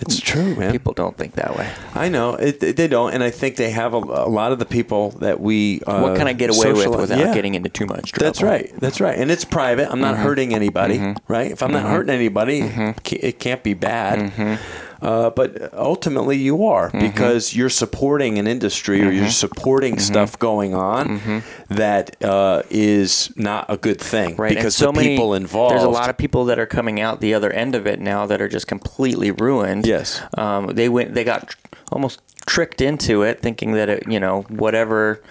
It's 0.00 0.18
true, 0.18 0.54
man. 0.56 0.72
people 0.72 0.94
don't 0.94 1.16
think 1.18 1.34
that 1.34 1.56
way. 1.58 1.68
I 1.94 2.08
know 2.08 2.34
it, 2.34 2.60
they 2.76 2.88
don't, 2.88 3.12
and 3.12 3.22
I 3.22 3.28
think 3.30 3.56
they 3.56 3.68
have 3.70 3.92
a, 3.92 3.98
a 3.98 4.28
lot 4.30 4.50
of 4.50 4.58
the 4.58 4.64
people 4.64 5.10
that 5.20 5.40
we. 5.40 5.82
Uh, 5.86 6.00
what 6.00 6.16
can 6.16 6.26
I 6.26 6.32
get 6.32 6.48
away 6.56 6.72
with 6.72 6.88
without 6.88 7.18
Yeah. 7.18 7.34
getting 7.34 7.54
into 7.54 7.68
too 7.68 7.84
much 7.86 8.12
trouble? 8.12 8.24
That's 8.26 8.42
right. 8.42 8.72
That's 8.80 8.98
right. 9.00 9.18
And 9.18 9.30
it's 9.30 9.44
private. 9.44 9.90
I'm 9.92 10.00
not 10.00 10.14
Mm-hmm. 10.14 10.22
hurting 10.22 10.54
anybody, 10.54 11.14
right? 11.28 11.50
If 11.52 11.62
I'm 11.62 11.72
not 11.72 11.82
hurting 11.82 12.14
anybody, 12.14 12.62
ca- 13.04 13.18
it 13.22 13.38
can't 13.38 13.62
be 13.62 13.74
bad. 13.74 14.58
Mm-hmm. 15.00 15.06
Uh, 15.06 15.30
but 15.30 15.72
ultimately, 15.74 16.36
you 16.36 16.66
are 16.66 16.90
because 16.90 17.54
you're 17.54 17.70
supporting 17.70 18.38
an 18.38 18.46
industry 18.46 19.02
or 19.02 19.10
you're 19.10 19.30
supporting 19.30 19.98
stuff 19.98 20.38
going 20.38 20.74
on 20.74 21.42
that 21.68 22.22
uh, 22.22 22.62
is 22.70 23.32
not 23.36 23.66
a 23.68 23.76
good 23.76 24.00
thing 24.00 24.36
Right, 24.36 24.54
because 24.54 24.76
so 24.76 24.86
the 24.86 24.92
many, 24.92 25.08
people 25.08 25.34
involved. 25.34 25.74
There's 25.74 25.84
a 25.84 25.88
lot 25.88 26.10
of 26.10 26.16
people 26.16 26.44
that 26.46 26.58
are 26.58 26.66
coming 26.66 27.00
out 27.00 27.20
the 27.20 27.34
other 27.34 27.50
end 27.50 27.74
of 27.74 27.86
it 27.86 28.00
now 28.00 28.26
that 28.26 28.40
are 28.40 28.48
just 28.48 28.66
completely 28.66 29.30
ruined. 29.30 29.86
Yes. 29.86 30.20
um, 30.36 30.68
they 30.68 30.88
went, 30.88 31.14
they 31.14 31.24
got 31.24 31.54
almost 31.92 32.20
tricked 32.50 32.80
into 32.80 33.22
it, 33.22 33.40
thinking 33.40 33.72
that 33.74 33.88
it, 33.88 34.02
you 34.08 34.18
know, 34.18 34.42
whatever, 34.48 35.22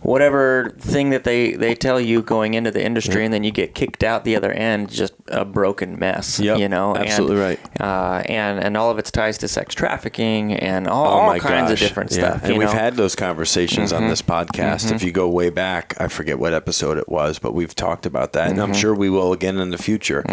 whatever 0.00 0.70
thing 0.78 1.10
that 1.10 1.24
they 1.24 1.52
they 1.52 1.74
tell 1.74 2.00
you 2.00 2.22
going 2.22 2.54
into 2.54 2.70
the 2.70 2.82
industry, 2.82 3.24
and 3.26 3.32
then 3.34 3.44
you 3.44 3.50
get 3.50 3.74
kicked 3.74 4.02
out 4.02 4.24
the 4.24 4.34
other 4.36 4.50
end, 4.52 4.90
just 4.90 5.12
a 5.28 5.44
broken 5.44 5.98
mess. 5.98 6.40
Yep, 6.40 6.58
you 6.58 6.68
know, 6.68 6.96
absolutely 6.96 7.36
and, 7.36 7.44
right. 7.44 7.80
Uh, 7.80 8.22
and 8.26 8.58
and 8.58 8.76
all 8.76 8.90
of 8.90 8.98
its 8.98 9.10
ties 9.10 9.36
to 9.38 9.48
sex 9.48 9.74
trafficking 9.74 10.54
and 10.54 10.88
all, 10.88 11.04
Oh 11.06 11.08
all 11.32 11.38
kinds 11.38 11.70
gosh. 11.70 11.72
of 11.72 11.78
different 11.78 12.10
Yeah. 12.12 12.30
stuff. 12.38 12.44
And 12.44 12.52
we've 12.58 12.60
know? 12.62 12.68
Mm-hmm. 12.68 12.78
had 12.78 12.96
those 12.96 13.14
conversations 13.14 13.92
on 13.92 14.08
this 14.08 14.22
podcast. 14.22 14.90
If 14.92 15.02
you 15.02 15.12
go 15.12 15.28
way 15.28 15.50
back, 15.50 15.94
I 16.00 16.08
forget 16.08 16.38
what 16.38 16.54
episode 16.54 16.96
it 16.96 17.08
was, 17.08 17.38
but 17.38 17.52
we've 17.54 17.74
talked 17.74 18.06
about 18.06 18.32
that, 18.32 18.48
and 18.48 18.58
Mm-hmm. 18.58 18.62
I'm 18.72 18.74
sure 18.74 18.94
we 18.94 19.10
will 19.10 19.32
again 19.34 19.58
in 19.58 19.70
the 19.70 19.78
future. 19.78 20.24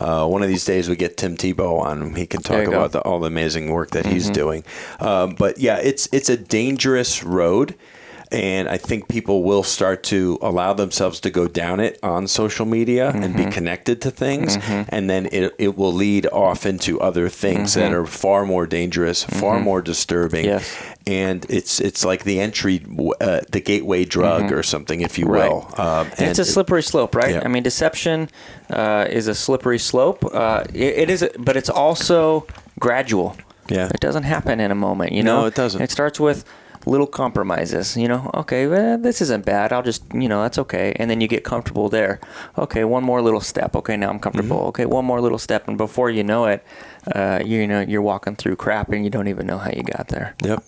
Uh, 0.00 0.26
one 0.26 0.42
of 0.42 0.48
these 0.48 0.64
days, 0.64 0.88
we 0.88 0.96
get 0.96 1.16
Tim 1.16 1.36
Tebow 1.36 1.78
on. 1.80 2.14
He 2.14 2.26
can 2.26 2.42
talk 2.42 2.66
about 2.66 2.92
the, 2.92 3.00
all 3.02 3.20
the 3.20 3.26
amazing 3.28 3.70
work 3.70 3.90
that 3.90 4.04
Mm-hmm. 4.06 4.14
he's 4.14 4.30
doing. 4.30 4.64
Um, 5.00 5.34
but 5.34 5.58
yeah, 5.58 5.75
it's 5.82 6.08
it's 6.12 6.28
a 6.28 6.36
dangerous 6.36 7.22
road. 7.24 7.74
And 8.32 8.68
I 8.68 8.76
think 8.76 9.06
people 9.06 9.44
will 9.44 9.62
start 9.62 10.02
to 10.04 10.36
allow 10.42 10.72
themselves 10.72 11.20
to 11.20 11.30
go 11.30 11.46
down 11.46 11.78
it 11.78 11.96
on 12.02 12.26
social 12.26 12.66
media 12.66 13.10
and 13.10 13.22
Mm-hmm. 13.36 13.44
be 13.44 13.50
connected 13.52 14.02
to 14.02 14.10
things. 14.10 14.58
And 14.88 15.08
then 15.08 15.26
it, 15.30 15.54
it 15.58 15.76
will 15.78 15.92
lead 15.92 16.26
off 16.32 16.66
into 16.66 17.00
other 17.00 17.28
things 17.28 17.74
that 17.74 17.92
are 17.92 18.04
far 18.04 18.44
more 18.44 18.66
dangerous, 18.66 19.22
far 19.22 19.60
more 19.60 19.80
disturbing. 19.80 20.44
Mm-hmm. 20.46 20.58
Yes. 20.58 20.76
And 21.06 21.46
it's 21.48 21.80
it's 21.80 22.04
like 22.04 22.24
the 22.24 22.40
entry, 22.40 22.84
uh, 23.20 23.42
the 23.52 23.60
gateway 23.60 24.04
drug 24.04 24.50
or 24.50 24.64
something, 24.64 25.02
if 25.02 25.18
you 25.18 25.26
Mm-hmm. 25.26 25.32
Right. 25.34 25.50
will. 25.52 25.80
Um, 25.80 26.06
And 26.18 26.28
it's 26.30 26.40
a 26.40 26.44
slippery 26.44 26.82
slope, 26.82 27.14
right? 27.14 27.34
Yeah. 27.34 27.42
I 27.44 27.48
mean, 27.48 27.62
deception 27.62 28.28
uh, 28.70 29.06
is 29.08 29.28
a 29.28 29.34
slippery 29.36 29.78
slope. 29.78 30.24
Uh, 30.34 30.64
it, 30.74 30.98
it 31.02 31.10
is, 31.10 31.24
but 31.38 31.56
it's 31.56 31.70
also 31.70 32.44
gradual. 32.80 33.36
Yeah. 33.68 33.88
it 33.94 34.00
doesn't 34.00 34.24
happen 34.24 34.60
in 34.60 34.70
a 34.70 34.74
moment. 34.74 35.12
You 35.12 35.22
No, 35.22 35.40
know, 35.42 35.46
it 35.46 35.54
doesn't. 35.54 35.80
It 35.82 35.90
starts 35.90 36.18
with 36.20 36.44
little 36.86 37.06
compromises. 37.06 37.96
You 37.96 38.08
know, 38.08 38.30
okay, 38.34 38.66
well, 38.66 38.96
this 38.98 39.20
isn't 39.20 39.44
bad. 39.44 39.72
I'll 39.72 39.82
just, 39.82 40.04
you 40.14 40.28
know, 40.28 40.42
that's 40.42 40.58
okay. 40.58 40.94
And 40.96 41.10
then 41.10 41.20
you 41.20 41.28
get 41.28 41.42
comfortable 41.44 41.88
there. 41.88 42.20
Okay, 42.56 42.84
one 42.84 43.02
more 43.04 43.20
little 43.20 43.40
step. 43.40 43.74
Okay, 43.76 43.96
now 43.96 44.08
I'm 44.10 44.20
comfortable. 44.20 44.58
Mm-hmm. 44.58 44.68
Okay, 44.68 44.86
one 44.86 45.04
more 45.04 45.20
little 45.20 45.38
step, 45.38 45.66
and 45.68 45.76
before 45.76 46.10
you 46.10 46.22
know 46.22 46.44
it, 46.46 46.64
uh, 47.14 47.40
you 47.44 47.66
know, 47.66 47.80
you're 47.80 48.02
walking 48.02 48.36
through 48.36 48.56
crap, 48.56 48.90
and 48.92 49.04
you 49.04 49.10
don't 49.10 49.28
even 49.28 49.46
know 49.46 49.58
how 49.58 49.70
you 49.70 49.82
got 49.82 50.08
there. 50.08 50.34
Yep. 50.44 50.62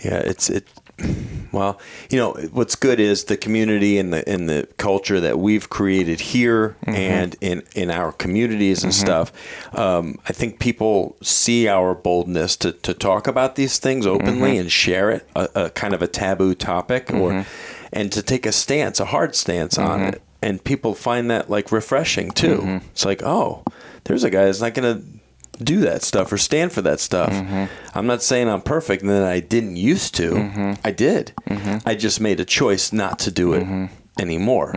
Yeah, 0.00 0.18
it's 0.18 0.50
it. 0.50 0.66
Well, 1.52 1.80
you 2.10 2.18
know 2.18 2.32
what's 2.52 2.74
good 2.74 3.00
is 3.00 3.24
the 3.24 3.36
community 3.36 3.98
and 3.98 4.12
the 4.12 4.28
and 4.28 4.48
the 4.48 4.68
culture 4.76 5.20
that 5.20 5.38
we've 5.38 5.70
created 5.70 6.20
here 6.20 6.76
mm-hmm. 6.82 6.94
and 6.94 7.36
in 7.40 7.62
in 7.74 7.90
our 7.90 8.12
communities 8.12 8.84
and 8.84 8.92
mm-hmm. 8.92 9.06
stuff. 9.06 9.32
Um, 9.74 10.18
I 10.28 10.32
think 10.32 10.58
people 10.58 11.16
see 11.22 11.68
our 11.68 11.94
boldness 11.94 12.56
to 12.58 12.72
to 12.72 12.94
talk 12.94 13.26
about 13.26 13.54
these 13.54 13.78
things 13.78 14.06
openly 14.06 14.52
mm-hmm. 14.52 14.60
and 14.60 14.72
share 14.72 15.10
it, 15.10 15.28
a, 15.34 15.48
a 15.54 15.70
kind 15.70 15.94
of 15.94 16.02
a 16.02 16.08
taboo 16.08 16.54
topic, 16.54 17.10
or 17.12 17.46
and 17.92 18.12
to 18.12 18.22
take 18.22 18.44
a 18.44 18.52
stance, 18.52 19.00
a 19.00 19.06
hard 19.06 19.34
stance 19.34 19.78
on 19.78 20.02
it, 20.02 20.22
and 20.42 20.62
people 20.62 20.94
find 20.94 21.30
that 21.30 21.48
like 21.48 21.72
refreshing 21.72 22.30
too. 22.30 22.80
It's 22.92 23.06
like, 23.06 23.22
oh, 23.22 23.64
there's 24.04 24.24
a 24.24 24.30
guy 24.30 24.44
that's 24.44 24.60
not 24.60 24.74
gonna 24.74 25.02
do 25.62 25.80
that 25.80 26.02
stuff 26.02 26.32
or 26.32 26.38
stand 26.38 26.72
for 26.72 26.82
that 26.82 27.00
stuff. 27.00 27.30
Mm-hmm. 27.30 27.64
I'm 27.94 28.06
not 28.06 28.22
saying 28.22 28.48
I'm 28.48 28.62
perfect 28.62 29.02
and 29.02 29.10
that 29.10 29.24
I 29.24 29.40
didn't 29.40 29.76
used 29.76 30.14
to. 30.16 30.32
Mm-hmm. 30.32 30.72
I 30.84 30.90
did. 30.90 31.32
Mm-hmm. 31.48 31.88
I 31.88 31.94
just 31.94 32.20
made 32.20 32.40
a 32.40 32.44
choice 32.44 32.92
not 32.92 33.18
to 33.20 33.30
do 33.30 33.52
it 33.52 33.88
anymore. 34.18 34.72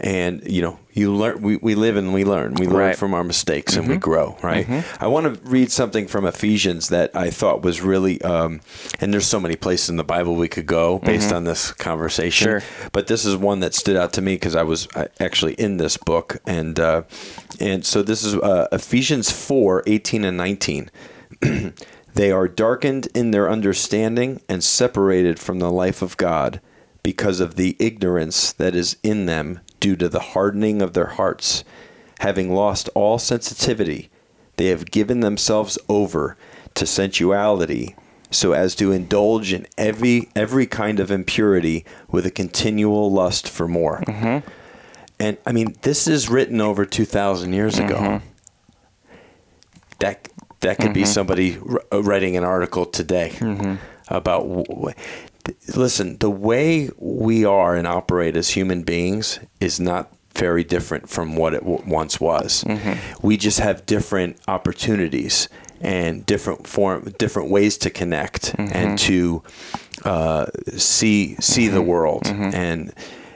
And 0.00 0.42
you 0.46 0.62
know, 0.62 0.78
you 0.92 1.12
learn. 1.14 1.42
We, 1.42 1.56
we 1.56 1.74
live 1.74 1.96
and 1.96 2.14
we 2.14 2.24
learn. 2.24 2.54
We 2.54 2.66
learn 2.66 2.76
Right. 2.76 2.96
from 2.96 3.12
our 3.14 3.24
mistakes 3.24 3.76
and 3.76 3.86
we 3.88 3.96
grow. 3.96 4.36
Right. 4.42 4.66
I 5.00 5.06
want 5.08 5.26
to 5.32 5.40
read 5.48 5.70
something 5.70 6.06
from 6.06 6.24
Ephesians 6.26 6.88
that 6.88 7.14
I 7.14 7.30
thought 7.30 7.62
was 7.62 7.80
really. 7.82 8.20
Um, 8.22 8.60
and 9.00 9.12
there's 9.12 9.26
so 9.26 9.40
many 9.40 9.56
places 9.56 9.90
in 9.90 9.96
the 9.96 10.04
Bible 10.04 10.34
we 10.36 10.48
could 10.48 10.66
go 10.66 10.98
based 11.00 11.32
on 11.32 11.44
this 11.44 11.72
conversation. 11.72 12.46
Sure. 12.46 12.62
But 12.92 13.06
this 13.08 13.24
is 13.26 13.36
one 13.36 13.60
that 13.60 13.74
stood 13.74 13.96
out 13.96 14.12
to 14.14 14.22
me 14.22 14.34
because 14.34 14.54
I 14.56 14.62
was 14.62 14.88
uh, 14.94 15.06
actually 15.20 15.54
in 15.54 15.76
this 15.76 15.96
book, 15.96 16.38
and 16.46 16.78
uh, 16.80 17.02
and 17.60 17.84
so 17.84 18.02
this 18.02 18.24
is 18.24 18.34
uh, 18.34 18.68
Ephesians 18.72 19.30
4, 19.30 19.82
18 19.86 20.24
and 20.24 20.36
nineteen. 20.36 20.90
they 22.14 22.30
are 22.30 22.48
darkened 22.48 23.08
in 23.14 23.30
their 23.30 23.50
understanding 23.50 24.40
and 24.48 24.64
separated 24.64 25.38
from 25.38 25.58
the 25.58 25.70
life 25.70 26.00
of 26.02 26.16
God 26.16 26.60
because 27.06 27.38
of 27.38 27.54
the 27.54 27.76
ignorance 27.78 28.52
that 28.54 28.74
is 28.74 28.96
in 29.04 29.26
them 29.26 29.60
due 29.78 29.94
to 29.94 30.08
the 30.08 30.18
hardening 30.34 30.82
of 30.82 30.92
their 30.92 31.06
hearts. 31.06 31.62
Having 32.18 32.52
lost 32.52 32.88
all 32.96 33.16
sensitivity, 33.16 34.10
they 34.56 34.66
have 34.66 34.90
given 34.90 35.20
themselves 35.20 35.78
over 35.88 36.36
to 36.74 36.84
sensuality 36.84 37.94
so 38.32 38.54
as 38.54 38.74
to 38.74 38.90
indulge 38.90 39.52
in 39.52 39.68
every 39.78 40.28
every 40.34 40.66
kind 40.66 40.98
of 40.98 41.12
impurity 41.12 41.84
with 42.10 42.26
a 42.26 42.30
continual 42.32 43.12
lust 43.12 43.48
for 43.48 43.68
more. 43.68 44.02
Mm-hmm. 44.08 44.50
And 45.20 45.38
I 45.46 45.52
mean, 45.52 45.76
this 45.82 46.08
is 46.08 46.28
written 46.28 46.60
over 46.60 46.84
2000 46.84 47.52
years 47.52 47.78
ago. 47.78 47.98
Mm-hmm. 47.98 48.26
That 50.00 50.28
that 50.58 50.78
could 50.78 50.92
be 50.92 51.02
mm-hmm. 51.02 51.10
somebody 51.10 51.58
r- 51.58 51.84
uh, 51.92 52.02
writing 52.02 52.36
an 52.36 52.42
article 52.42 52.84
today 52.84 53.36
about 54.08 54.40
w- 54.40 54.64
w- 54.64 54.94
listen, 55.74 56.18
the 56.18 56.30
way 56.30 56.90
we 56.98 57.44
are 57.44 57.74
and 57.74 57.86
operate 57.86 58.36
as 58.36 58.50
human 58.50 58.82
beings 58.82 59.38
is 59.60 59.80
not 59.80 60.12
very 60.34 60.64
different 60.64 61.08
from 61.08 61.36
what 61.36 61.54
it 61.54 61.60
w- 61.60 61.82
once 61.86 62.20
was. 62.20 62.64
Mm-hmm. 62.64 63.26
We 63.26 63.36
just 63.36 63.60
have 63.60 63.86
different 63.86 64.38
opportunities 64.46 65.48
and 65.80 66.24
different 66.26 66.66
form, 66.66 67.14
different 67.18 67.50
ways 67.50 67.78
to 67.78 67.90
connect 67.90 68.52
mm-hmm. 68.56 68.76
and 68.76 68.98
to 69.00 69.42
uh, 70.04 70.46
see 70.76 71.36
see 71.40 71.68
the 71.68 71.78
mm-hmm. 71.78 71.88
world 71.88 72.26
and 72.26 72.92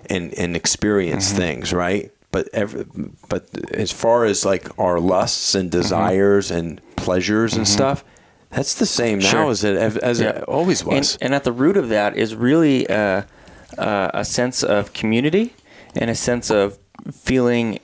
and 0.08 0.34
and 0.34 0.56
experience 0.56 1.32
things, 1.32 1.72
right? 1.72 2.12
But 2.32 2.48
every, 2.52 2.86
but 3.28 3.48
as 3.72 3.90
far 3.90 4.24
as 4.24 4.44
like 4.44 4.68
our 4.78 5.00
lusts 5.00 5.54
and 5.54 5.70
desires 5.70 6.50
and 6.50 6.80
pleasures 6.96 7.56
and 7.56 7.66
stuff, 7.66 8.04
that's 8.50 8.74
the 8.74 8.86
same 8.86 9.18
now 9.20 9.30
Sure. 9.30 9.50
as 9.50 9.64
it 9.64 9.76
as 10.02 10.20
it 10.20 10.42
always 10.44 10.84
was. 10.84 11.14
And, 11.16 11.24
and 11.26 11.34
at 11.34 11.44
the 11.44 11.52
root 11.52 11.76
of 11.76 11.88
that 11.88 12.16
is 12.16 12.34
really 12.34 12.88
uh, 12.88 13.22
uh, 13.78 14.10
a 14.14 14.24
sense 14.24 14.62
of 14.62 14.92
community 14.92 15.54
and 15.96 16.10
a 16.10 16.14
sense 16.14 16.50
of 16.50 16.78
feeling 17.12 17.78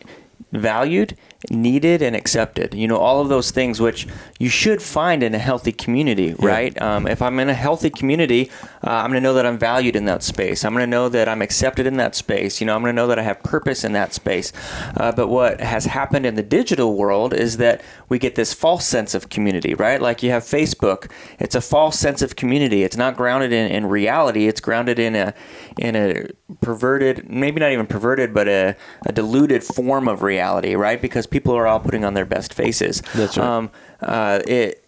valued, 0.52 1.16
needed, 1.50 2.02
and 2.02 2.16
accepted. 2.16 2.74
You 2.74 2.88
know, 2.88 2.96
all 2.96 3.20
of 3.20 3.28
those 3.28 3.50
things 3.50 3.80
which 3.80 4.06
you 4.38 4.48
should 4.48 4.82
find 4.82 5.22
in 5.22 5.34
a 5.34 5.38
healthy 5.38 5.72
community, 5.72 6.34
right? 6.38 6.80
Um, 6.80 7.06
if 7.06 7.22
I'm 7.22 7.38
in 7.38 7.48
a 7.48 7.54
healthy 7.54 7.90
community, 7.90 8.50
uh, 8.84 8.90
I'm 8.90 9.10
going 9.10 9.22
to 9.22 9.26
know 9.26 9.34
that 9.34 9.46
I'm 9.46 9.58
valued 9.58 9.96
in 9.96 10.04
that 10.06 10.22
space. 10.22 10.64
I'm 10.64 10.72
going 10.72 10.82
to 10.82 10.90
know 10.90 11.08
that 11.08 11.28
I'm 11.28 11.42
accepted 11.42 11.86
in 11.86 11.96
that 11.98 12.14
space. 12.14 12.60
You 12.60 12.66
know, 12.66 12.74
I'm 12.74 12.82
going 12.82 12.94
to 12.94 13.00
know 13.00 13.06
that 13.08 13.18
I 13.18 13.22
have 13.22 13.42
purpose 13.42 13.84
in 13.84 13.92
that 13.92 14.14
space. 14.14 14.52
Uh, 14.96 15.12
but 15.12 15.28
what 15.28 15.60
has 15.60 15.86
happened 15.86 16.26
in 16.26 16.34
the 16.34 16.42
digital 16.42 16.96
world 16.96 17.34
is 17.34 17.58
that 17.58 17.82
we 18.08 18.18
get 18.18 18.34
this 18.34 18.52
false 18.52 18.86
sense 18.86 19.14
of 19.14 19.28
community, 19.28 19.74
right? 19.74 20.00
Like 20.00 20.22
you 20.22 20.30
have 20.30 20.42
Facebook, 20.42 21.10
it's 21.38 21.54
a 21.54 21.60
false 21.60 21.98
sense 21.98 22.22
of 22.22 22.36
community. 22.36 22.82
It's 22.82 22.96
not 22.96 23.16
grounded 23.16 23.52
in, 23.52 23.70
in 23.70 23.86
reality. 23.86 24.46
It's 24.46 24.60
grounded 24.60 24.98
in 24.98 25.14
a 25.14 25.34
in 25.78 25.94
a 25.94 26.26
perverted, 26.60 27.28
maybe 27.28 27.60
not 27.60 27.72
even 27.72 27.86
perverted, 27.86 28.32
but 28.32 28.48
a, 28.48 28.76
a 29.04 29.12
diluted 29.12 29.64
form 29.64 30.08
of 30.08 30.22
reality, 30.22 30.74
right? 30.74 31.00
Because 31.00 31.26
people 31.26 31.54
are 31.54 31.66
all 31.66 31.80
putting 31.80 32.04
on 32.04 32.14
their 32.14 32.24
best 32.24 32.54
faces. 32.54 33.02
That's 33.14 33.36
right. 33.36 33.46
Um, 33.46 33.70
uh, 34.00 34.40
it, 34.46 34.82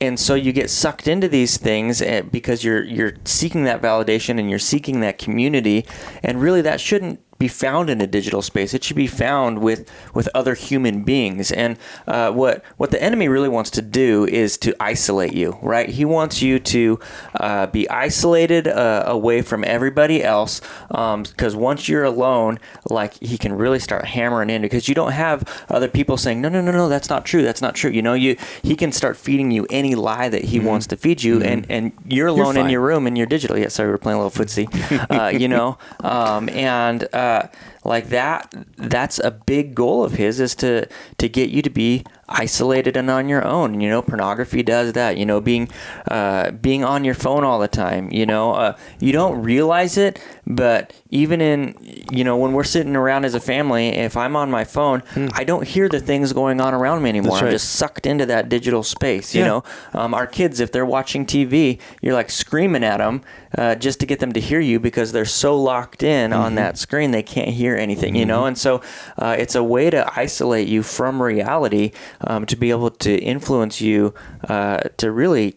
and 0.00 0.18
so 0.18 0.34
you 0.34 0.52
get 0.52 0.70
sucked 0.70 1.06
into 1.06 1.28
these 1.28 1.56
things 1.56 2.02
eh, 2.02 2.22
because 2.22 2.64
you're 2.64 2.82
you're 2.82 3.14
seeking 3.24 3.64
that 3.64 3.80
validation 3.80 4.40
and 4.40 4.50
you're 4.50 4.58
seeking 4.58 5.00
that 5.00 5.18
community, 5.18 5.86
and 6.22 6.40
really 6.40 6.60
that 6.62 6.80
shouldn't 6.80 7.20
be 7.38 7.48
found 7.48 7.90
in 7.90 8.00
a 8.00 8.06
digital 8.06 8.42
space. 8.42 8.74
It 8.74 8.84
should 8.84 8.96
be 8.96 9.06
found 9.06 9.58
with 9.58 9.90
with 10.12 10.28
other 10.34 10.54
human 10.54 11.02
beings. 11.02 11.52
And 11.52 11.78
uh, 12.06 12.30
what 12.32 12.64
what 12.76 12.90
the 12.90 13.02
enemy 13.02 13.28
really 13.28 13.48
wants 13.48 13.70
to 13.70 13.82
do 13.82 14.26
is 14.26 14.56
to 14.58 14.74
isolate 14.80 15.34
you, 15.34 15.58
right? 15.62 15.88
He 15.88 16.04
wants 16.04 16.42
you 16.42 16.58
to 16.58 16.98
uh, 17.40 17.66
be 17.66 17.88
isolated 17.88 18.68
uh, 18.68 19.04
away 19.06 19.42
from 19.42 19.64
everybody 19.64 20.22
else, 20.22 20.60
because 20.88 21.56
once 21.56 21.88
you're 21.88 22.04
alone, 22.04 22.58
like 22.88 23.14
he 23.22 23.38
can 23.38 23.52
really 23.52 23.78
start 23.78 24.04
hammering 24.04 24.50
in 24.50 24.62
because 24.62 24.88
you 24.88 24.94
don't 24.94 25.12
have 25.12 25.44
other 25.68 25.88
people 25.88 26.16
saying, 26.16 26.40
no, 26.40 26.48
no, 26.48 26.60
no, 26.60 26.72
no, 26.72 26.88
that's 26.88 27.08
not 27.08 27.24
true, 27.24 27.42
that's 27.42 27.62
not 27.62 27.74
true. 27.74 27.90
You 27.90 28.02
know, 28.02 28.14
you 28.14 28.36
he 28.62 28.76
can 28.76 28.92
start 28.92 29.16
feeding 29.16 29.50
you 29.50 29.66
any 29.70 29.94
lie 29.94 30.28
that 30.28 30.44
he 30.44 30.60
wants 30.60 30.86
to 30.88 30.96
feed 30.96 31.22
you, 31.22 31.42
and 31.42 31.66
and 31.68 31.92
you're 32.06 32.28
alone 32.28 32.56
in 32.56 32.68
your 32.68 32.80
room 32.80 33.06
and 33.06 33.16
you're 33.16 33.26
digital. 33.26 33.58
Yeah, 33.58 33.68
sorry, 33.68 33.90
we're 33.90 33.98
playing 33.98 34.18
a 34.18 34.24
little 34.24 34.44
footsie. 34.44 34.68
Uh, 35.10 35.28
you 35.28 35.48
know, 35.54 35.78
um, 36.00 36.48
and 36.50 37.08
uh, 37.24 37.42
like 37.84 38.08
that, 38.08 38.52
that's 38.76 39.18
a 39.18 39.30
big 39.30 39.74
goal 39.74 40.04
of 40.04 40.12
his 40.12 40.40
is 40.40 40.54
to 40.56 40.86
to 41.18 41.28
get 41.28 41.50
you 41.50 41.62
to 41.62 41.70
be 41.70 42.04
isolated 42.28 42.96
and 42.96 43.10
on 43.10 43.28
your 43.28 43.44
own. 43.46 43.80
You 43.80 43.88
know, 43.90 44.00
pornography 44.02 44.62
does 44.62 44.92
that. 44.94 45.16
You 45.18 45.26
know, 45.26 45.40
being 45.40 45.68
uh, 46.10 46.50
being 46.52 46.84
on 46.84 47.04
your 47.04 47.14
phone 47.14 47.44
all 47.44 47.58
the 47.58 47.68
time. 47.68 48.10
You 48.10 48.26
know, 48.26 48.52
uh, 48.52 48.76
you 49.00 49.12
don't 49.12 49.42
realize 49.42 49.96
it, 49.98 50.18
but 50.46 50.92
even 51.10 51.40
in 51.40 51.74
you 52.10 52.24
know 52.24 52.36
when 52.36 52.52
we're 52.52 52.64
sitting 52.64 52.96
around 52.96 53.24
as 53.24 53.34
a 53.34 53.40
family, 53.40 53.88
if 53.88 54.16
I'm 54.16 54.36
on 54.36 54.50
my 54.50 54.64
phone, 54.64 55.02
I 55.34 55.44
don't 55.44 55.66
hear 55.66 55.88
the 55.88 56.00
things 56.00 56.32
going 56.32 56.60
on 56.60 56.74
around 56.74 57.02
me 57.02 57.10
anymore. 57.10 57.32
That's 57.32 57.42
I'm 57.46 57.50
just 57.52 57.70
sucked 57.72 58.06
into 58.06 58.26
that 58.26 58.48
digital 58.48 58.82
space. 58.82 59.34
You 59.34 59.42
Yeah. 59.42 59.46
know, 59.48 59.64
um, 59.92 60.14
our 60.14 60.26
kids, 60.26 60.60
if 60.60 60.72
they're 60.72 60.86
watching 60.86 61.26
TV, 61.26 61.78
you're 62.00 62.14
like 62.14 62.30
screaming 62.30 62.82
at 62.84 62.98
them 62.98 63.22
uh, 63.58 63.74
just 63.74 64.00
to 64.00 64.06
get 64.06 64.20
them 64.20 64.32
to 64.32 64.40
hear 64.40 64.60
you 64.60 64.80
because 64.80 65.12
they're 65.12 65.24
so 65.24 65.60
locked 65.60 66.02
in 66.02 66.14
Mm-hmm. 66.30 66.40
on 66.40 66.54
that 66.54 66.78
screen 66.78 67.10
they 67.10 67.22
can't 67.22 67.50
hear 67.50 67.73
anything. 67.76 68.14
You 68.14 68.26
know, 68.26 68.46
and 68.46 68.56
so 68.56 68.82
uh, 69.18 69.36
it's 69.38 69.54
a 69.54 69.62
way 69.62 69.90
to 69.90 70.10
isolate 70.18 70.68
you 70.68 70.82
from 70.82 71.22
reality 71.22 71.92
um, 72.22 72.46
to 72.46 72.56
be 72.56 72.70
able 72.70 72.90
to 72.90 73.16
influence 73.18 73.80
you 73.80 74.14
uh, 74.48 74.78
to 74.98 75.10
really 75.10 75.56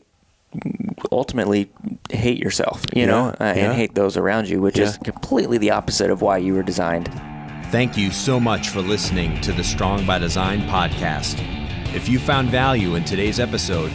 ultimately 1.11 1.71
hate 2.09 2.39
yourself. 2.39 2.83
You 2.95 3.05
know, 3.05 3.29
uh, 3.29 3.35
yeah. 3.39 3.53
and 3.53 3.73
hate 3.73 3.95
those 3.95 4.17
around 4.17 4.49
you, 4.49 4.61
which 4.61 4.79
is 4.79 4.97
completely 4.97 5.57
the 5.57 5.71
opposite 5.71 6.09
of 6.09 6.21
why 6.21 6.37
you 6.37 6.53
were 6.53 6.63
designed. 6.63 7.09
Thank 7.71 7.97
you 7.97 8.11
so 8.11 8.39
much 8.39 8.69
for 8.69 8.81
listening 8.81 9.41
to 9.41 9.51
the 9.51 9.63
Strong 9.63 10.05
by 10.05 10.19
Design 10.19 10.61
podcast. 10.61 11.43
If 11.93 12.07
you 12.07 12.17
found 12.17 12.49
value 12.49 12.95
in 12.95 13.03
today's 13.03 13.41
episode, 13.41 13.91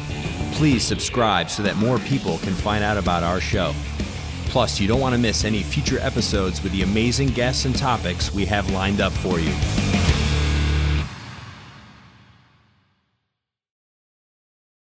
please 0.52 0.84
subscribe 0.84 1.48
so 1.48 1.62
that 1.62 1.76
more 1.76 1.98
people 2.00 2.36
can 2.38 2.52
find 2.52 2.84
out 2.84 2.98
about 2.98 3.22
our 3.22 3.40
show. 3.40 3.74
Plus, 4.52 4.78
you 4.78 4.86
don't 4.86 5.00
want 5.00 5.14
to 5.14 5.18
miss 5.18 5.46
any 5.46 5.62
future 5.62 5.98
episodes 6.00 6.62
with 6.62 6.72
the 6.72 6.82
amazing 6.82 7.28
guests 7.28 7.64
and 7.64 7.74
topics 7.74 8.34
we 8.34 8.44
have 8.44 8.68
lined 8.68 9.00
up 9.00 9.10
for 9.10 9.40
you. 9.40 9.54